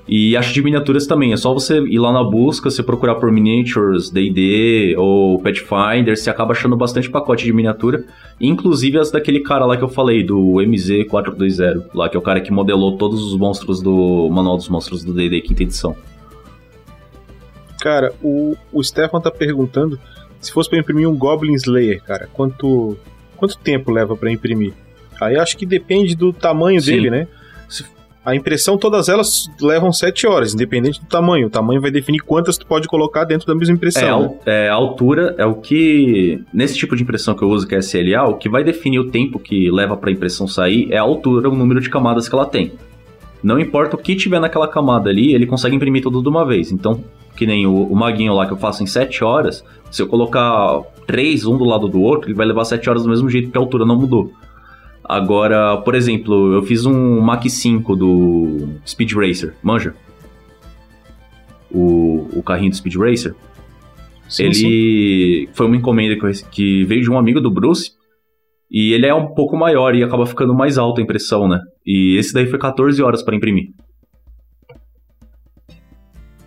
E 0.08 0.36
acho 0.36 0.54
de 0.54 0.62
miniaturas 0.62 1.06
também. 1.06 1.32
É 1.32 1.36
só 1.36 1.52
você 1.52 1.80
ir 1.80 1.98
lá 1.98 2.12
na 2.12 2.22
busca, 2.22 2.70
você 2.70 2.82
procurar 2.82 3.16
por 3.16 3.32
miniatures, 3.32 4.08
D&D 4.08 4.94
ou 4.96 5.40
Pathfinder, 5.40 6.16
você 6.16 6.30
acaba 6.30 6.52
achando 6.52 6.76
bastante 6.76 7.10
pacote 7.10 7.44
de 7.44 7.52
miniatura, 7.52 8.04
inclusive 8.40 8.98
as 8.98 9.10
daquele 9.10 9.40
cara 9.40 9.66
lá 9.66 9.76
que 9.76 9.82
eu 9.82 9.88
falei 9.88 10.22
do 10.22 10.38
MZ420, 10.38 11.86
lá 11.92 12.08
que 12.08 12.16
é 12.16 12.20
o 12.20 12.22
cara 12.22 12.40
que 12.40 12.52
modelou 12.52 12.96
todos 12.96 13.20
os 13.22 13.36
monstros 13.36 13.82
do 13.82 14.28
Manual 14.30 14.56
dos 14.56 14.68
Monstros 14.68 15.02
do 15.02 15.12
D&D 15.12 15.40
quinta 15.40 15.64
edição. 15.64 15.96
Cara, 17.86 18.12
o, 18.20 18.56
o 18.72 18.82
Stefan 18.82 19.20
tá 19.20 19.30
perguntando 19.30 19.96
se 20.40 20.50
fosse 20.50 20.68
para 20.68 20.80
imprimir 20.80 21.08
um 21.08 21.16
Goblin 21.16 21.54
Slayer, 21.54 22.02
cara, 22.02 22.28
quanto, 22.32 22.96
quanto 23.36 23.56
tempo 23.58 23.92
leva 23.92 24.16
para 24.16 24.28
imprimir? 24.28 24.72
Aí 25.20 25.36
acho 25.36 25.56
que 25.56 25.64
depende 25.64 26.16
do 26.16 26.32
tamanho 26.32 26.80
Sim. 26.80 26.90
dele, 26.90 27.10
né? 27.10 27.28
A 28.24 28.34
impressão, 28.34 28.76
todas 28.76 29.08
elas 29.08 29.48
levam 29.60 29.92
7 29.92 30.26
horas, 30.26 30.52
independente 30.52 30.98
do 30.98 31.06
tamanho. 31.06 31.46
O 31.46 31.50
tamanho 31.50 31.80
vai 31.80 31.92
definir 31.92 32.18
quantas 32.18 32.58
tu 32.58 32.66
pode 32.66 32.88
colocar 32.88 33.22
dentro 33.22 33.46
da 33.46 33.54
mesma 33.54 33.76
impressão. 33.76 34.36
É, 34.44 34.50
né? 34.50 34.64
é, 34.64 34.68
a 34.68 34.74
altura 34.74 35.36
é 35.38 35.46
o 35.46 35.54
que. 35.54 36.42
Nesse 36.52 36.76
tipo 36.76 36.96
de 36.96 37.04
impressão 37.04 37.36
que 37.36 37.44
eu 37.44 37.48
uso, 37.48 37.68
que 37.68 37.76
é 37.76 37.78
SLA, 37.78 38.24
o 38.24 38.34
que 38.34 38.48
vai 38.48 38.64
definir 38.64 38.98
o 38.98 39.12
tempo 39.12 39.38
que 39.38 39.70
leva 39.70 39.96
para 39.96 40.10
a 40.10 40.12
impressão 40.12 40.48
sair 40.48 40.92
é 40.92 40.98
a 40.98 41.02
altura, 41.02 41.48
o 41.48 41.54
número 41.54 41.80
de 41.80 41.88
camadas 41.88 42.28
que 42.28 42.34
ela 42.34 42.46
tem. 42.46 42.72
Não 43.46 43.60
importa 43.60 43.94
o 43.94 43.98
que 43.98 44.16
tiver 44.16 44.40
naquela 44.40 44.66
camada 44.66 45.08
ali, 45.08 45.32
ele 45.32 45.46
consegue 45.46 45.76
imprimir 45.76 46.02
tudo 46.02 46.20
de 46.20 46.28
uma 46.28 46.44
vez. 46.44 46.72
Então, 46.72 47.04
que 47.36 47.46
nem 47.46 47.64
o, 47.64 47.84
o 47.84 47.94
maguinho 47.94 48.34
lá 48.34 48.44
que 48.44 48.52
eu 48.52 48.56
faço 48.56 48.82
em 48.82 48.88
7 48.88 49.22
horas, 49.22 49.64
se 49.88 50.02
eu 50.02 50.08
colocar 50.08 50.82
três 51.06 51.46
um 51.46 51.56
do 51.56 51.64
lado 51.64 51.86
do 51.86 52.00
outro, 52.00 52.28
ele 52.28 52.36
vai 52.36 52.44
levar 52.44 52.64
7 52.64 52.90
horas 52.90 53.04
do 53.04 53.08
mesmo 53.08 53.30
jeito, 53.30 53.44
porque 53.44 53.58
a 53.58 53.60
altura 53.60 53.86
não 53.86 53.94
mudou. 53.94 54.32
Agora, 55.04 55.76
por 55.76 55.94
exemplo, 55.94 56.54
eu 56.54 56.62
fiz 56.64 56.84
um 56.86 57.20
Mach 57.20 57.48
5 57.48 57.94
do 57.94 58.68
Speed 58.84 59.12
Racer, 59.12 59.54
manja? 59.62 59.94
O, 61.70 62.28
o 62.34 62.42
carrinho 62.42 62.70
do 62.70 62.76
Speed 62.76 62.96
Racer. 62.96 63.36
Sim, 64.28 64.46
ele 64.46 64.54
sim. 64.54 65.48
foi 65.52 65.66
uma 65.66 65.76
encomenda 65.76 66.16
que, 66.16 66.44
que 66.50 66.84
veio 66.84 67.02
de 67.02 67.08
um 67.08 67.16
amigo 67.16 67.40
do 67.40 67.48
Bruce. 67.48 67.92
E 68.70 68.92
ele 68.92 69.06
é 69.06 69.14
um 69.14 69.32
pouco 69.34 69.56
maior 69.56 69.94
e 69.94 70.02
acaba 70.02 70.26
ficando 70.26 70.54
mais 70.54 70.76
alta 70.78 71.00
a 71.00 71.04
impressão, 71.04 71.46
né? 71.48 71.60
E 71.84 72.16
esse 72.18 72.32
daí 72.32 72.46
foi 72.46 72.58
14 72.58 73.00
horas 73.02 73.22
pra 73.22 73.34
imprimir. 73.36 73.70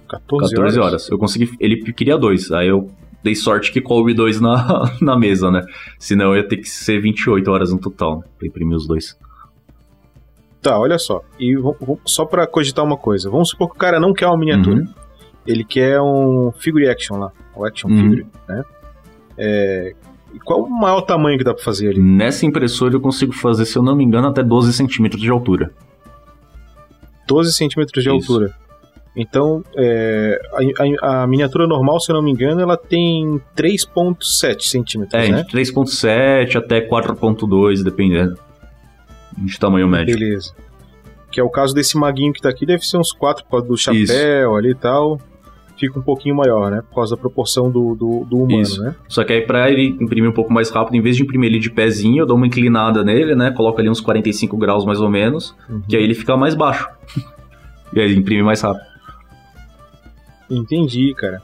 14, 0.08 0.56
14 0.56 0.80
horas. 0.80 1.10
Eu 1.10 1.18
consegui. 1.18 1.50
Ele 1.60 1.78
queria 1.94 2.18
dois. 2.18 2.52
Aí 2.52 2.68
eu 2.68 2.90
dei 3.24 3.36
sorte 3.36 3.72
que 3.72 3.80
coube 3.80 4.14
dois 4.14 4.42
na, 4.42 4.92
na 5.02 5.18
mesa, 5.18 5.52
né? 5.52 5.62
Senão 5.98 6.36
ia 6.36 6.48
ter 6.48 6.58
que 6.58 6.70
ser 6.70 7.00
28 7.02 7.50
horas 7.50 7.72
no 7.72 7.80
total, 7.80 8.20
né? 8.20 8.24
Pra 8.38 8.48
imprimir 8.48 8.76
os 8.76 8.88
dois. 8.88 9.18
Tá, 10.62 10.78
olha 10.78 10.98
só. 10.98 11.22
E 11.40 11.56
só 12.06 12.26
pra 12.26 12.46
cogitar 12.48 12.84
uma 12.84 12.98
coisa. 12.98 13.30
Vamos 13.30 13.50
supor 13.50 13.70
que 13.70 13.76
o 13.76 13.80
cara 13.80 14.00
não 14.00 14.12
quer 14.14 14.28
uma 14.28 14.38
miniatura. 14.38 14.82
Uhum. 14.82 14.94
Ele 15.48 15.64
quer 15.64 16.02
um 16.02 16.52
figure 16.52 16.88
action 16.90 17.18
lá. 17.18 17.32
O 17.56 17.66
action 17.66 17.90
Uhum. 17.90 17.98
figure, 17.98 18.28
né? 18.48 18.64
É, 19.38 19.96
qual 20.46 20.62
o 20.64 20.70
maior 20.70 21.02
tamanho 21.02 21.38
que 21.38 21.44
dá 21.44 21.54
pra 21.54 21.64
fazer 21.64 21.90
ali? 21.90 22.00
Nessa 22.00 22.46
impressora 22.46 22.94
eu 22.94 23.02
consigo 23.02 23.34
fazer, 23.34 23.66
se 23.66 23.78
eu 23.78 23.82
não 23.84 23.96
me 23.96 24.04
engano, 24.04 24.28
até 24.28 24.44
12 24.44 24.74
centímetros 24.74 25.22
de 25.22 25.30
altura. 25.30 25.72
12 27.28 27.54
centímetros 27.54 28.04
de 28.04 28.10
Isso. 28.10 28.32
altura. 28.34 28.54
Então, 29.16 29.64
é, 29.76 30.40
a, 31.02 31.24
a- 31.24 31.28
miniatura 31.28 31.68
normal, 31.68 32.00
se 32.00 32.12
eu 32.12 32.16
não 32.16 32.22
me 32.22 32.32
engano, 32.32 32.62
ela 32.62 32.78
tem 32.78 33.42
3.7 33.56 34.62
centímetros, 34.64 35.14
É, 35.22 35.30
né? 35.30 35.42
entre 35.42 35.52
3.7 35.64 36.56
até 36.56 36.80
4.2, 36.82 37.84
dependendo. 37.84 38.38
De 39.38 39.60
tamanho 39.60 39.88
médio. 39.88 40.18
Beleza. 40.18 40.54
Que 41.32 41.40
é 41.40 41.44
o 41.44 41.50
caso 41.50 41.74
desse 41.74 41.98
maguinho 41.98 42.34
que 42.34 42.42
tá 42.42 42.50
aqui, 42.50 42.66
deve 42.66 42.84
ser 42.86 42.98
uns 42.98 43.12
4 43.12 43.44
por 43.46 43.52
causa 43.52 43.68
do 43.68 43.78
chapéu 43.78 44.56
ali 44.56 44.72
e 44.72 44.76
tal. 44.76 45.20
Fica 45.80 45.98
um 45.98 46.02
pouquinho 46.02 46.36
maior, 46.36 46.70
né? 46.70 46.82
Por 46.90 46.96
causa 46.96 47.16
da 47.16 47.22
proporção 47.22 47.72
do, 47.72 47.96
do, 47.96 48.26
do 48.26 48.38
humano, 48.38 48.62
Isso. 48.62 48.82
né? 48.84 48.94
Só 49.08 49.24
que 49.24 49.32
aí 49.32 49.42
pra 49.42 49.72
ele 49.72 49.96
imprimir 50.02 50.30
um 50.30 50.34
pouco 50.34 50.52
mais 50.52 50.70
rápido, 50.70 50.96
em 50.96 51.02
vez 51.02 51.16
de 51.16 51.24
imprimir 51.24 51.50
ele 51.50 51.60
de 51.60 51.70
pezinho, 51.72 52.24
eu 52.24 52.26
dou 52.26 52.36
uma 52.36 52.46
inclinada 52.48 53.04
nele, 53.04 53.34
né? 53.34 53.50
Coloco 53.52 53.80
ali 53.80 53.90
uns 53.90 54.02
45 54.02 54.58
graus 54.58 54.84
mais 54.86 55.00
ou 55.00 55.10
menos, 55.10 55.56
Uhum. 55.70 55.82
que 55.88 55.96
aí 55.96 56.04
ele 56.04 56.14
fica 56.14 56.36
mais 56.36 56.54
baixo. 56.54 56.88
e 57.94 58.00
aí 58.00 58.06
ele 58.12 58.20
imprime 58.20 58.44
mais 58.44 58.60
rápido. 58.62 58.84
Entendi, 60.50 61.14
cara. 61.16 61.42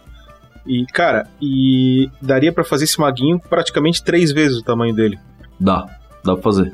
E, 0.65 0.85
cara, 0.87 1.27
e 1.41 2.09
daria 2.21 2.51
pra 2.51 2.63
fazer 2.63 2.85
esse 2.85 2.99
maguinho 2.99 3.39
praticamente 3.39 4.03
três 4.03 4.31
vezes 4.31 4.57
o 4.57 4.63
tamanho 4.63 4.95
dele. 4.95 5.17
Dá, 5.59 5.85
dá 6.23 6.33
pra 6.33 6.41
fazer. 6.41 6.73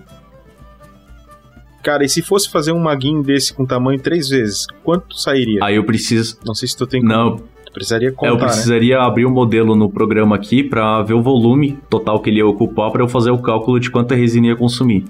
Cara, 1.83 2.03
e 2.05 2.09
se 2.09 2.21
fosse 2.21 2.49
fazer 2.49 2.71
um 2.71 2.79
maguinho 2.79 3.23
desse 3.23 3.53
com 3.53 3.65
tamanho 3.65 3.99
três 3.99 4.29
vezes, 4.29 4.65
quanto 4.83 5.17
sairia? 5.17 5.59
Aí 5.63 5.75
eu 5.75 5.83
preciso. 5.83 6.37
Não 6.45 6.53
sei 6.53 6.67
se 6.67 6.77
tu 6.77 6.85
tem 6.85 7.01
Não, 7.01 7.37
Tu 7.65 7.73
precisaria 7.73 8.09
É, 8.09 8.11
eu 8.11 8.15
contar, 8.15 8.33
né? 8.35 8.39
precisaria 8.47 8.99
abrir 8.99 9.25
o 9.25 9.31
modelo 9.31 9.75
no 9.77 9.89
programa 9.89 10.35
aqui 10.35 10.61
pra 10.61 11.01
ver 11.03 11.13
o 11.13 11.21
volume 11.21 11.79
total 11.89 12.19
que 12.19 12.29
ele 12.29 12.37
ia 12.39 12.45
ocupar 12.45 12.91
pra 12.91 13.01
eu 13.01 13.07
fazer 13.07 13.31
o 13.31 13.37
cálculo 13.39 13.79
de 13.79 13.89
quanta 13.89 14.13
resina 14.13 14.47
ia 14.47 14.55
consumir. 14.57 15.05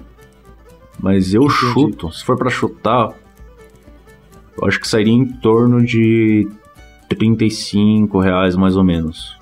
Mas 1.00 1.34
eu 1.34 1.42
Entendi. 1.42 1.54
chuto, 1.58 2.12
se 2.12 2.24
for 2.24 2.38
pra 2.38 2.48
chutar, 2.48 3.10
eu 4.60 4.68
acho 4.68 4.78
que 4.78 4.86
sairia 4.86 5.12
em 5.12 5.24
torno 5.26 5.84
de 5.84 6.48
35 7.08 8.20
reais 8.20 8.54
mais 8.56 8.76
ou 8.76 8.84
menos. 8.84 9.36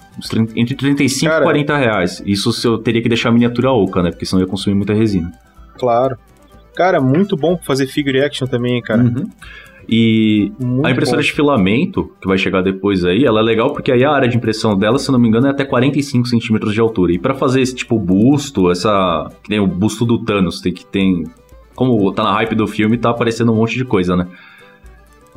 Entre 0.57 0.75
35 0.75 1.31
Cara- 1.31 1.43
e 1.43 1.45
40 1.45 1.77
reais. 1.77 2.23
Isso 2.27 2.51
eu 2.67 2.79
teria 2.79 3.03
que 3.03 3.09
deixar 3.09 3.29
a 3.29 3.33
miniatura 3.33 3.71
oca, 3.71 4.03
né? 4.03 4.11
Porque 4.11 4.27
senão 4.27 4.43
ia 4.43 4.49
consumir 4.49 4.75
muita 4.77 4.93
resina. 4.95 5.31
Claro. 5.79 6.17
Cara, 6.75 7.01
muito 7.01 7.37
bom 7.37 7.59
fazer 7.59 7.87
figure 7.87 8.21
action 8.21 8.47
também, 8.47 8.81
cara. 8.81 9.03
Uhum. 9.03 9.29
E 9.93 10.53
Muito 10.61 10.87
a 10.87 10.91
impressora 10.93 11.17
bom. 11.17 11.25
de 11.25 11.33
filamento, 11.33 12.13
que 12.21 12.29
vai 12.29 12.39
chegar 12.39 12.63
depois 12.63 13.05
aí, 13.05 13.25
ela 13.25 13.41
é 13.41 13.43
legal 13.43 13.73
porque 13.73 13.91
aí 13.91 14.05
a 14.05 14.13
área 14.13 14.29
de 14.29 14.37
impressão 14.37 14.79
dela, 14.79 14.99
se 14.99 15.09
eu 15.09 15.13
não 15.13 15.19
me 15.19 15.27
engano, 15.27 15.49
é 15.49 15.51
até 15.51 15.65
45 15.65 16.29
centímetros 16.29 16.73
de 16.73 16.81
altura. 16.81 17.13
E 17.13 17.19
pra 17.19 17.35
fazer 17.35 17.61
esse 17.61 17.75
tipo 17.75 17.99
busto, 17.99 18.71
essa. 18.71 19.29
Que 19.43 19.51
nem 19.51 19.59
o 19.59 19.67
busto 19.67 20.05
do 20.05 20.19
Thanos, 20.25 20.61
tem 20.61 20.73
que 20.73 20.87
ter. 20.87 21.25
Como 21.75 22.13
tá 22.13 22.23
na 22.23 22.33
hype 22.35 22.55
do 22.55 22.69
filme, 22.69 22.99
tá 22.99 23.11
aparecendo 23.11 23.53
um 23.53 23.57
monte 23.57 23.77
de 23.77 23.85
coisa, 23.85 24.15
né? 24.15 24.29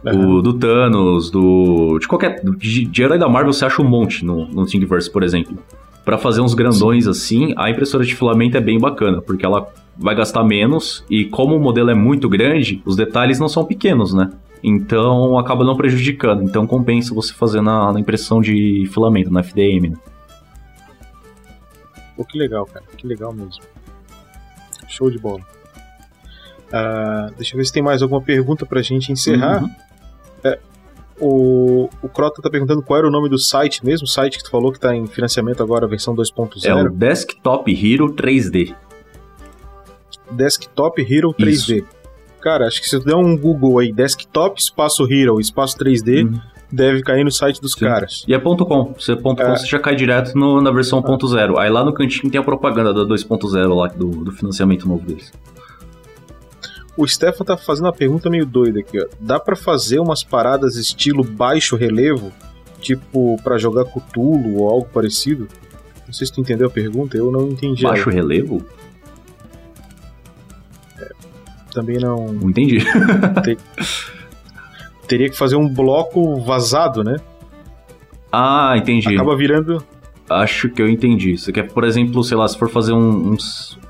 Aham. 0.06 0.36
O 0.36 0.42
do 0.44 0.54
Thanos, 0.54 1.32
do. 1.32 1.98
De 2.00 2.08
qualquer. 2.08 2.40
De, 2.44 2.86
de 2.86 3.02
herói 3.02 3.18
da 3.18 3.28
Marvel 3.28 3.54
você 3.54 3.66
acha 3.66 3.82
um 3.82 3.90
monte 3.90 4.24
no, 4.24 4.46
no 4.48 4.66
Thingiverse, 4.66 5.10
por 5.10 5.24
exemplo. 5.24 5.58
Pra 6.06 6.18
fazer 6.18 6.42
uns 6.42 6.54
grandões 6.54 7.08
assim, 7.08 7.54
a 7.58 7.72
impressora 7.72 8.04
de 8.04 8.14
filamento 8.14 8.56
é 8.58 8.62
bem 8.62 8.78
bacana, 8.78 9.22
porque 9.22 9.46
ela 9.46 9.68
vai 9.98 10.16
gastar 10.16 10.44
menos 10.44 11.06
e 11.10 11.26
como 11.26 11.56
o 11.56 11.60
modelo 11.60 11.90
é 11.90 11.94
muito 11.94 12.28
grande, 12.28 12.82
os 12.86 12.96
detalhes 12.96 13.40
não 13.40 13.48
são 13.48 13.66
pequenos, 13.66 14.14
né? 14.14 14.32
Então 14.64 15.38
acaba 15.38 15.64
não 15.64 15.76
prejudicando. 15.76 16.44
Então 16.44 16.66
compensa 16.66 17.14
você 17.14 17.34
fazer 17.34 17.62
na, 17.62 17.92
na 17.92 18.00
impressão 18.00 18.42
de 18.42 18.90
filamento, 18.94 19.32
na 19.32 19.42
FDM. 19.42 19.90
Né? 19.90 19.98
Pô, 22.16 22.24
que 22.24 22.38
legal, 22.38 22.66
cara. 22.66 22.86
Que 22.96 23.06
legal 23.06 23.34
mesmo. 23.34 23.64
Show 24.88 25.10
de 25.10 25.18
bola. 25.18 25.42
Ah, 26.72 27.30
deixa 27.36 27.56
eu 27.56 27.58
ver 27.58 27.66
se 27.66 27.74
tem 27.74 27.84
mais 27.84 28.02
alguma 28.02 28.22
pergunta 28.22 28.66
pra 28.66 28.82
gente 28.82 29.12
encerrar. 29.12 29.64
Uhum. 29.64 29.70
O, 31.20 31.90
o 32.02 32.10
Crota 32.10 32.42
tá 32.42 32.50
perguntando 32.50 32.82
qual 32.82 32.98
era 32.98 33.08
o 33.08 33.12
nome 33.12 33.30
do 33.30 33.38
site 33.38 33.86
mesmo, 33.86 34.06
o 34.06 34.10
site 34.10 34.38
que 34.38 34.44
tu 34.44 34.50
falou 34.50 34.72
que 34.72 34.80
tá 34.80 34.96
em 34.96 35.06
financiamento 35.06 35.62
agora, 35.62 35.88
versão 35.88 36.16
2.0. 36.16 36.66
É 36.66 36.74
o 36.74 36.90
Desktop 36.90 37.72
Hero 37.72 38.14
3D. 38.14 38.76
Desktop 40.32 41.02
Hero 41.02 41.34
3D. 41.34 41.84
Cara, 42.42 42.68
acho 42.68 42.82
que 42.82 42.90
se 42.90 43.00
der 43.00 43.16
um 43.16 43.38
Google 43.38 43.80
aí, 43.80 43.92
Desktop 43.94 44.60
Espaço 44.60 45.04
Hero 45.12 45.40
Espaço 45.40 45.78
3D, 45.78 46.24
Uhum. 46.24 46.40
deve 46.72 47.02
cair 47.02 47.24
no 47.24 47.32
site 47.32 47.62
dos 47.62 47.72
Sim. 47.74 47.82
caras. 47.86 48.24
E 48.28 48.34
é 48.34 48.40
ponto 48.40 48.66
.com. 48.66 48.94
Você, 49.00 49.16
ponto 49.16 49.42
É. 49.42 49.46
.com, 49.46 49.56
você 49.56 49.66
já 49.68 49.80
cai 49.80 49.96
direto 49.96 50.36
no- 50.38 50.60
na 50.62 50.72
versão 50.72 51.02
1.0. 51.02 51.58
Aí 51.58 51.70
lá 51.70 51.86
no 51.86 51.94
cantinho 51.94 52.30
tem 52.32 52.40
a 52.42 52.44
propaganda 52.44 52.94
da 52.94 53.04
2.0 53.06 53.74
lá, 53.76 53.88
do, 53.88 54.10
do 54.26 54.32
financiamento 54.32 54.88
novo 54.88 55.06
deles. 55.06 55.32
O 56.96 57.08
Stefan 57.08 57.44
tá 57.44 57.58
fazendo 57.58 57.86
uma 57.86 57.94
pergunta 57.94 58.30
meio 58.30 58.46
doida 58.46 58.80
aqui, 58.80 59.00
ó. 59.02 59.08
Dá 59.20 59.40
pra 59.40 59.56
fazer 59.56 60.00
umas 60.00 60.24
paradas 60.24 60.76
estilo 60.76 61.24
baixo 61.24 61.76
relevo? 61.76 62.32
Tipo, 62.80 63.38
pra 63.44 63.58
jogar 63.58 63.86
Cthulhu 63.86 64.58
ou 64.60 64.70
algo 64.70 64.88
parecido? 64.94 65.48
Não 66.06 66.14
sei 66.14 66.28
se 66.28 66.34
tu 66.34 66.42
entendeu 66.42 66.68
a 66.68 66.70
pergunta, 66.70 67.18
eu 67.18 67.32
não 67.32 67.48
entendi. 67.50 67.82
Baixo 67.84 68.10
ela. 68.10 68.20
relevo? 68.22 68.64
Também 71.74 71.98
não. 71.98 72.28
Não 72.34 72.50
entendi. 72.50 72.80
Teria 75.08 75.30
que 75.30 75.38
fazer 75.38 75.56
um 75.56 75.68
bloco 75.68 76.40
vazado, 76.42 77.04
né? 77.04 77.18
ah, 78.32 78.74
entendi. 78.78 79.14
Acaba 79.14 79.36
virando. 79.36 79.84
Acho 80.30 80.70
que 80.70 80.82
eu 80.82 80.90
entendi. 80.90 81.38
Você 81.38 81.52
quer, 81.52 81.72
por 81.72 81.84
exemplo, 81.84 82.24
sei 82.24 82.38
lá, 82.38 82.48
se 82.48 82.58
for 82.58 82.70
fazer 82.70 82.94
um, 82.94 83.34
um, 83.34 83.38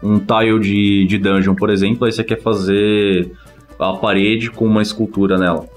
um 0.01 0.19
tile 0.19 0.59
de, 0.59 1.05
de 1.05 1.17
dungeon, 1.17 1.55
por 1.55 1.69
exemplo, 1.69 2.05
aí 2.05 2.11
você 2.11 2.23
quer 2.23 2.41
fazer 2.41 3.31
a 3.79 3.93
parede 3.93 4.49
com 4.49 4.65
uma 4.65 4.81
escultura 4.81 5.37
nela. 5.37 5.67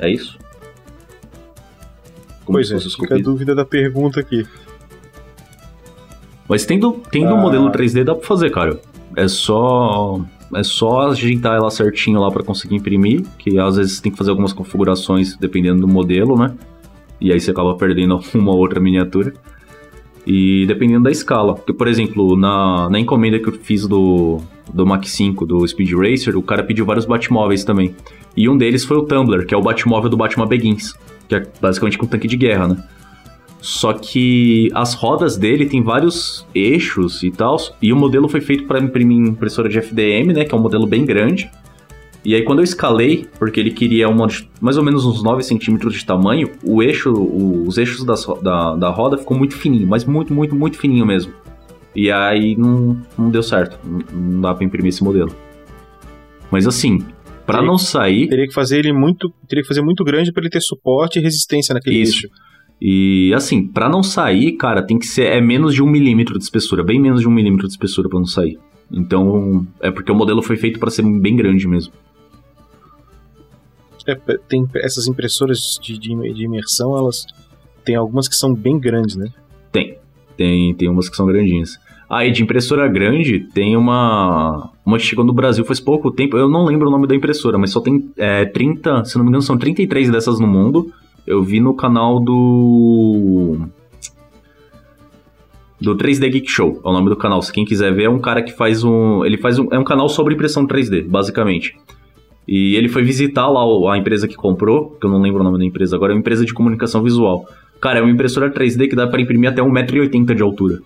É 0.00 0.10
isso? 0.10 0.36
Como 2.44 2.58
pois 2.58 2.70
é, 2.72 2.78
fica 2.80 3.14
a 3.14 3.18
dúvida 3.18 3.54
da 3.54 3.64
pergunta 3.64 4.20
aqui. 4.20 4.44
Mas 6.48 6.66
tendo, 6.66 7.00
tendo 7.10 7.32
um 7.32 7.38
Ah. 7.38 7.40
modelo 7.40 7.70
3D 7.70 8.04
dá 8.04 8.14
pra 8.14 8.26
fazer, 8.26 8.50
cara. 8.50 8.78
É 9.16 9.28
só. 9.28 10.20
É 10.54 10.62
só 10.62 11.10
ajeitar 11.10 11.56
ela 11.56 11.70
certinho 11.70 12.20
lá 12.20 12.30
pra 12.30 12.42
conseguir 12.42 12.76
imprimir. 12.76 13.24
Que 13.38 13.58
às 13.58 13.76
vezes 13.76 14.00
tem 14.00 14.12
que 14.12 14.18
fazer 14.18 14.30
algumas 14.30 14.52
configurações 14.52 15.36
dependendo 15.36 15.80
do 15.80 15.88
modelo, 15.88 16.36
né? 16.36 16.54
E 17.20 17.32
aí 17.32 17.40
você 17.40 17.50
acaba 17.50 17.74
perdendo 17.76 18.20
uma 18.34 18.52
ou 18.52 18.58
outra 18.58 18.80
miniatura. 18.80 19.32
E 20.26 20.64
dependendo 20.66 21.04
da 21.04 21.10
escala. 21.10 21.54
Porque, 21.54 21.72
por 21.72 21.88
exemplo, 21.88 22.36
na, 22.36 22.88
na 22.90 22.98
encomenda 22.98 23.38
que 23.38 23.48
eu 23.48 23.52
fiz 23.52 23.86
do, 23.86 24.40
do 24.72 24.86
Mach 24.86 25.04
5, 25.04 25.46
do 25.46 25.66
Speed 25.66 25.92
Racer, 25.92 26.36
o 26.36 26.42
cara 26.42 26.62
pediu 26.62 26.84
vários 26.84 27.04
Batmóveis 27.04 27.64
também. 27.64 27.94
E 28.36 28.48
um 28.48 28.56
deles 28.56 28.84
foi 28.84 28.96
o 28.96 29.02
Tumbler, 29.02 29.46
que 29.46 29.54
é 29.54 29.56
o 29.56 29.62
Batmóvel 29.62 30.10
do 30.10 30.16
Batman 30.16 30.46
Begins. 30.46 30.94
Que 31.28 31.36
é 31.36 31.46
basicamente 31.60 31.98
com 31.98 32.06
tanque 32.06 32.28
de 32.28 32.36
guerra, 32.36 32.68
né? 32.68 32.84
Só 33.62 33.92
que 33.92 34.68
as 34.74 34.92
rodas 34.92 35.36
dele 35.36 35.66
tem 35.66 35.80
vários 35.82 36.44
eixos 36.52 37.22
e 37.22 37.30
tal. 37.30 37.56
E 37.80 37.92
o 37.92 37.96
modelo 37.96 38.28
foi 38.28 38.40
feito 38.40 38.64
para 38.64 38.80
imprimir 38.80 39.16
em 39.16 39.28
impressora 39.28 39.68
de 39.68 39.78
FDM, 39.78 40.32
né? 40.34 40.44
Que 40.44 40.52
é 40.52 40.58
um 40.58 40.60
modelo 40.60 40.84
bem 40.84 41.04
grande. 41.04 41.48
E 42.24 42.34
aí 42.34 42.42
quando 42.42 42.58
eu 42.58 42.64
escalei, 42.64 43.28
porque 43.38 43.60
ele 43.60 43.70
queria 43.70 44.08
uma, 44.08 44.26
mais 44.60 44.76
ou 44.76 44.82
menos 44.84 45.04
uns 45.04 45.22
9 45.22 45.42
centímetros 45.44 45.94
de 45.94 46.04
tamanho, 46.04 46.50
o 46.64 46.82
eixo, 46.82 47.12
o- 47.12 47.64
os 47.66 47.78
eixos 47.78 48.04
das 48.04 48.26
da, 48.42 48.74
da 48.74 48.90
roda 48.90 49.16
ficou 49.16 49.36
muito 49.36 49.56
fininho, 49.56 49.86
mas 49.86 50.04
muito, 50.04 50.32
muito, 50.34 50.54
muito 50.56 50.76
fininho 50.76 51.06
mesmo. 51.06 51.32
E 51.94 52.10
aí 52.10 52.56
não, 52.56 53.00
não 53.16 53.30
deu 53.30 53.42
certo. 53.44 53.78
Não, 53.84 54.00
não 54.12 54.40
dá 54.40 54.54
pra 54.54 54.64
imprimir 54.64 54.88
esse 54.88 55.04
modelo. 55.04 55.32
Mas 56.50 56.66
assim, 56.66 56.98
Pra 57.46 57.56
Teria- 57.58 57.70
não 57.70 57.76
sair, 57.78 58.28
Teria 58.28 58.46
que 58.46 58.54
fazer 58.54 58.78
ele 58.78 58.92
muito. 58.92 59.28
Teria 59.48 59.62
que 59.62 59.68
fazer 59.68 59.82
muito 59.82 60.04
grande 60.04 60.32
pra 60.32 60.42
ele 60.42 60.50
ter 60.50 60.60
suporte 60.60 61.18
e 61.18 61.22
resistência 61.22 61.74
naquele 61.74 62.00
Isso. 62.00 62.26
eixo. 62.26 62.28
E 62.84 63.32
assim, 63.32 63.64
pra 63.64 63.88
não 63.88 64.02
sair, 64.02 64.56
cara, 64.56 64.82
tem 64.82 64.98
que 64.98 65.06
ser 65.06 65.26
é 65.26 65.40
menos 65.40 65.72
de 65.72 65.80
um 65.80 65.86
milímetro 65.86 66.36
de 66.36 66.42
espessura, 66.42 66.82
bem 66.82 67.00
menos 67.00 67.20
de 67.20 67.28
um 67.28 67.30
milímetro 67.30 67.68
de 67.68 67.72
espessura 67.74 68.08
pra 68.08 68.18
não 68.18 68.26
sair. 68.26 68.58
Então, 68.90 69.64
é 69.80 69.88
porque 69.92 70.10
o 70.10 70.14
modelo 70.16 70.42
foi 70.42 70.56
feito 70.56 70.80
pra 70.80 70.90
ser 70.90 71.02
bem 71.02 71.36
grande 71.36 71.68
mesmo. 71.68 71.92
É, 74.04 74.16
tem 74.48 74.66
essas 74.74 75.06
impressoras 75.06 75.78
de, 75.80 75.96
de, 75.96 76.34
de 76.34 76.44
imersão, 76.44 76.96
elas. 76.98 77.24
Tem 77.84 77.94
algumas 77.94 78.26
que 78.26 78.34
são 78.34 78.52
bem 78.52 78.80
grandes, 78.80 79.14
né? 79.14 79.28
Tem, 79.70 79.96
tem, 80.36 80.74
tem 80.74 80.88
umas 80.88 81.08
que 81.08 81.14
são 81.14 81.24
grandinhas. 81.26 81.78
Ah, 82.10 82.26
e 82.26 82.32
de 82.32 82.42
impressora 82.42 82.88
grande, 82.88 83.46
tem 83.54 83.76
uma. 83.76 84.72
Uma 84.84 84.98
que 84.98 85.04
chegou 85.04 85.24
no 85.24 85.32
Brasil 85.32 85.64
faz 85.64 85.78
pouco 85.78 86.10
tempo. 86.10 86.36
Eu 86.36 86.48
não 86.48 86.64
lembro 86.64 86.88
o 86.88 86.90
nome 86.90 87.06
da 87.06 87.14
impressora, 87.14 87.56
mas 87.56 87.70
só 87.70 87.80
tem 87.80 88.10
é, 88.16 88.44
30, 88.44 89.04
se 89.04 89.16
não 89.16 89.24
me 89.24 89.28
engano, 89.28 89.42
são 89.42 89.56
33 89.56 90.10
dessas 90.10 90.40
no 90.40 90.48
mundo. 90.48 90.92
Eu 91.26 91.42
vi 91.42 91.60
no 91.60 91.74
canal 91.74 92.20
do. 92.20 93.66
Do 95.80 95.96
3D 95.96 96.30
Geek 96.30 96.48
Show, 96.48 96.80
é 96.84 96.88
o 96.88 96.92
nome 96.92 97.08
do 97.08 97.16
canal. 97.16 97.42
Se 97.42 97.52
quem 97.52 97.64
quiser 97.64 97.92
ver, 97.92 98.04
é 98.04 98.10
um 98.10 98.20
cara 98.20 98.42
que 98.42 98.52
faz 98.52 98.84
um. 98.84 99.24
Ele 99.24 99.36
faz 99.36 99.58
um. 99.58 99.68
É 99.72 99.78
um 99.78 99.84
canal 99.84 100.08
sobre 100.08 100.34
impressão 100.34 100.66
3D, 100.66 101.08
basicamente. 101.08 101.76
E 102.46 102.74
ele 102.76 102.88
foi 102.88 103.02
visitar 103.02 103.48
lá 103.48 103.92
a 103.92 103.98
empresa 103.98 104.26
que 104.26 104.34
comprou, 104.34 104.90
que 105.00 105.06
eu 105.06 105.10
não 105.10 105.20
lembro 105.20 105.40
o 105.40 105.44
nome 105.44 105.58
da 105.58 105.64
empresa 105.64 105.96
agora, 105.96 106.12
é 106.12 106.14
uma 106.14 106.20
empresa 106.20 106.44
de 106.44 106.52
comunicação 106.52 107.02
visual. 107.02 107.48
Cara, 107.80 108.00
é 108.00 108.02
uma 108.02 108.10
impressora 108.10 108.50
3D 108.50 108.88
que 108.88 108.96
dá 108.96 109.06
pra 109.06 109.20
imprimir 109.20 109.50
até 109.50 109.62
1,80m 109.62 110.34
de 110.34 110.42
altura. 110.42 110.80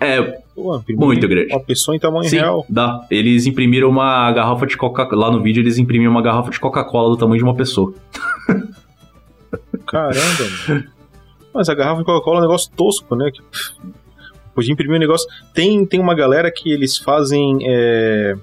É, 0.00 0.38
Pô, 0.56 0.82
Muito 0.88 1.28
grande. 1.28 1.52
Uma 1.52 1.60
pessoa 1.60 1.94
em 1.94 2.00
tamanho 2.00 2.24
sim, 2.30 2.36
real. 2.36 2.64
dá. 2.68 3.06
Eles 3.10 3.44
imprimiram 3.46 3.90
uma 3.90 4.32
garrafa 4.32 4.66
de 4.66 4.74
Coca-Cola. 4.76 5.26
Lá 5.26 5.30
no 5.30 5.42
vídeo 5.42 5.60
eles 5.62 5.76
imprimiram 5.78 6.10
uma 6.10 6.22
garrafa 6.22 6.50
de 6.50 6.58
Coca-Cola 6.58 7.10
do 7.10 7.16
tamanho 7.18 7.36
de 7.38 7.44
uma 7.44 7.54
pessoa. 7.54 7.92
Caramba, 9.86 10.44
mano. 10.68 10.84
Mas 11.54 11.68
a 11.68 11.74
garrafa 11.74 11.98
de 12.00 12.04
Coca-Cola 12.06 12.38
é 12.38 12.40
um 12.40 12.42
negócio 12.42 12.70
tosco, 12.74 13.14
né? 13.14 13.30
Que, 13.32 13.40
Podia 14.54 14.72
imprimir 14.72 14.96
um 14.96 15.00
negócio. 15.00 15.28
Tem, 15.52 15.84
tem 15.84 16.00
uma 16.00 16.14
galera 16.14 16.50
que 16.50 16.72
eles 16.72 16.96
fazem 16.96 17.58
é, 17.62 18.34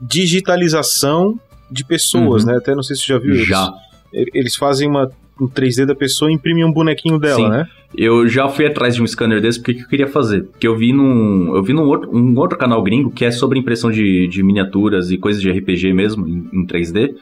digitalização 0.00 1.38
de 1.70 1.84
pessoas, 1.84 2.44
Uhum. 2.44 2.50
né? 2.52 2.58
Até 2.58 2.74
não 2.74 2.82
sei 2.82 2.94
se 2.94 3.02
você 3.02 3.12
já 3.14 3.18
viu. 3.18 3.34
Já. 3.46 3.72
eles 4.12 4.54
fazem 4.56 4.86
uma, 4.88 5.10
um 5.40 5.48
3D 5.48 5.86
da 5.86 5.94
pessoa 5.94 6.30
e 6.30 6.34
imprimem 6.34 6.64
um 6.64 6.72
bonequinho 6.72 7.18
dela, 7.18 7.36
Sim. 7.36 7.48
né? 7.48 7.68
Eu 7.96 8.26
já 8.26 8.48
fui 8.48 8.66
atrás 8.66 8.94
de 8.94 9.02
um 9.02 9.06
scanner 9.06 9.40
desse 9.40 9.58
porque 9.58 9.74
que 9.74 9.82
eu 9.82 9.88
queria 9.88 10.06
fazer. 10.06 10.44
Porque 10.44 10.66
eu 10.66 10.76
vi 10.76 10.92
num. 10.92 11.54
Eu 11.54 11.62
vi 11.62 11.72
num 11.72 11.86
outro, 11.86 12.10
um 12.10 12.38
outro 12.38 12.56
canal 12.56 12.82
gringo 12.82 13.10
que 13.10 13.24
é 13.24 13.30
sobre 13.30 13.58
impressão 13.58 13.90
de, 13.90 14.26
de 14.28 14.42
miniaturas 14.42 15.10
e 15.10 15.18
coisas 15.18 15.42
de 15.42 15.50
RPG 15.50 15.92
mesmo, 15.92 16.26
em, 16.26 16.48
em 16.52 16.66
3D. 16.66 17.14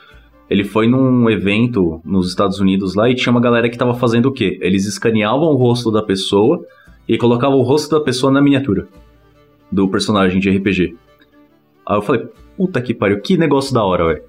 Ele 0.49 0.65
foi 0.65 0.89
num 0.89 1.29
evento 1.31 2.01
nos 2.05 2.29
Estados 2.29 2.61
Unidos 2.61 2.95
lá 2.95 3.09
e 3.09 3.15
tinha 3.15 3.31
uma 3.31 3.41
galera 3.41 3.69
que 3.69 3.79
tava 3.79 3.95
fazendo 3.95 4.27
o 4.27 4.33
quê? 4.33 4.59
Eles 4.61 4.85
escaneavam 4.85 5.49
o 5.49 5.57
rosto 5.57 5.91
da 5.91 6.03
pessoa 6.03 6.65
e 7.09 7.17
colocavam 7.17 7.59
o 7.59 7.63
rosto 7.63 7.91
da 7.97 8.01
pessoa 8.05 8.33
na 8.33 8.41
miniatura 8.41 8.89
do 9.71 9.89
personagem 9.89 10.41
de 10.41 10.51
RPG. 10.51 10.97
Aí 11.87 11.97
eu 11.97 12.03
falei, 12.03 12.27
puta 12.57 12.81
que 12.83 12.93
pariu, 12.93 13.21
que 13.21 13.37
negócio 13.37 13.73
da 13.73 13.83
hora, 13.85 14.07
velho. 14.07 14.23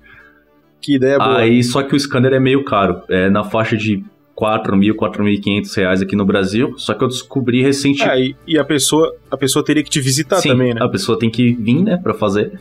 Que 0.81 0.95
ideia 0.95 1.17
boa. 1.17 1.37
Aí, 1.37 1.63
só 1.63 1.83
que 1.83 1.95
o 1.95 1.99
scanner 1.99 2.33
é 2.33 2.39
meio 2.39 2.63
caro. 2.63 3.01
É 3.07 3.29
na 3.29 3.43
faixa 3.43 3.77
de 3.77 4.03
4 4.35 4.75
mil, 4.75 4.95
4.500 4.95 5.77
reais 5.77 6.01
aqui 6.01 6.15
no 6.15 6.25
Brasil. 6.25 6.73
Só 6.77 6.93
que 6.93 7.03
eu 7.03 7.07
descobri 7.07 7.61
recentemente. 7.61 8.09
Ah, 8.09 8.19
e, 8.19 8.35
e 8.47 8.57
a 8.57 8.65
pessoa 8.65 9.15
a 9.29 9.37
pessoa 9.37 9.63
teria 9.63 9.83
que 9.83 9.89
te 9.89 10.01
visitar 10.01 10.37
Sim, 10.37 10.49
também, 10.49 10.73
né? 10.73 10.81
a 10.81 10.89
pessoa 10.89 11.19
tem 11.19 11.29
que 11.29 11.53
vir, 11.53 11.83
né, 11.83 11.97
pra 11.97 12.13
fazer. 12.13 12.59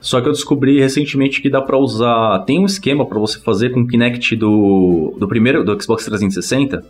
Só 0.00 0.20
que 0.20 0.28
eu 0.28 0.32
descobri 0.32 0.80
recentemente 0.80 1.42
que 1.42 1.50
dá 1.50 1.60
pra 1.60 1.76
usar. 1.76 2.38
Tem 2.40 2.58
um 2.58 2.64
esquema 2.64 3.04
pra 3.04 3.18
você 3.18 3.38
fazer 3.40 3.70
com 3.70 3.80
o 3.80 3.86
Kinect 3.86 4.36
do, 4.36 5.14
do 5.18 5.28
primeiro, 5.28 5.64
do 5.64 5.82
Xbox 5.82 6.04
360. 6.04 6.82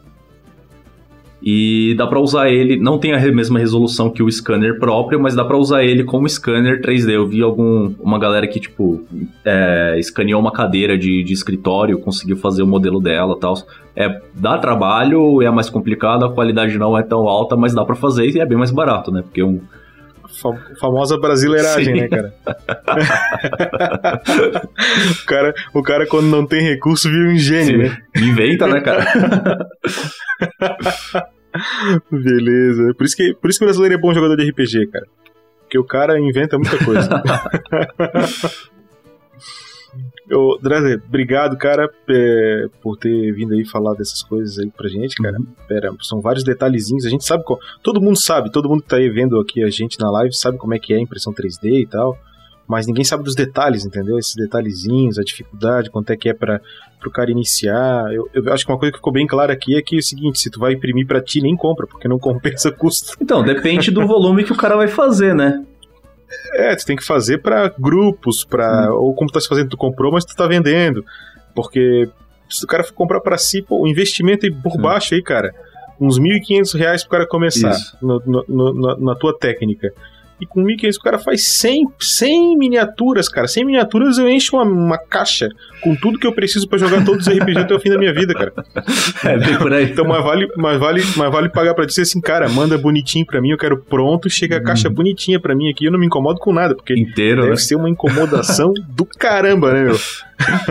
E 1.42 1.94
dá 1.96 2.06
pra 2.06 2.18
usar 2.18 2.50
ele, 2.50 2.76
não 2.76 2.98
tem 2.98 3.12
a 3.12 3.32
mesma 3.32 3.58
resolução 3.58 4.10
que 4.10 4.22
o 4.22 4.30
scanner 4.30 4.78
próprio, 4.78 5.20
mas 5.20 5.36
dá 5.36 5.44
pra 5.44 5.56
usar 5.56 5.84
ele 5.84 6.02
como 6.02 6.28
scanner 6.28 6.80
3D. 6.80 7.10
Eu 7.10 7.26
vi 7.26 7.42
algum, 7.42 7.94
uma 8.00 8.18
galera 8.18 8.46
que, 8.46 8.58
tipo, 8.58 9.02
é, 9.44 9.96
escaneou 9.98 10.40
uma 10.40 10.50
cadeira 10.50 10.98
de, 10.98 11.22
de 11.22 11.32
escritório, 11.32 11.98
conseguiu 12.00 12.36
fazer 12.36 12.62
o 12.62 12.66
modelo 12.66 13.00
dela 13.00 13.38
tal. 13.38 13.54
É, 13.94 14.20
dá 14.34 14.58
trabalho, 14.58 15.40
é 15.40 15.50
mais 15.50 15.70
complicado, 15.70 16.24
a 16.24 16.32
qualidade 16.32 16.76
não 16.76 16.98
é 16.98 17.02
tão 17.02 17.28
alta, 17.28 17.56
mas 17.56 17.72
dá 17.72 17.84
pra 17.84 17.94
fazer 17.94 18.28
e 18.28 18.40
é 18.40 18.46
bem 18.46 18.58
mais 18.58 18.70
barato, 18.70 19.12
né? 19.12 19.22
Porque 19.22 19.42
um, 19.42 19.60
famosa 20.80 21.18
brasileiragem, 21.18 21.94
Sim. 21.94 22.00
né, 22.00 22.08
cara? 22.08 22.34
o 25.22 25.26
cara? 25.26 25.54
O 25.74 25.82
cara, 25.82 26.06
quando 26.06 26.26
não 26.26 26.46
tem 26.46 26.62
recurso, 26.62 27.10
vira 27.10 27.28
um 27.28 27.36
gênio, 27.36 27.78
né? 27.78 27.98
inventa, 28.16 28.66
né, 28.66 28.80
cara? 28.80 29.06
Beleza. 32.10 32.94
Por 32.96 33.04
isso, 33.04 33.16
que, 33.16 33.34
por 33.34 33.50
isso 33.50 33.58
que 33.58 33.64
o 33.64 33.68
brasileiro 33.68 33.94
é 33.94 33.98
bom 33.98 34.14
jogador 34.14 34.36
de 34.36 34.50
RPG, 34.50 34.86
cara. 34.88 35.06
Porque 35.62 35.78
o 35.78 35.84
cara 35.84 36.18
inventa 36.18 36.58
muita 36.58 36.82
coisa. 36.84 37.08
Ô, 40.30 40.58
Drazer, 40.60 41.02
obrigado, 41.08 41.56
cara, 41.56 41.88
é, 42.08 42.66
por 42.82 42.96
ter 42.98 43.32
vindo 43.32 43.54
aí 43.54 43.64
falar 43.64 43.94
dessas 43.94 44.22
coisas 44.22 44.58
aí 44.58 44.70
pra 44.70 44.88
gente, 44.88 45.16
cara. 45.16 45.36
Pera, 45.66 45.90
são 46.02 46.20
vários 46.20 46.44
detalhezinhos. 46.44 47.06
A 47.06 47.08
gente 47.10 47.24
sabe. 47.24 47.44
qual- 47.44 47.58
todo 47.82 48.00
mundo 48.00 48.20
sabe, 48.20 48.50
todo 48.52 48.68
mundo 48.68 48.82
que 48.82 48.88
tá 48.88 48.96
aí 48.96 49.08
vendo 49.08 49.38
aqui 49.40 49.62
a 49.64 49.70
gente 49.70 49.98
na 49.98 50.10
live 50.10 50.34
sabe 50.34 50.58
como 50.58 50.74
é 50.74 50.78
que 50.78 50.92
é 50.92 50.96
a 50.96 51.00
impressão 51.00 51.32
3D 51.32 51.80
e 51.82 51.86
tal. 51.86 52.18
Mas 52.66 52.86
ninguém 52.86 53.02
sabe 53.02 53.24
dos 53.24 53.34
detalhes, 53.34 53.86
entendeu? 53.86 54.18
Esses 54.18 54.34
detalhezinhos, 54.34 55.18
a 55.18 55.22
dificuldade, 55.22 55.88
quanto 55.88 56.10
é 56.10 56.16
que 56.18 56.28
é 56.28 56.34
para 56.34 56.60
pro 57.00 57.10
cara 57.10 57.30
iniciar. 57.30 58.12
Eu, 58.12 58.28
eu 58.34 58.52
acho 58.52 58.66
que 58.66 58.70
uma 58.70 58.78
coisa 58.78 58.92
que 58.92 58.98
ficou 58.98 59.10
bem 59.12 59.26
clara 59.26 59.54
aqui 59.54 59.74
é 59.74 59.80
que 59.80 59.96
é 59.96 59.98
o 59.98 60.02
seguinte: 60.02 60.38
se 60.38 60.50
tu 60.50 60.60
vai 60.60 60.74
imprimir 60.74 61.06
pra 61.06 61.22
ti, 61.22 61.40
nem 61.40 61.56
compra, 61.56 61.86
porque 61.86 62.06
não 62.06 62.18
compensa 62.20 62.70
custo. 62.70 63.16
Então, 63.18 63.42
depende 63.42 63.90
do 63.90 64.06
volume 64.06 64.44
que 64.44 64.52
o 64.52 64.56
cara 64.56 64.76
vai 64.76 64.86
fazer, 64.88 65.34
né? 65.34 65.64
É, 66.54 66.74
tu 66.76 66.84
tem 66.84 66.96
que 66.96 67.04
fazer 67.04 67.38
pra 67.38 67.72
grupos, 67.78 68.44
para 68.44 68.92
ou 68.92 69.14
como 69.14 69.30
tu 69.30 69.34
tá 69.34 69.40
se 69.40 69.48
fazendo, 69.48 69.70
tu 69.70 69.76
comprou, 69.76 70.12
mas 70.12 70.24
tu 70.24 70.34
tá 70.36 70.46
vendendo. 70.46 71.04
Porque 71.54 72.08
se 72.48 72.64
o 72.64 72.68
cara 72.68 72.84
for 72.84 72.92
comprar 72.92 73.20
pra 73.20 73.38
si, 73.38 73.62
pô, 73.62 73.82
o 73.82 73.88
investimento 73.88 74.44
aí 74.46 74.52
por 74.52 74.72
Sim. 74.72 74.80
baixo 74.80 75.14
aí, 75.14 75.22
cara, 75.22 75.54
uns 76.00 76.18
1.500 76.18 76.74
reais 76.78 77.02
pro 77.02 77.10
cara 77.12 77.26
começar 77.26 77.74
no- 78.00 78.22
no- 78.26 78.44
no- 78.74 78.96
na 78.98 79.14
tua 79.14 79.36
técnica. 79.36 79.92
E 80.40 80.46
com 80.46 80.62
1.500 80.62 80.96
o 80.96 81.00
cara 81.00 81.18
faz 81.18 81.46
100, 81.58 81.88
100 81.98 82.56
miniaturas, 82.56 83.28
cara. 83.28 83.48
100 83.48 83.64
miniaturas 83.64 84.18
eu 84.18 84.28
encho 84.28 84.56
uma, 84.56 84.64
uma 84.64 84.98
caixa 84.98 85.48
com 85.80 85.96
tudo 85.96 86.18
que 86.18 86.26
eu 86.26 86.32
preciso 86.32 86.68
pra 86.68 86.78
jogar 86.78 87.04
todos 87.04 87.26
os 87.26 87.32
RPG 87.32 87.58
até 87.58 87.74
o 87.74 87.80
fim 87.80 87.90
da 87.90 87.98
minha 87.98 88.12
vida, 88.12 88.34
cara. 88.34 88.52
É, 89.24 89.36
bem 89.36 89.58
por 89.58 89.72
aí. 89.72 89.84
Então, 89.90 90.04
mas 90.04 90.22
vale, 90.22 90.48
mas 90.56 90.78
vale, 90.78 91.02
mas 91.16 91.32
vale 91.32 91.48
pagar 91.48 91.74
pra 91.74 91.84
dizer 91.84 92.02
assim, 92.02 92.20
cara, 92.20 92.48
manda 92.48 92.78
bonitinho 92.78 93.26
pra 93.26 93.40
mim, 93.40 93.50
eu 93.50 93.58
quero 93.58 93.78
pronto, 93.78 94.30
chega 94.30 94.56
a 94.56 94.62
caixa 94.62 94.88
bonitinha 94.88 95.40
pra 95.40 95.54
mim 95.54 95.70
aqui, 95.70 95.86
eu 95.86 95.92
não 95.92 95.98
me 95.98 96.06
incomodo 96.06 96.38
com 96.38 96.52
nada, 96.52 96.74
porque 96.74 96.94
inteiro, 96.94 97.42
né? 97.42 97.48
deve 97.48 97.60
ser 97.60 97.74
uma 97.74 97.88
incomodação 97.88 98.72
do 98.88 99.04
caramba, 99.04 99.72
né, 99.72 99.84
meu? 99.84 99.96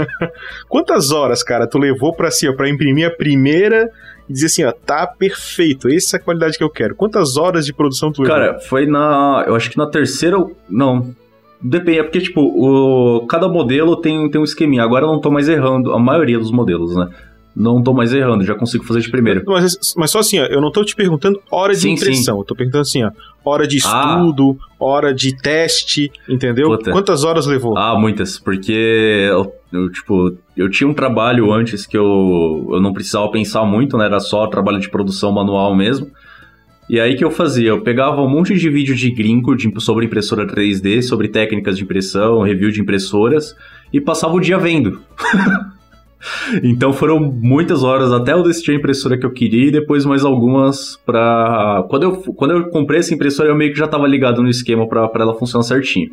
Quantas 0.67 1.11
horas, 1.11 1.43
cara, 1.43 1.67
tu 1.67 1.77
levou 1.77 2.13
pra 2.13 2.29
assim, 2.29 2.47
ó, 2.47 2.53
pra 2.53 2.69
imprimir 2.69 3.07
a 3.07 3.11
primeira 3.11 3.89
e 4.29 4.33
dizer 4.33 4.47
assim, 4.47 4.63
ó, 4.65 4.71
tá 4.71 5.07
perfeito, 5.07 5.87
essa 5.87 6.17
é 6.17 6.19
a 6.19 6.23
qualidade 6.23 6.57
que 6.57 6.63
eu 6.63 6.69
quero. 6.69 6.95
Quantas 6.95 7.37
horas 7.37 7.65
de 7.65 7.73
produção 7.73 8.11
tu? 8.11 8.23
Cara, 8.23 8.59
foi 8.59 8.85
na. 8.85 9.43
Eu 9.47 9.55
acho 9.55 9.69
que 9.69 9.77
na 9.77 9.87
terceira. 9.87 10.37
Não. 10.69 11.15
Depende, 11.59 11.99
é 11.99 12.03
porque, 12.03 12.19
tipo, 12.19 12.41
o, 12.41 13.25
cada 13.25 13.47
modelo 13.49 13.95
tem, 13.95 14.29
tem 14.29 14.39
um 14.39 14.43
esqueminha. 14.43 14.83
Agora 14.83 15.05
eu 15.05 15.11
não 15.11 15.19
tô 15.19 15.31
mais 15.31 15.49
errando, 15.49 15.91
a 15.91 15.97
maioria 15.99 16.37
dos 16.37 16.51
modelos, 16.51 16.95
né? 16.95 17.09
Não 17.55 17.81
tô 17.81 17.91
mais 17.91 18.13
errando, 18.13 18.45
já 18.45 18.53
consigo 18.53 18.83
fazer 18.83 18.99
de 19.01 19.09
primeira. 19.09 19.41
Mas, 19.43 19.75
mas 19.97 20.11
só 20.11 20.19
assim, 20.19 20.39
ó, 20.39 20.45
eu 20.45 20.61
não 20.61 20.71
tô 20.71 20.85
te 20.85 20.95
perguntando 20.95 21.41
hora 21.49 21.73
de 21.73 21.79
Sim, 21.79 21.93
impressão, 21.93 22.37
eu 22.37 22.43
tô 22.43 22.53
perguntando 22.55 22.83
assim, 22.83 23.03
ó, 23.03 23.09
hora 23.43 23.65
de 23.65 23.79
Ah. 23.83 24.17
estudo, 24.19 24.55
hora 24.79 25.11
de 25.11 25.35
teste, 25.35 26.11
entendeu? 26.29 26.67
Puta. 26.69 26.91
Quantas 26.91 27.23
horas 27.23 27.47
levou? 27.47 27.75
Ah, 27.75 27.97
muitas, 27.97 28.37
porque 28.37 29.25
eu, 29.31 29.51
eu, 29.71 29.91
tipo, 29.91 30.37
eu 30.55 30.69
tinha 30.69 30.89
um 30.89 30.93
trabalho 30.93 31.51
antes 31.51 31.85
que 31.85 31.97
eu, 31.97 32.69
eu 32.71 32.81
não 32.81 32.93
precisava 32.93 33.29
pensar 33.29 33.65
muito, 33.65 33.97
né? 33.97 34.05
Era 34.05 34.19
só 34.19 34.47
trabalho 34.47 34.79
de 34.79 34.89
produção 34.89 35.31
manual 35.31 35.75
mesmo. 35.75 36.07
E 36.89 36.99
aí 37.01 37.15
que 37.17 37.23
eu 37.25 37.29
fazia? 37.29 37.69
Eu 37.69 37.81
pegava 37.81 38.21
um 38.21 38.29
monte 38.29 38.55
de 38.55 38.69
vídeo 38.69 38.95
de 38.95 39.11
gringo 39.11 39.55
de- 39.57 39.69
sobre 39.81 40.05
impressora 40.05 40.47
3D, 40.47 41.01
sobre 41.01 41.27
técnicas 41.27 41.77
de 41.77 41.83
impressão, 41.83 42.41
review 42.41 42.71
de 42.71 42.79
impressoras, 42.79 43.53
e 43.91 43.99
passava 43.99 44.33
o 44.35 44.39
dia 44.39 44.57
vendo. 44.57 45.01
então 46.63 46.93
foram 46.93 47.19
muitas 47.19 47.83
horas 47.83 48.11
até 48.11 48.31
eu 48.33 48.41
decidir 48.41 48.71
a 48.71 48.75
impressora 48.75 49.17
que 49.17 49.25
eu 49.25 49.31
queria 49.31 49.67
e 49.67 49.71
depois 49.71 50.05
mais 50.05 50.23
algumas 50.23 50.97
pra. 51.05 51.85
Quando 51.89 52.03
eu, 52.03 52.15
quando 52.33 52.51
eu 52.51 52.69
comprei 52.69 52.99
essa 52.99 53.13
impressora, 53.13 53.49
eu 53.49 53.55
meio 53.55 53.73
que 53.73 53.77
já 53.79 53.87
tava 53.87 54.07
ligado 54.07 54.41
no 54.41 54.49
esquema 54.49 54.87
pra 54.87 55.09
ela 55.15 55.35
funcionar 55.35 55.63
certinho. 55.63 56.11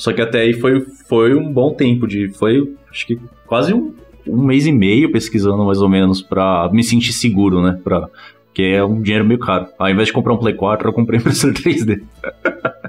Só 0.00 0.14
que 0.14 0.22
até 0.22 0.40
aí 0.40 0.54
foi, 0.54 0.80
foi 1.06 1.34
um 1.34 1.52
bom 1.52 1.74
tempo 1.74 2.06
de. 2.06 2.30
Foi 2.30 2.74
acho 2.90 3.06
que 3.06 3.20
quase 3.46 3.74
um, 3.74 3.94
um 4.26 4.42
mês 4.42 4.64
e 4.64 4.72
meio 4.72 5.12
pesquisando 5.12 5.62
mais 5.62 5.82
ou 5.82 5.90
menos 5.90 6.22
pra 6.22 6.70
me 6.72 6.82
sentir 6.82 7.12
seguro, 7.12 7.60
né? 7.60 7.78
Pra, 7.84 8.08
Que 8.54 8.62
é 8.62 8.82
um 8.82 9.02
dinheiro 9.02 9.26
meio 9.26 9.38
caro. 9.38 9.66
Ao 9.78 9.90
invés 9.90 10.06
de 10.06 10.14
comprar 10.14 10.32
um 10.32 10.38
Play 10.38 10.54
4, 10.54 10.88
eu 10.88 10.92
comprei 10.94 11.20
impressora 11.20 11.52
3D. 11.52 12.00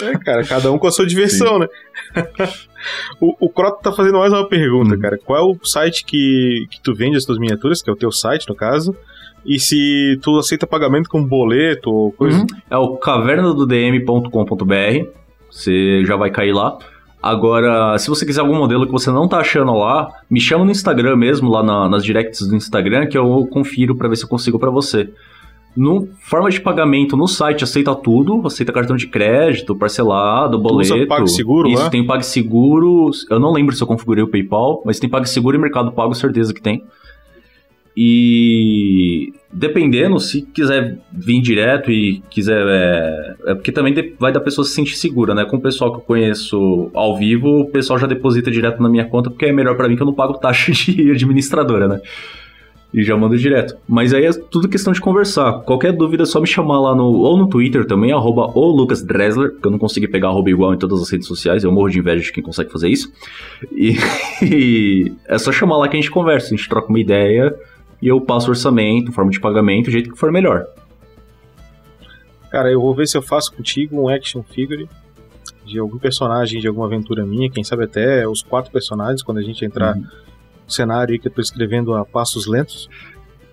É, 0.00 0.16
cara, 0.18 0.44
cada 0.44 0.72
um 0.72 0.78
com 0.78 0.86
a 0.86 0.90
sua 0.90 1.04
diversão, 1.04 1.54
Sim. 1.54 1.60
né? 1.60 1.68
o, 3.20 3.46
o 3.46 3.50
Croto 3.50 3.82
tá 3.82 3.92
fazendo 3.92 4.18
mais 4.18 4.32
uma 4.32 4.48
pergunta, 4.48 4.94
hum. 4.94 4.98
cara. 4.98 5.18
Qual 5.18 5.38
é 5.38 5.42
o 5.42 5.58
site 5.62 6.04
que, 6.04 6.66
que 6.70 6.80
tu 6.80 6.94
vende 6.94 7.18
as 7.18 7.24
tuas 7.24 7.38
miniaturas, 7.38 7.82
que 7.82 7.90
é 7.90 7.92
o 7.92 7.96
teu 7.96 8.10
site, 8.10 8.48
no 8.48 8.54
caso? 8.54 8.96
E 9.44 9.58
se 9.58 10.18
tu 10.22 10.38
aceita 10.38 10.66
pagamento 10.66 11.10
com 11.10 11.22
boleto 11.22 11.90
ou 11.90 12.12
coisa? 12.12 12.38
Uhum. 12.38 12.46
É 12.70 12.78
o 12.78 12.96
cavernadodm.com.br. 12.96 15.18
Você 15.58 16.04
já 16.04 16.16
vai 16.16 16.30
cair 16.30 16.52
lá. 16.52 16.78
Agora, 17.20 17.98
se 17.98 18.08
você 18.08 18.24
quiser 18.24 18.40
algum 18.40 18.54
modelo 18.54 18.86
que 18.86 18.92
você 18.92 19.10
não 19.10 19.26
tá 19.26 19.38
achando 19.38 19.72
lá, 19.74 20.08
me 20.30 20.40
chama 20.40 20.64
no 20.64 20.70
Instagram 20.70 21.16
mesmo, 21.16 21.50
lá 21.50 21.64
na, 21.64 21.88
nas 21.88 22.04
directs 22.04 22.46
do 22.46 22.54
Instagram, 22.54 23.08
que 23.08 23.18
eu 23.18 23.46
confiro 23.50 23.96
para 23.96 24.08
ver 24.08 24.16
se 24.16 24.24
eu 24.24 24.28
consigo 24.28 24.56
para 24.58 24.70
você. 24.70 25.10
No 25.76 26.08
forma 26.20 26.48
de 26.48 26.60
pagamento 26.60 27.16
no 27.16 27.26
site 27.26 27.64
aceita 27.64 27.94
tudo, 27.94 28.46
aceita 28.46 28.72
cartão 28.72 28.96
de 28.96 29.08
crédito, 29.08 29.76
parcelado, 29.76 30.58
boleto. 30.58 30.90
Tu 30.90 30.96
usa 30.96 31.06
PagSeguro, 31.06 31.68
Isso, 31.68 31.84
né? 31.84 31.90
tem 31.90 32.06
PagSeguro. 32.06 33.10
Eu 33.28 33.40
não 33.40 33.52
lembro 33.52 33.74
se 33.74 33.82
eu 33.82 33.86
configurei 33.86 34.22
o 34.22 34.28
PayPal, 34.28 34.82
mas 34.84 35.00
tem 35.00 35.10
PagSeguro 35.10 35.56
e 35.56 35.60
Mercado 35.60 35.90
Pago, 35.92 36.14
certeza 36.14 36.54
que 36.54 36.62
tem. 36.62 36.84
E 38.00 39.32
dependendo, 39.52 40.20
se 40.20 40.42
quiser 40.42 40.98
vir 41.12 41.40
direto 41.40 41.90
e 41.90 42.22
quiser. 42.30 42.64
É, 42.64 43.34
é 43.46 43.54
porque 43.56 43.72
também 43.72 44.14
vai 44.20 44.30
da 44.30 44.38
pessoa 44.38 44.64
se 44.64 44.70
sentir 44.72 44.94
segura, 44.94 45.34
né? 45.34 45.44
Com 45.44 45.56
o 45.56 45.60
pessoal 45.60 45.90
que 45.90 45.96
eu 45.96 46.02
conheço 46.02 46.92
ao 46.94 47.18
vivo, 47.18 47.62
o 47.62 47.66
pessoal 47.66 47.98
já 47.98 48.06
deposita 48.06 48.52
direto 48.52 48.80
na 48.80 48.88
minha 48.88 49.04
conta, 49.04 49.30
porque 49.30 49.46
é 49.46 49.52
melhor 49.52 49.76
para 49.76 49.88
mim 49.88 49.96
que 49.96 50.02
eu 50.02 50.06
não 50.06 50.14
pago 50.14 50.34
taxa 50.34 50.70
de 50.70 51.10
administradora, 51.10 51.88
né? 51.88 52.00
E 52.94 53.02
já 53.02 53.16
mando 53.16 53.36
direto. 53.36 53.76
Mas 53.88 54.14
aí 54.14 54.26
é 54.26 54.32
tudo 54.32 54.68
questão 54.68 54.92
de 54.92 55.00
conversar. 55.00 55.62
Qualquer 55.62 55.92
dúvida 55.92 56.22
é 56.22 56.26
só 56.26 56.40
me 56.40 56.46
chamar 56.46 56.78
lá 56.78 56.94
no. 56.94 57.02
Ou 57.02 57.36
no 57.36 57.48
Twitter 57.48 57.84
também, 57.84 58.12
arroba 58.12 58.52
o 58.54 58.64
Lucas 58.70 59.02
Dressler, 59.02 59.56
que 59.60 59.66
eu 59.66 59.72
não 59.72 59.78
consegui 59.78 60.06
pegar 60.06 60.28
arroba 60.28 60.48
igual 60.48 60.72
em 60.72 60.78
todas 60.78 61.02
as 61.02 61.10
redes 61.10 61.26
sociais. 61.26 61.64
Eu 61.64 61.72
morro 61.72 61.88
de 61.88 61.98
inveja 61.98 62.22
de 62.22 62.30
quem 62.32 62.44
consegue 62.44 62.70
fazer 62.70 62.90
isso. 62.90 63.12
E, 63.72 63.96
e 64.40 65.12
é 65.26 65.36
só 65.36 65.50
chamar 65.50 65.78
lá 65.78 65.88
que 65.88 65.96
a 65.96 66.00
gente 66.00 66.12
conversa, 66.12 66.46
a 66.46 66.56
gente 66.56 66.68
troca 66.68 66.88
uma 66.88 67.00
ideia 67.00 67.52
e 68.00 68.08
eu 68.08 68.20
passo 68.20 68.50
orçamento, 68.50 69.12
forma 69.12 69.30
de 69.30 69.40
pagamento, 69.40 69.88
o 69.88 69.90
jeito 69.90 70.10
que 70.12 70.18
for 70.18 70.30
melhor. 70.30 70.66
Cara, 72.50 72.70
eu 72.70 72.80
vou 72.80 72.94
ver 72.94 73.06
se 73.06 73.16
eu 73.16 73.22
faço 73.22 73.52
contigo 73.52 74.00
um 74.00 74.08
action 74.08 74.42
figure 74.42 74.88
de 75.66 75.78
algum 75.78 75.98
personagem 75.98 76.60
de 76.60 76.66
alguma 76.66 76.86
aventura 76.86 77.26
minha, 77.26 77.50
quem 77.50 77.62
sabe 77.62 77.84
até 77.84 78.26
os 78.26 78.42
quatro 78.42 78.72
personagens 78.72 79.22
quando 79.22 79.38
a 79.38 79.42
gente 79.42 79.64
entrar 79.64 79.94
uhum. 79.94 80.02
no 80.02 80.70
cenário 80.70 81.12
aí 81.12 81.18
que 81.18 81.28
eu 81.28 81.32
tô 81.32 81.42
escrevendo 81.42 81.94
a 81.94 82.04
passos 82.04 82.46
lentos, 82.46 82.88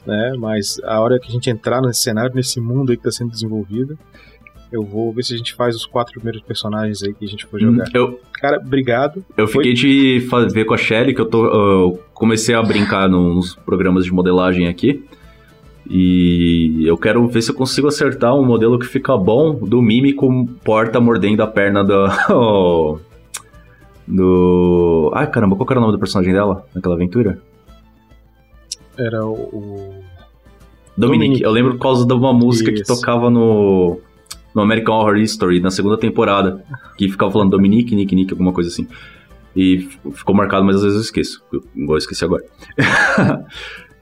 né? 0.05 0.33
Mas 0.37 0.79
a 0.83 0.99
hora 1.01 1.19
que 1.19 1.27
a 1.27 1.31
gente 1.31 1.49
entrar 1.49 1.81
nesse 1.81 2.03
cenário, 2.03 2.33
nesse 2.33 2.61
mundo 2.61 2.91
aí 2.91 2.97
que 2.97 3.03
tá 3.03 3.11
sendo 3.11 3.31
desenvolvido, 3.31 3.99
eu 4.75 4.83
vou 4.83 5.11
ver 5.13 5.23
se 5.23 5.33
a 5.33 5.37
gente 5.37 5.53
faz 5.53 5.75
os 5.75 5.85
quatro 5.85 6.13
primeiros 6.13 6.41
personagens 6.41 7.01
aí 7.03 7.13
que 7.13 7.25
a 7.25 7.27
gente 7.27 7.45
for 7.45 7.59
jogar. 7.59 7.87
Eu, 7.93 8.19
Cara, 8.33 8.61
obrigado. 8.63 9.23
Eu 9.37 9.47
Foi? 9.47 9.63
fiquei 9.63 9.73
de 9.73 10.27
ver 10.53 10.65
com 10.65 10.73
a 10.73 10.77
Shelly, 10.77 11.15
que 11.15 11.21
eu 11.21 11.25
tô. 11.25 11.45
Eu 11.45 11.99
comecei 12.13 12.53
a 12.53 12.61
brincar 12.61 13.09
nos 13.09 13.55
programas 13.55 14.05
de 14.05 14.11
modelagem 14.11 14.67
aqui. 14.67 15.03
E 15.89 16.83
eu 16.85 16.97
quero 16.97 17.27
ver 17.27 17.41
se 17.41 17.51
eu 17.51 17.55
consigo 17.55 17.87
acertar 17.87 18.35
um 18.35 18.43
modelo 18.45 18.77
que 18.77 18.85
fica 18.85 19.15
bom 19.15 19.53
do 19.53 19.81
Mimi 19.81 20.13
com 20.13 20.45
porta 20.45 20.99
mordendo 20.99 21.41
a 21.41 21.47
perna 21.47 21.83
do. 21.83 22.99
do. 24.07 25.11
Ai 25.13 25.29
caramba, 25.29 25.55
qual 25.55 25.67
era 25.69 25.79
o 25.79 25.81
nome 25.81 25.93
do 25.93 25.99
personagem 25.99 26.33
dela 26.33 26.65
naquela 26.73 26.95
aventura? 26.95 27.39
Era 28.97 29.25
o. 29.25 29.93
Dominique. 30.97 30.97
Dominique. 30.97 31.43
Eu 31.43 31.51
lembro 31.51 31.73
por 31.73 31.81
causa 31.81 32.05
de 32.05 32.13
uma 32.13 32.33
música 32.33 32.71
Isso. 32.71 32.83
que 32.83 32.87
tocava 32.87 33.29
no 33.29 33.99
no 34.55 34.61
American 34.61 34.95
Horror 34.95 35.17
History, 35.17 35.59
na 35.59 35.69
segunda 35.69 35.97
temporada, 35.97 36.63
que 36.97 37.09
ficava 37.09 37.29
falando 37.29 37.51
Dominique, 37.51 37.93
Nick, 37.93 38.15
Nick, 38.15 38.31
alguma 38.31 38.53
coisa 38.53 38.69
assim. 38.69 38.87
E 39.53 39.89
ficou 40.13 40.33
marcado, 40.33 40.65
mas 40.65 40.77
às 40.77 40.83
vezes 40.83 40.95
eu 40.95 41.01
esqueço. 41.01 41.43
Eu 41.51 41.61
vou 41.85 41.97
esquecer 41.97 42.23
agora. 42.25 42.43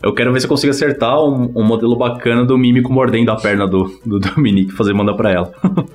eu 0.02 0.14
quero 0.14 0.32
ver 0.32 0.40
se 0.40 0.46
eu 0.46 0.50
consigo 0.50 0.70
acertar 0.70 1.20
um, 1.20 1.52
um, 1.56 1.64
modelo 1.64 1.96
bacana 1.96 2.46
do 2.46 2.56
mímico 2.58 2.94
mordendo 2.94 3.32
a 3.32 3.36
perna 3.36 3.68
do, 3.68 4.00
do 4.06 4.20
Dominique, 4.20 4.72
fazer 4.72 4.94
mandar 4.94 5.16
pra 5.16 5.32
ela. 5.32 5.52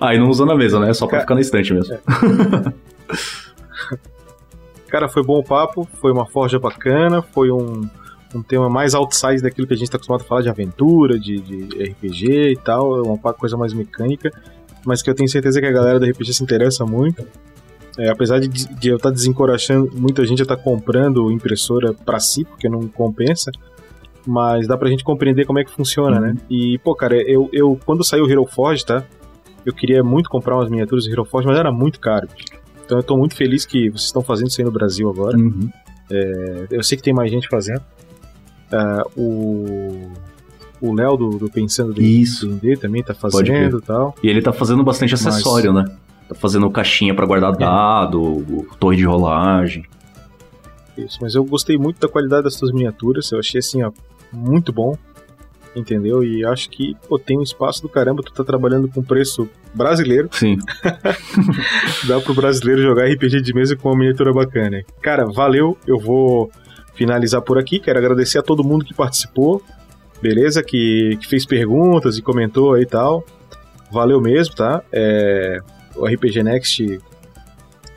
Aí 0.00 0.16
ah, 0.16 0.20
não 0.20 0.28
usa 0.28 0.44
na 0.44 0.56
mesa, 0.56 0.80
né? 0.80 0.92
Só 0.92 1.06
pra 1.06 1.18
Cara, 1.18 1.22
ficar 1.22 1.34
na 1.36 1.40
estante 1.40 1.72
mesmo. 1.72 1.94
É. 1.94 2.00
Cara, 4.88 5.08
foi 5.08 5.22
bom 5.22 5.38
o 5.38 5.44
papo, 5.44 5.88
foi 6.00 6.10
uma 6.10 6.26
forja 6.26 6.58
bacana, 6.58 7.22
foi 7.22 7.52
um, 7.52 7.88
um 8.34 8.42
tema 8.42 8.68
mais 8.68 8.94
outside 8.94 9.42
daquilo 9.42 9.66
que 9.66 9.74
a 9.74 9.76
gente 9.76 9.86
está 9.86 9.96
acostumado 9.96 10.22
a 10.22 10.24
falar 10.24 10.42
de 10.42 10.48
aventura, 10.48 11.18
de, 11.18 11.38
de 11.38 11.84
RPG 11.90 12.52
e 12.52 12.56
tal, 12.56 12.98
é 12.98 13.02
uma 13.02 13.18
coisa 13.18 13.56
mais 13.56 13.72
mecânica, 13.72 14.30
mas 14.84 15.02
que 15.02 15.10
eu 15.10 15.14
tenho 15.14 15.28
certeza 15.28 15.60
que 15.60 15.66
a 15.66 15.72
galera 15.72 15.98
do 15.98 16.06
RPG 16.06 16.34
se 16.34 16.42
interessa 16.42 16.84
muito. 16.84 17.26
É, 17.98 18.08
apesar 18.08 18.40
de, 18.40 18.48
de 18.48 18.88
eu 18.88 18.96
estar 18.96 19.10
tá 19.10 19.14
desencorajando 19.14 19.90
muita 19.94 20.24
gente 20.24 20.40
a 20.40 20.44
estar 20.44 20.56
tá 20.56 20.62
comprando 20.62 21.30
impressora 21.30 21.92
para 21.92 22.18
si, 22.18 22.44
porque 22.44 22.68
não 22.68 22.88
compensa, 22.88 23.50
mas 24.26 24.66
dá 24.66 24.76
pra 24.76 24.88
gente 24.88 25.04
compreender 25.04 25.44
como 25.44 25.58
é 25.58 25.64
que 25.64 25.70
funciona, 25.70 26.18
né? 26.18 26.28
uhum. 26.28 26.34
né? 26.34 26.40
E, 26.48 26.78
pô, 26.78 26.94
cara, 26.94 27.16
eu, 27.16 27.50
eu 27.52 27.78
quando 27.84 28.02
saiu 28.02 28.24
o 28.24 28.30
Hero 28.30 28.46
Forge, 28.46 28.84
tá? 28.84 29.04
Eu 29.64 29.74
queria 29.74 30.02
muito 30.02 30.30
comprar 30.30 30.56
umas 30.56 30.70
miniaturas 30.70 31.04
do 31.04 31.12
Hero 31.12 31.24
Forge, 31.24 31.46
mas 31.46 31.58
era 31.58 31.70
muito 31.70 32.00
caro. 32.00 32.26
Então 32.84 32.98
eu 32.98 33.02
tô 33.02 33.16
muito 33.16 33.36
feliz 33.36 33.64
que 33.64 33.90
vocês 33.90 34.06
estão 34.06 34.22
fazendo 34.22 34.48
isso 34.48 34.60
aí 34.60 34.64
no 34.64 34.72
Brasil 34.72 35.08
agora. 35.08 35.36
Uhum. 35.36 35.70
É, 36.10 36.66
eu 36.70 36.82
sei 36.82 36.96
que 36.96 37.02
tem 37.02 37.12
mais 37.12 37.30
gente 37.30 37.48
fazendo. 37.48 37.82
Uh, 38.72 39.20
o 39.20 40.12
o 40.82 40.92
Léo 40.92 41.16
do, 41.16 41.38
do, 41.38 41.48
Pensando 41.48 42.02
Isso. 42.02 42.48
D 42.48 42.76
também 42.76 43.04
tá 43.04 43.14
fazendo 43.14 43.78
e 43.78 43.82
tal. 43.82 44.14
E 44.20 44.28
ele 44.28 44.42
tá 44.42 44.52
fazendo 44.52 44.82
bastante 44.82 45.14
acessório, 45.14 45.72
Mas... 45.72 45.88
né? 45.88 45.96
Tá 46.28 46.34
fazendo 46.34 46.68
caixinha 46.70 47.14
para 47.14 47.24
guardar 47.24 47.54
é. 47.54 47.56
dado, 47.56 48.66
torre 48.80 48.96
de 48.96 49.04
rolagem. 49.04 49.84
Isso, 50.98 51.18
mas 51.22 51.34
eu 51.34 51.44
gostei 51.44 51.78
muito 51.78 52.00
da 52.00 52.08
qualidade 52.08 52.44
das 52.44 52.54
suas 52.54 52.72
miniaturas, 52.72 53.30
eu 53.30 53.38
achei 53.38 53.60
assim, 53.60 53.82
ó, 53.82 53.92
muito 54.32 54.72
bom. 54.72 54.96
Entendeu? 55.74 56.22
E 56.22 56.44
acho 56.44 56.68
que 56.68 56.94
pô, 57.08 57.18
tem 57.18 57.38
um 57.38 57.42
espaço 57.42 57.80
do 57.80 57.88
caramba, 57.88 58.22
tu 58.22 58.30
tá 58.30 58.44
trabalhando 58.44 58.88
com 58.88 59.02
preço 59.02 59.48
brasileiro. 59.72 60.28
Sim. 60.32 60.58
Dá 62.06 62.20
pro 62.20 62.34
brasileiro 62.34 62.82
jogar 62.82 63.06
RPG 63.06 63.40
de 63.40 63.54
mesa 63.54 63.74
com 63.74 63.88
uma 63.88 63.98
miniatura 63.98 64.34
bacana. 64.34 64.82
Cara, 65.00 65.24
valeu, 65.24 65.78
eu 65.86 65.98
vou 65.98 66.50
finalizar 66.94 67.42
por 67.42 67.58
aqui. 67.58 67.78
Quero 67.78 67.98
agradecer 67.98 68.38
a 68.38 68.42
todo 68.42 68.64
mundo 68.64 68.84
que 68.84 68.94
participou, 68.94 69.62
beleza? 70.20 70.62
Que, 70.62 71.16
que 71.20 71.26
fez 71.26 71.46
perguntas 71.46 72.18
e 72.18 72.22
comentou 72.22 72.74
aí 72.74 72.82
e 72.82 72.86
tal. 72.86 73.24
Valeu 73.90 74.20
mesmo, 74.20 74.54
tá? 74.54 74.82
É, 74.92 75.58
o 75.94 76.06
RPG 76.06 76.42
Next 76.42 77.00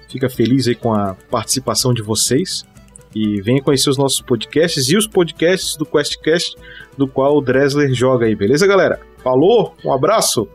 fica 0.10 0.30
feliz 0.30 0.68
aí 0.68 0.76
com 0.76 0.94
a 0.94 1.16
participação 1.30 1.94
de 1.94 2.02
vocês. 2.02 2.66
E 3.14 3.42
venha 3.42 3.62
conhecer 3.62 3.90
os 3.90 3.98
nossos 3.98 4.20
podcasts 4.20 4.90
e 4.90 4.98
os 4.98 5.08
podcasts 5.08 5.78
do 5.78 5.86
QuestCast, 5.86 6.58
do 6.98 7.08
qual 7.08 7.38
o 7.38 7.42
Dresler 7.42 7.94
joga 7.94 8.26
aí, 8.26 8.36
beleza, 8.36 8.68
galera? 8.68 9.00
Falou, 9.24 9.74
um 9.86 9.94
abraço! 9.94 10.50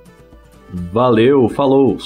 Valeu, 0.92 1.48
falou! 1.48 1.96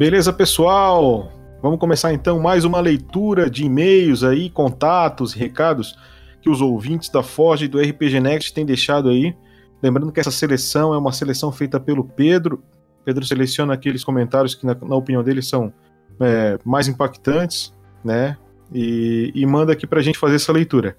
Beleza, 0.00 0.32
pessoal? 0.32 1.30
Vamos 1.60 1.78
começar 1.78 2.10
então 2.14 2.40
mais 2.40 2.64
uma 2.64 2.80
leitura 2.80 3.50
de 3.50 3.66
e-mails 3.66 4.24
aí, 4.24 4.48
contatos, 4.48 5.34
recados 5.34 5.94
que 6.40 6.48
os 6.48 6.62
ouvintes 6.62 7.10
da 7.10 7.22
Forge 7.22 7.66
e 7.66 7.68
do 7.68 7.78
RPG 7.78 8.18
Next 8.18 8.54
têm 8.54 8.64
deixado 8.64 9.10
aí. 9.10 9.36
Lembrando 9.82 10.10
que 10.10 10.18
essa 10.18 10.30
seleção 10.30 10.94
é 10.94 10.98
uma 10.98 11.12
seleção 11.12 11.52
feita 11.52 11.78
pelo 11.78 12.02
Pedro. 12.02 12.64
Pedro 13.04 13.26
seleciona 13.26 13.74
aqueles 13.74 14.02
comentários 14.02 14.54
que, 14.54 14.64
na, 14.64 14.74
na 14.74 14.96
opinião 14.96 15.22
dele, 15.22 15.42
são 15.42 15.70
é, 16.18 16.58
mais 16.64 16.88
impactantes, 16.88 17.70
né? 18.02 18.38
E, 18.72 19.30
e 19.34 19.44
manda 19.44 19.74
aqui 19.74 19.86
pra 19.86 20.00
gente 20.00 20.18
fazer 20.18 20.36
essa 20.36 20.50
leitura. 20.50 20.96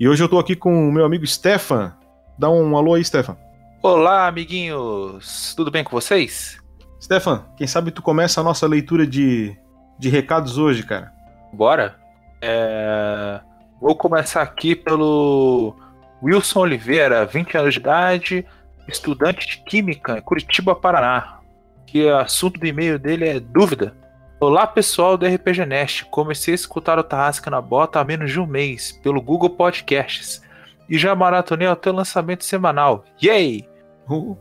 E 0.00 0.08
hoje 0.08 0.24
eu 0.24 0.28
tô 0.28 0.40
aqui 0.40 0.56
com 0.56 0.88
o 0.88 0.92
meu 0.92 1.04
amigo 1.04 1.24
Stefan. 1.24 1.94
Dá 2.36 2.50
um 2.50 2.76
alô 2.76 2.94
aí, 2.94 3.04
Stefan. 3.04 3.36
Olá, 3.80 4.26
amiguinhos. 4.26 5.54
Tudo 5.54 5.70
bem 5.70 5.84
com 5.84 5.92
vocês? 5.92 6.58
Stefan, 7.00 7.44
quem 7.56 7.66
sabe 7.66 7.90
tu 7.90 8.02
começa 8.02 8.40
a 8.40 8.44
nossa 8.44 8.66
leitura 8.66 9.06
de, 9.06 9.56
de 9.98 10.08
recados 10.08 10.58
hoje, 10.58 10.82
cara? 10.82 11.12
Bora. 11.52 11.96
É... 12.40 13.40
Vou 13.80 13.94
começar 13.96 14.42
aqui 14.42 14.74
pelo 14.74 15.74
Wilson 16.22 16.60
Oliveira, 16.60 17.24
20 17.24 17.56
anos 17.56 17.74
de 17.74 17.80
idade, 17.80 18.46
estudante 18.88 19.46
de 19.46 19.58
Química 19.58 20.18
em 20.18 20.22
Curitiba, 20.22 20.74
Paraná. 20.74 21.38
Que 21.86 22.04
o 22.04 22.16
assunto 22.16 22.58
do 22.58 22.66
e-mail 22.66 22.98
dele 22.98 23.28
é 23.28 23.40
dúvida. 23.40 23.96
Olá 24.40 24.66
pessoal 24.66 25.16
do 25.16 25.26
RPG 25.26 25.64
Nest, 25.66 26.04
comecei 26.06 26.52
a 26.52 26.56
escutar 26.56 26.98
o 26.98 27.02
Tarrasca 27.02 27.50
na 27.50 27.60
Bota 27.60 27.98
há 27.98 28.04
menos 28.04 28.30
de 28.30 28.38
um 28.38 28.46
mês, 28.46 28.92
pelo 28.92 29.20
Google 29.20 29.50
Podcasts, 29.50 30.42
e 30.88 30.96
já 30.96 31.14
maratonei 31.14 31.66
até 31.66 31.90
o 31.90 31.94
lançamento 31.94 32.44
semanal. 32.44 33.04
Yay! 33.20 33.68
Uh, 34.08 34.38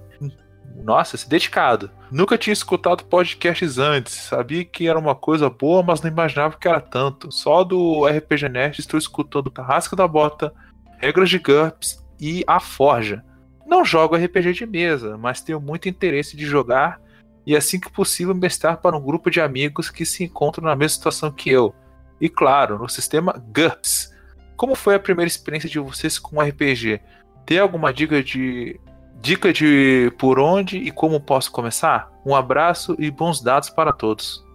Nossa, 0.76 1.15
esse 1.15 1.28
dedicado. 1.28 1.91
Nunca 2.11 2.38
tinha 2.38 2.53
escutado 2.53 3.05
podcasts 3.05 3.78
antes. 3.78 4.13
Sabia 4.13 4.63
que 4.63 4.88
era 4.88 4.97
uma 4.97 5.15
coisa 5.15 5.49
boa, 5.49 5.84
mas 5.84 6.01
não 6.01 6.09
imaginava 6.09 6.57
que 6.57 6.68
era 6.68 6.80
tanto. 6.80 7.32
Só 7.32 7.63
do 7.63 8.05
RPG 8.05 8.47
Nerd 8.49 8.80
estou 8.80 8.97
escutando 8.97 9.51
Carrasca 9.51 9.95
da 9.95 10.07
Bota, 10.07 10.53
Regras 10.97 11.30
de 11.30 11.39
GURPS 11.39 12.03
e 12.20 12.43
A 12.47 12.59
Forja. 12.59 13.24
Não 13.65 13.84
jogo 13.84 14.15
RPG 14.15 14.53
de 14.53 14.65
mesa, 14.65 15.18
mas 15.18 15.41
tenho 15.41 15.59
muito 15.59 15.89
interesse 15.89 16.38
de 16.38 16.45
jogar 16.45 17.01
e 17.45 17.55
assim 17.55 17.80
que 17.80 17.91
possível 17.91 18.34
mestrar 18.34 18.78
para 18.78 18.95
um 18.97 19.01
grupo 19.01 19.30
de 19.30 19.41
amigos 19.41 19.89
que 19.89 20.05
se 20.05 20.24
encontram 20.24 20.65
na 20.65 20.76
mesma 20.76 20.95
situação 20.95 21.32
que 21.32 21.49
eu. 21.49 21.74
E 22.20 22.30
claro, 22.30 22.80
no 22.80 22.89
sistema 22.89 23.34
GURPS. 23.53 24.13
Como 24.55 24.74
foi 24.74 24.95
a 24.95 24.99
primeira 24.99 25.28
experiência 25.28 25.70
de 25.70 25.80
vocês 25.80 26.18
com 26.18 26.41
RPG? 26.41 26.99
Tem 27.45 27.59
alguma 27.59 27.93
dica 27.93 28.24
de 28.24 28.80
Dica 29.22 29.51
de 29.51 30.11
por 30.18 30.39
onde 30.39 30.78
e 30.78 30.91
como 30.91 31.20
posso 31.20 31.51
começar? 31.51 32.11
Um 32.26 32.36
abraço 32.36 32.95
e 32.99 33.09
bons 33.09 33.41
dados 33.41 33.70
para 33.70 33.91
todos. 33.91 34.45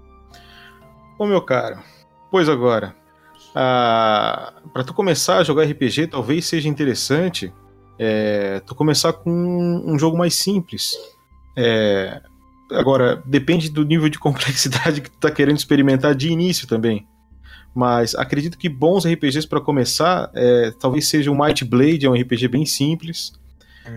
Ô 1.18 1.26
meu 1.26 1.42
caro, 1.42 1.78
pois 2.30 2.48
agora, 2.48 2.94
ah, 3.54 4.52
para 4.72 4.84
tu 4.84 4.94
começar 4.94 5.38
a 5.38 5.44
jogar 5.44 5.64
RPG, 5.64 6.08
talvez 6.08 6.46
seja 6.46 6.68
interessante 6.68 7.52
é, 7.98 8.60
tu 8.66 8.74
começar 8.74 9.12
com 9.12 9.30
um 9.30 9.98
jogo 9.98 10.16
mais 10.16 10.34
simples. 10.34 10.94
É, 11.56 12.20
agora, 12.70 13.22
depende 13.26 13.70
do 13.70 13.84
nível 13.84 14.08
de 14.08 14.18
complexidade 14.20 15.00
que 15.00 15.10
tu 15.10 15.18
tá 15.18 15.30
querendo 15.30 15.58
experimentar 15.58 16.14
de 16.14 16.28
início 16.28 16.66
também. 16.66 17.06
Mas 17.74 18.14
acredito 18.14 18.58
que 18.58 18.68
bons 18.68 19.06
RPGs 19.06 19.46
para 19.46 19.60
começar, 19.60 20.30
é, 20.34 20.72
talvez 20.78 21.08
seja 21.08 21.30
o 21.30 21.38
Might 21.38 21.64
Blade, 21.64 22.06
é 22.06 22.10
um 22.10 22.14
RPG 22.14 22.48
bem 22.48 22.66
simples. 22.66 23.32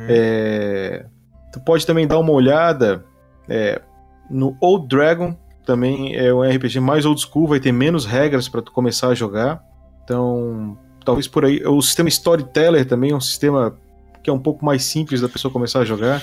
É, 0.10 1.06
tu 1.52 1.60
pode 1.60 1.86
também 1.86 2.08
dar 2.08 2.20
uma 2.20 2.32
olhada 2.32 3.06
é, 3.48 3.82
no 4.30 4.58
Old 4.60 4.88
Dragon, 4.88 5.38
também 5.66 6.16
é 6.16 6.34
um 6.34 6.42
RPG 6.42 6.80
mais 6.80 7.06
old 7.06 7.20
school, 7.22 7.48
vai 7.48 7.60
ter 7.60 7.72
menos 7.72 8.06
regras 8.06 8.48
para 8.48 8.62
tu 8.62 8.72
começar 8.72 9.10
a 9.10 9.16
jogar. 9.16 9.64
Então, 10.04 10.78
talvez 11.04 11.28
por 11.28 11.44
aí. 11.46 11.66
O 11.66 11.82
sistema 11.82 12.08
Storyteller 12.10 12.86
também 12.86 13.12
é 13.12 13.16
um 13.16 13.22
sistema 13.22 13.78
que 14.24 14.30
é 14.30 14.34
um 14.34 14.40
pouco 14.40 14.64
mais 14.64 14.84
simples 14.84 15.22
da 15.22 15.30
pessoa 15.30 15.52
começar 15.52 15.80
a 15.80 15.86
jogar. 15.86 16.22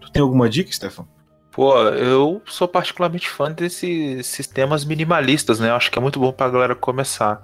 Tu 0.00 0.10
tem 0.10 0.22
alguma 0.22 0.48
dica, 0.48 0.72
Stefan? 0.72 1.06
Pô, 1.52 1.78
eu 1.80 2.40
sou 2.46 2.66
particularmente 2.66 3.28
fã 3.28 3.52
desses 3.52 4.26
sistemas 4.26 4.84
minimalistas, 4.84 5.60
né? 5.60 5.68
Eu 5.68 5.74
acho 5.74 5.90
que 5.90 5.98
é 5.98 6.02
muito 6.02 6.18
bom 6.18 6.32
pra 6.32 6.48
galera 6.48 6.74
começar. 6.74 7.42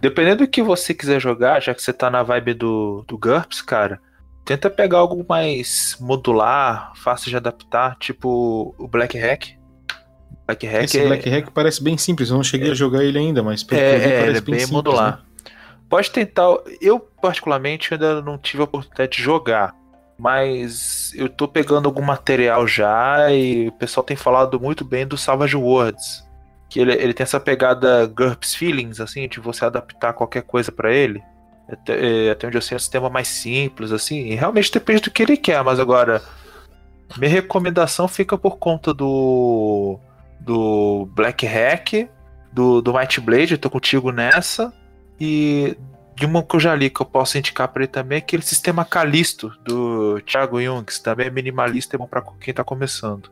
Dependendo 0.00 0.44
do 0.44 0.50
que 0.50 0.62
você 0.62 0.94
quiser 0.94 1.20
jogar, 1.20 1.60
já 1.60 1.74
que 1.74 1.82
você 1.82 1.92
tá 1.92 2.10
na 2.10 2.22
vibe 2.22 2.54
do, 2.54 3.04
do 3.06 3.18
GURPS, 3.18 3.60
cara, 3.60 4.00
tenta 4.44 4.68
pegar 4.70 4.98
algo 4.98 5.24
mais 5.28 5.96
modular, 6.00 6.92
fácil 6.96 7.30
de 7.30 7.36
adaptar, 7.36 7.96
tipo 7.98 8.74
o 8.78 8.88
Black 8.88 9.18
Hack. 9.18 9.58
Black 10.46 10.66
Hack 10.66 10.84
Esse 10.84 11.00
é, 11.00 11.06
Black 11.06 11.28
Hack 11.28 11.50
parece 11.52 11.82
bem 11.82 11.96
simples, 11.96 12.30
eu 12.30 12.36
não 12.36 12.44
cheguei 12.44 12.70
a 12.70 12.74
jogar 12.74 13.04
ele 13.04 13.18
ainda, 13.18 13.42
mas 13.42 13.62
pelo 13.62 13.80
que 13.80 13.86
eu 13.86 13.98
vi, 14.00 14.04
é, 14.04 14.08
é, 14.08 14.20
parece 14.20 14.28
ele 14.28 14.38
é 14.38 14.40
bem 14.40 14.54
simples, 14.54 14.70
modular. 14.70 15.16
né? 15.18 15.30
Pode 15.90 16.08
tentar. 16.12 16.46
Eu, 16.80 17.00
particularmente, 17.00 17.92
ainda 17.92 18.22
não 18.22 18.38
tive 18.38 18.60
a 18.60 18.64
oportunidade 18.64 19.16
de 19.16 19.22
jogar. 19.22 19.74
Mas 20.16 21.12
eu 21.16 21.28
tô 21.28 21.48
pegando 21.48 21.86
algum 21.86 22.02
material 22.02 22.66
já 22.66 23.32
e 23.32 23.68
o 23.68 23.72
pessoal 23.72 24.04
tem 24.04 24.16
falado 24.16 24.60
muito 24.60 24.84
bem 24.84 25.06
do 25.06 25.16
Savage 25.16 25.56
Worlds. 25.56 26.24
Que 26.68 26.78
ele, 26.78 26.92
ele 26.92 27.12
tem 27.12 27.24
essa 27.24 27.40
pegada 27.40 28.06
GURPS 28.06 28.54
Feelings, 28.54 29.00
assim, 29.00 29.26
de 29.26 29.40
você 29.40 29.64
adaptar 29.64 30.12
qualquer 30.12 30.42
coisa 30.42 30.70
pra 30.70 30.92
ele. 30.92 31.20
Até, 31.70 32.26
é, 32.26 32.30
até 32.30 32.46
onde 32.46 32.56
eu 32.56 32.62
sei 32.62 32.74
é 32.74 32.76
um 32.76 32.80
sistema 32.80 33.08
mais 33.08 33.28
simples, 33.28 33.92
assim. 33.92 34.34
Realmente 34.34 34.72
depende 34.72 35.02
do 35.02 35.10
que 35.10 35.22
ele 35.22 35.36
quer, 35.36 35.62
mas 35.64 35.78
agora. 35.78 36.22
Minha 37.16 37.30
recomendação 37.30 38.06
fica 38.06 38.38
por 38.38 38.58
conta 38.58 38.94
do. 38.94 39.98
Do 40.40 41.06
Black 41.14 41.44
Hack, 41.44 42.08
do, 42.50 42.80
do 42.80 42.94
Might 42.94 43.20
Blade, 43.20 43.52
eu 43.52 43.58
tô 43.58 43.68
contigo 43.68 44.10
nessa. 44.10 44.72
E 45.20 45.76
de 46.20 46.26
uma 46.26 46.42
que 46.42 46.54
eu 46.54 46.60
já 46.60 46.74
li 46.74 46.90
que 46.90 47.00
eu 47.00 47.06
posso 47.06 47.38
indicar 47.38 47.68
pra 47.68 47.82
ele 47.82 47.90
também 47.90 48.16
é 48.16 48.18
aquele 48.18 48.42
sistema 48.42 48.84
Calisto 48.84 49.50
do 49.64 50.20
Thiago 50.20 50.60
Jung, 50.60 50.84
que 50.84 51.00
também 51.00 51.26
é 51.26 51.30
minimalista 51.30 51.94
e 51.94 51.96
é 51.96 51.98
bom 51.98 52.06
pra 52.06 52.22
quem 52.40 52.52
tá 52.52 52.62
começando. 52.62 53.30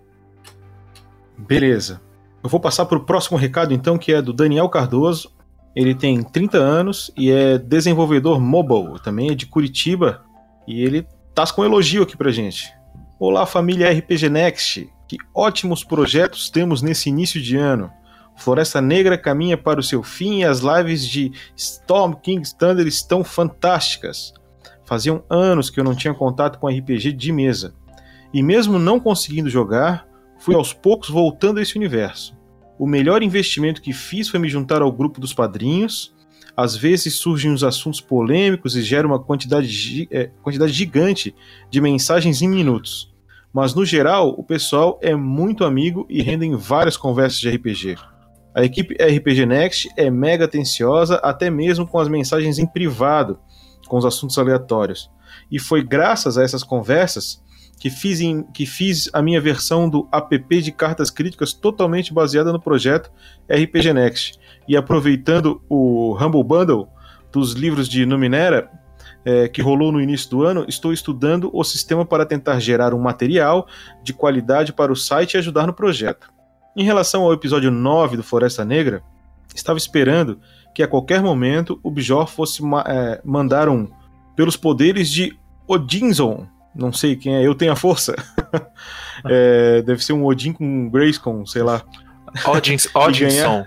Beleza. 1.36 2.00
Eu 2.42 2.48
vou 2.48 2.58
passar 2.58 2.86
para 2.86 2.96
o 2.96 3.04
próximo 3.04 3.36
recado, 3.36 3.74
então, 3.74 3.98
que 3.98 4.12
é 4.12 4.22
do 4.22 4.32
Daniel 4.32 4.68
Cardoso. 4.68 5.30
Ele 5.78 5.94
tem 5.94 6.24
30 6.24 6.58
anos 6.58 7.08
e 7.16 7.30
é 7.30 7.56
desenvolvedor 7.56 8.40
mobile, 8.40 9.00
também 9.00 9.30
é 9.30 9.34
de 9.36 9.46
Curitiba. 9.46 10.24
E 10.66 10.82
ele 10.82 11.06
tá 11.32 11.46
com 11.46 11.62
um 11.62 11.64
elogio 11.64 12.02
aqui 12.02 12.16
pra 12.16 12.32
gente. 12.32 12.74
Olá, 13.16 13.46
família 13.46 13.88
RPG 13.92 14.28
Next. 14.28 14.92
Que 15.06 15.16
ótimos 15.32 15.84
projetos 15.84 16.50
temos 16.50 16.82
nesse 16.82 17.08
início 17.08 17.40
de 17.40 17.56
ano. 17.56 17.92
Floresta 18.36 18.80
Negra 18.80 19.16
caminha 19.16 19.56
para 19.56 19.78
o 19.78 19.82
seu 19.82 20.02
fim 20.02 20.40
e 20.40 20.44
as 20.44 20.58
lives 20.58 21.06
de 21.06 21.30
Storm 21.56 22.14
King's 22.14 22.52
Thunder 22.52 22.88
estão 22.88 23.22
fantásticas. 23.22 24.34
Faziam 24.84 25.22
anos 25.30 25.70
que 25.70 25.78
eu 25.78 25.84
não 25.84 25.94
tinha 25.94 26.12
contato 26.12 26.58
com 26.58 26.66
RPG 26.66 27.12
de 27.12 27.30
mesa. 27.30 27.72
E 28.34 28.42
mesmo 28.42 28.80
não 28.80 28.98
conseguindo 28.98 29.48
jogar, 29.48 30.08
fui 30.40 30.56
aos 30.56 30.72
poucos 30.72 31.08
voltando 31.08 31.58
a 31.58 31.62
esse 31.62 31.76
universo. 31.76 32.36
O 32.78 32.86
melhor 32.86 33.22
investimento 33.22 33.82
que 33.82 33.92
fiz 33.92 34.28
foi 34.28 34.38
me 34.38 34.48
juntar 34.48 34.82
ao 34.82 34.92
grupo 34.92 35.20
dos 35.20 35.34
padrinhos. 35.34 36.14
Às 36.56 36.76
vezes 36.76 37.14
surgem 37.14 37.50
uns 37.50 37.64
assuntos 37.64 38.00
polêmicos 38.00 38.76
e 38.76 38.82
gera 38.82 39.06
uma 39.06 39.18
quantidade, 39.18 40.08
é, 40.10 40.30
quantidade 40.42 40.72
gigante 40.72 41.34
de 41.70 41.80
mensagens 41.80 42.40
em 42.40 42.48
minutos. 42.48 43.12
Mas 43.52 43.74
no 43.74 43.84
geral, 43.84 44.34
o 44.36 44.44
pessoal 44.44 44.98
é 45.02 45.14
muito 45.14 45.64
amigo 45.64 46.06
e 46.08 46.22
rendem 46.22 46.54
várias 46.54 46.96
conversas 46.96 47.40
de 47.40 47.48
RPG. 47.48 47.96
A 48.54 48.64
equipe 48.64 48.94
RPG 48.94 49.46
Next 49.46 49.88
é 49.96 50.10
mega 50.10 50.44
atenciosa, 50.44 51.16
até 51.16 51.50
mesmo 51.50 51.86
com 51.86 51.98
as 51.98 52.08
mensagens 52.08 52.58
em 52.58 52.66
privado, 52.66 53.38
com 53.86 53.96
os 53.96 54.04
assuntos 54.04 54.38
aleatórios. 54.38 55.10
E 55.50 55.58
foi 55.58 55.82
graças 55.82 56.36
a 56.36 56.42
essas 56.42 56.62
conversas 56.62 57.42
que 57.78 57.90
fiz, 57.90 58.20
em- 58.20 58.42
que 58.42 58.66
fiz 58.66 59.08
a 59.12 59.22
minha 59.22 59.40
versão 59.40 59.88
do 59.88 60.08
app 60.12 60.60
de 60.62 60.72
cartas 60.72 61.10
críticas 61.10 61.52
totalmente 61.52 62.12
baseada 62.12 62.52
no 62.52 62.60
projeto 62.60 63.10
RPG 63.48 63.92
Next. 63.92 64.38
E 64.66 64.76
aproveitando 64.76 65.62
o 65.68 66.16
Humble 66.20 66.42
Bundle 66.44 66.88
dos 67.32 67.52
livros 67.52 67.88
de 67.88 68.04
Numenera, 68.04 68.70
eh, 69.24 69.48
que 69.48 69.62
rolou 69.62 69.92
no 69.92 70.00
início 70.00 70.28
do 70.30 70.42
ano, 70.44 70.64
estou 70.68 70.92
estudando 70.92 71.50
o 71.52 71.62
sistema 71.62 72.04
para 72.04 72.26
tentar 72.26 72.58
gerar 72.60 72.94
um 72.94 72.98
material 72.98 73.66
de 74.02 74.12
qualidade 74.12 74.72
para 74.72 74.92
o 74.92 74.96
site 74.96 75.34
e 75.34 75.38
ajudar 75.38 75.66
no 75.66 75.72
projeto. 75.72 76.30
Em 76.76 76.84
relação 76.84 77.22
ao 77.22 77.32
episódio 77.32 77.70
9 77.70 78.16
do 78.16 78.22
Floresta 78.22 78.64
Negra, 78.64 79.02
estava 79.54 79.78
esperando 79.78 80.40
que 80.74 80.82
a 80.82 80.88
qualquer 80.88 81.22
momento 81.22 81.80
o 81.82 81.90
Bijor 81.90 82.26
fosse 82.28 82.62
eh, 82.86 83.20
mandar 83.24 83.68
um 83.68 83.88
pelos 84.36 84.56
poderes 84.56 85.10
de 85.10 85.36
Odinson. 85.66 86.46
Não 86.78 86.92
sei 86.92 87.16
quem 87.16 87.34
é, 87.36 87.44
eu 87.46 87.54
tenho 87.54 87.72
a 87.72 87.76
força. 87.76 88.14
É, 89.28 89.82
deve 89.82 90.02
ser 90.04 90.12
um 90.12 90.24
Odin 90.24 90.52
com 90.52 90.88
Grayskull, 90.88 91.44
sei 91.44 91.60
lá. 91.64 91.82
Odins, 92.46 92.86
ganhar- 92.94 93.08
Odinson. 93.08 93.66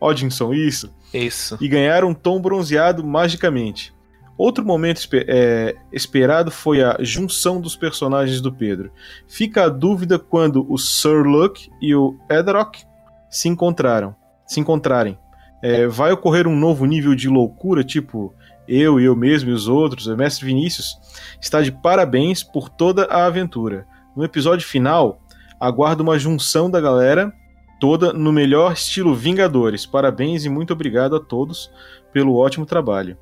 Odinson, 0.00 0.54
isso. 0.54 0.94
Isso. 1.12 1.58
E 1.60 1.66
ganhar 1.66 2.04
um 2.04 2.14
tom 2.14 2.40
bronzeado 2.40 3.04
magicamente. 3.04 3.92
Outro 4.38 4.64
momento 4.64 5.00
é, 5.26 5.74
esperado 5.92 6.52
foi 6.52 6.84
a 6.84 6.96
junção 7.00 7.60
dos 7.60 7.74
personagens 7.74 8.40
do 8.40 8.52
Pedro. 8.52 8.92
Fica 9.26 9.64
a 9.64 9.68
dúvida 9.68 10.20
quando 10.20 10.64
o 10.72 10.78
Sir 10.78 11.24
Luke 11.26 11.68
e 11.80 11.94
o 11.96 12.16
Edrock 12.30 12.84
se 13.28 13.48
encontraram, 13.48 14.14
se 14.46 14.60
encontrarem. 14.60 15.18
É, 15.62 15.86
vai 15.88 16.12
ocorrer 16.12 16.46
um 16.46 16.56
novo 16.56 16.84
nível 16.86 17.14
de 17.14 17.28
loucura, 17.28 17.82
tipo 17.82 18.32
eu 18.68 19.00
e 19.00 19.04
eu 19.04 19.14
mesmo 19.16 19.50
e 19.50 19.52
os 19.52 19.68
outros. 19.68 20.06
O 20.06 20.16
mestre 20.16 20.46
Vinícius 20.46 20.96
está 21.40 21.60
de 21.60 21.72
parabéns 21.72 22.42
por 22.42 22.68
toda 22.68 23.04
a 23.06 23.26
aventura. 23.26 23.86
No 24.16 24.24
episódio 24.24 24.66
final, 24.66 25.20
aguardo 25.60 26.02
uma 26.02 26.18
junção 26.18 26.70
da 26.70 26.80
galera 26.80 27.32
toda 27.80 28.12
no 28.12 28.32
melhor 28.32 28.72
estilo 28.72 29.14
Vingadores. 29.14 29.84
Parabéns 29.86 30.44
e 30.44 30.48
muito 30.48 30.72
obrigado 30.72 31.16
a 31.16 31.20
todos 31.20 31.70
pelo 32.12 32.36
ótimo 32.36 32.64
trabalho. 32.66 33.16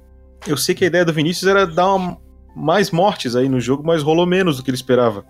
Eu 0.46 0.56
sei 0.56 0.74
que 0.74 0.84
a 0.84 0.86
ideia 0.86 1.04
do 1.04 1.12
Vinícius 1.12 1.48
era 1.50 1.66
dar 1.66 1.94
uma- 1.94 2.18
mais 2.54 2.90
mortes 2.90 3.36
aí 3.36 3.48
no 3.48 3.60
jogo, 3.60 3.82
mas 3.86 4.02
rolou 4.02 4.26
menos 4.26 4.56
do 4.56 4.62
que 4.62 4.70
ele 4.70 4.76
esperava. 4.76 5.24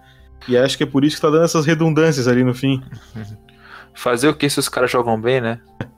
E 0.49 0.57
acho 0.57 0.77
que 0.77 0.83
é 0.83 0.87
por 0.87 1.05
isso 1.05 1.17
que 1.17 1.23
tá 1.23 1.31
dando 1.31 1.45
essas 1.45 1.67
redundâncias 1.67 2.27
ali 2.27 2.43
no 2.43 2.55
fim. 2.55 2.83
Fazer 3.95 4.29
o 4.29 4.35
que 4.35 4.49
se 4.49 4.59
os 4.59 4.69
caras 4.69 4.91
jogam 4.91 5.21
bem, 5.21 5.41
né? 5.41 5.61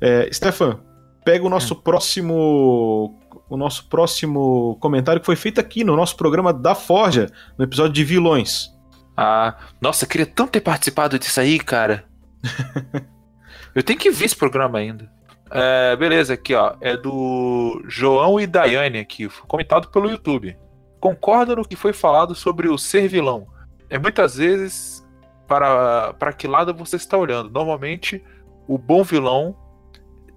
É, 0.00 0.28
Stefan, 0.32 0.78
pega 1.24 1.44
o 1.44 1.50
nosso 1.50 1.74
próximo 1.74 3.18
o 3.48 3.56
nosso 3.56 3.88
próximo 3.88 4.76
comentário 4.80 5.20
que 5.20 5.26
foi 5.26 5.36
feito 5.36 5.60
aqui 5.60 5.82
no 5.84 5.96
nosso 5.96 6.16
programa 6.16 6.52
da 6.52 6.74
Forja, 6.74 7.30
no 7.56 7.64
episódio 7.64 7.92
de 7.92 8.04
vilões. 8.04 8.70
Ah, 9.16 9.56
nossa, 9.80 10.06
queria 10.06 10.26
tanto 10.26 10.52
ter 10.52 10.60
participado 10.60 11.18
disso 11.18 11.40
aí, 11.40 11.58
cara. 11.58 12.04
eu 13.74 13.82
tenho 13.82 13.98
que 13.98 14.10
ver 14.10 14.26
esse 14.26 14.36
programa 14.36 14.78
ainda. 14.78 15.10
É, 15.50 15.96
beleza, 15.96 16.34
aqui 16.34 16.54
ó, 16.54 16.74
é 16.80 16.96
do 16.96 17.82
João 17.88 18.38
e 18.38 18.46
Daiane 18.46 18.98
aqui, 18.98 19.28
comentado 19.46 19.88
pelo 19.88 20.10
YouTube. 20.10 20.56
Concorda 21.00 21.56
no 21.56 21.66
que 21.66 21.76
foi 21.76 21.92
falado 21.92 22.34
sobre 22.34 22.68
o 22.68 22.76
ser 22.76 23.08
vilão? 23.08 23.46
É 23.88 23.98
muitas 23.98 24.36
vezes 24.36 25.06
para, 25.46 26.12
para 26.14 26.32
que 26.32 26.46
lado 26.46 26.74
você 26.74 26.96
está 26.96 27.16
olhando. 27.16 27.50
Normalmente, 27.50 28.22
o 28.66 28.76
bom 28.76 29.02
vilão 29.02 29.56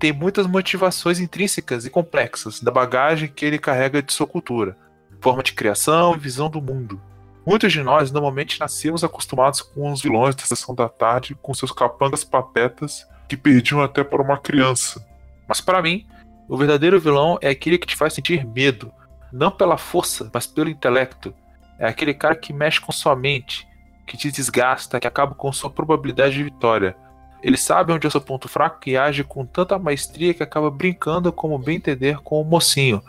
tem 0.01 0.11
muitas 0.11 0.47
motivações 0.47 1.19
intrínsecas 1.19 1.85
e 1.85 1.89
complexas 1.91 2.59
da 2.59 2.71
bagagem 2.71 3.29
que 3.29 3.45
ele 3.45 3.59
carrega 3.59 4.01
de 4.01 4.11
sua 4.11 4.25
cultura, 4.25 4.75
forma 5.21 5.43
de 5.43 5.53
criação 5.53 6.15
e 6.15 6.17
visão 6.17 6.49
do 6.49 6.59
mundo. 6.59 6.99
Muitos 7.45 7.71
de 7.71 7.83
nós 7.83 8.11
normalmente 8.11 8.59
nascemos 8.59 9.03
acostumados 9.03 9.61
com 9.61 9.91
os 9.91 10.01
vilões 10.01 10.33
da 10.33 10.41
sessão 10.41 10.73
da 10.73 10.89
tarde, 10.89 11.37
com 11.39 11.53
seus 11.53 11.71
capangas 11.71 12.23
patetas 12.23 13.07
que 13.29 13.37
perdiam 13.37 13.79
até 13.79 14.03
para 14.03 14.23
uma 14.23 14.39
criança. 14.39 15.07
Mas 15.47 15.61
para 15.61 15.83
mim, 15.83 16.07
o 16.49 16.57
verdadeiro 16.57 16.99
vilão 16.99 17.37
é 17.39 17.49
aquele 17.49 17.77
que 17.77 17.85
te 17.85 17.95
faz 17.95 18.13
sentir 18.15 18.43
medo, 18.43 18.91
não 19.31 19.51
pela 19.51 19.77
força, 19.77 20.31
mas 20.33 20.47
pelo 20.47 20.71
intelecto. 20.71 21.31
É 21.77 21.87
aquele 21.87 22.15
cara 22.15 22.35
que 22.35 22.51
mexe 22.51 22.81
com 22.81 22.91
sua 22.91 23.15
mente, 23.15 23.67
que 24.07 24.17
te 24.17 24.31
desgasta, 24.31 24.99
que 24.99 25.07
acaba 25.07 25.35
com 25.35 25.53
sua 25.53 25.69
probabilidade 25.69 26.33
de 26.33 26.43
vitória. 26.43 26.97
Ele 27.41 27.57
sabe 27.57 27.91
onde 27.91 28.05
é 28.05 28.09
seu 28.09 28.21
ponto 28.21 28.47
fraco 28.47 28.77
e 28.87 28.95
age 28.95 29.23
com 29.23 29.45
tanta 29.45 29.79
maestria 29.79 30.33
que 30.33 30.43
acaba 30.43 30.69
brincando 30.69 31.31
como 31.33 31.57
bem 31.57 31.77
entender 31.77 32.19
com 32.19 32.39
o 32.39 32.45
mocinho. 32.45 33.01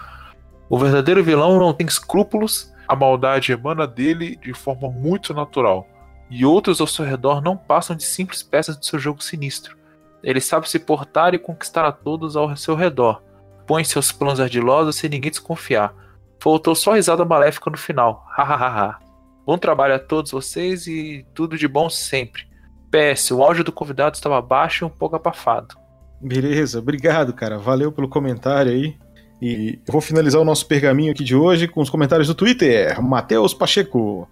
O 0.69 0.79
verdadeiro 0.79 1.23
vilão 1.23 1.59
não 1.59 1.75
tem 1.75 1.87
escrúpulos, 1.87 2.73
a 2.89 2.97
maldade 2.97 3.53
emana 3.53 3.87
dele 3.87 4.37
de 4.37 4.55
forma 4.55 4.89
muito 4.89 5.35
natural. 5.35 5.87
E 6.31 6.47
outros 6.47 6.81
ao 6.81 6.87
seu 6.87 7.05
redor 7.05 7.43
não 7.43 7.57
passam 7.57 7.95
de 7.95 8.05
simples 8.05 8.43
peças 8.43 8.77
do 8.77 8.87
seu 8.87 8.99
jogo 8.99 9.23
sinistro. 9.23 9.77
Ele 10.23 10.41
sabe 10.41 10.71
se 10.71 10.79
portar 10.79 11.35
e 11.35 11.39
conquistar 11.39 11.85
a 11.85 11.93
todos 11.93 12.37
ao 12.37 12.57
seu 12.57 12.75
redor. 12.75 13.23
Põe 13.67 13.85
seus 13.85 14.13
planos 14.13 14.41
ardilosos 14.41 14.97
sem 14.97 15.11
ninguém 15.11 15.31
desconfiar. 15.31 15.95
Faltou 16.41 16.75
só 16.75 16.95
risada 16.95 17.25
maléfica 17.25 17.71
no 17.71 17.77
final. 17.77 18.25
Hahaha. 18.31 18.99
bom 19.45 19.59
trabalho 19.59 19.95
a 19.95 19.99
todos 19.99 20.33
vocês 20.33 20.87
e 20.87 21.27
tudo 21.35 21.59
de 21.59 21.69
bom 21.69 21.91
sempre. 21.91 22.52
PS, 22.93 23.31
o 23.31 23.43
áudio 23.43 23.65
do 23.65 23.73
convidado 23.73 24.15
estava 24.15 24.41
baixo 24.43 24.85
e 24.85 24.87
um 24.87 24.91
pouco 24.91 25.17
abafado. 25.17 25.75
Beleza, 26.21 26.79
obrigado, 26.79 27.33
cara. 27.33 27.59
Valeu 27.59 27.91
pelo 27.91 28.09
comentário 28.09 28.71
aí. 28.71 28.95
E 29.41 29.81
eu 29.87 29.93
vou 29.93 30.01
finalizar 30.01 30.41
o 30.41 30.45
nosso 30.45 30.67
pergaminho 30.67 31.11
aqui 31.11 31.25
de 31.25 31.35
hoje 31.35 31.67
com 31.67 31.81
os 31.81 31.91
comentários 31.91 32.29
do 32.29 32.35
Twitter. 32.35 33.03
Matheus 33.03 33.53
Pacheco. 33.55 34.29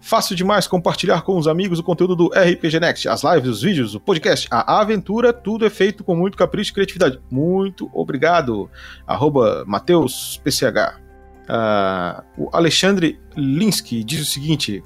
Fácil 0.00 0.36
demais 0.36 0.66
compartilhar 0.66 1.22
com 1.22 1.36
os 1.38 1.48
amigos 1.48 1.78
o 1.78 1.82
conteúdo 1.82 2.14
do 2.14 2.26
RPG 2.26 2.80
Next, 2.80 3.08
as 3.08 3.22
lives, 3.22 3.48
os 3.48 3.62
vídeos, 3.62 3.94
o 3.94 4.00
podcast, 4.00 4.48
a 4.50 4.80
aventura, 4.80 5.32
tudo 5.32 5.64
é 5.64 5.70
feito 5.70 6.02
com 6.02 6.16
muito 6.16 6.36
capricho 6.36 6.72
e 6.72 6.74
criatividade. 6.74 7.20
Muito 7.30 7.88
obrigado. 7.92 8.68
Arroba 9.06 9.64
PCH. 10.44 11.00
Uh, 11.42 12.22
o 12.36 12.50
Alexandre 12.52 13.18
Linsky 13.36 14.04
diz 14.04 14.20
o 14.22 14.24
seguinte: 14.24 14.82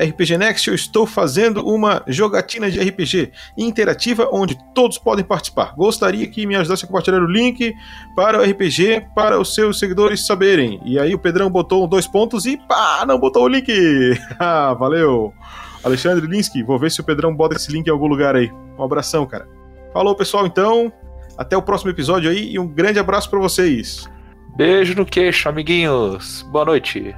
RPG 0.00 0.38
Next, 0.38 0.68
eu 0.68 0.74
estou 0.74 1.06
fazendo 1.06 1.66
uma 1.66 2.02
jogatina 2.06 2.70
de 2.70 2.80
RPG 2.80 3.32
interativa 3.56 4.28
onde 4.32 4.58
todos 4.74 4.96
podem 4.96 5.24
participar. 5.24 5.74
Gostaria 5.76 6.26
que 6.26 6.46
me 6.46 6.56
ajudasse 6.56 6.84
a 6.84 6.88
compartilhar 6.88 7.22
o 7.22 7.30
link 7.30 7.74
para 8.16 8.38
o 8.38 8.42
RPG 8.42 9.08
para 9.14 9.38
os 9.38 9.54
seus 9.54 9.78
seguidores 9.78 10.26
saberem. 10.26 10.80
E 10.84 10.98
aí 10.98 11.14
o 11.14 11.18
Pedrão 11.18 11.50
botou 11.50 11.86
dois 11.86 12.06
pontos 12.06 12.46
e 12.46 12.56
pá, 12.56 13.04
não 13.06 13.18
botou 13.18 13.44
o 13.44 13.48
link. 13.48 13.70
ah, 14.38 14.74
valeu. 14.74 15.34
Alexandre 15.84 16.26
Linsky, 16.26 16.62
vou 16.62 16.78
ver 16.78 16.90
se 16.90 17.00
o 17.00 17.04
Pedrão 17.04 17.34
bota 17.34 17.56
esse 17.56 17.70
link 17.70 17.86
em 17.86 17.90
algum 17.90 18.06
lugar 18.06 18.36
aí. 18.36 18.50
Um 18.78 18.82
abração, 18.82 19.26
cara. 19.26 19.46
Falou, 19.92 20.14
pessoal, 20.14 20.46
então. 20.46 20.92
Até 21.36 21.56
o 21.56 21.62
próximo 21.62 21.90
episódio 21.90 22.30
aí 22.30 22.52
e 22.52 22.58
um 22.58 22.66
grande 22.66 22.98
abraço 22.98 23.30
para 23.30 23.38
vocês. 23.38 24.06
Beijo 24.56 24.94
no 24.94 25.06
queixo, 25.06 25.48
amiguinhos. 25.48 26.42
Boa 26.50 26.66
noite. 26.66 27.14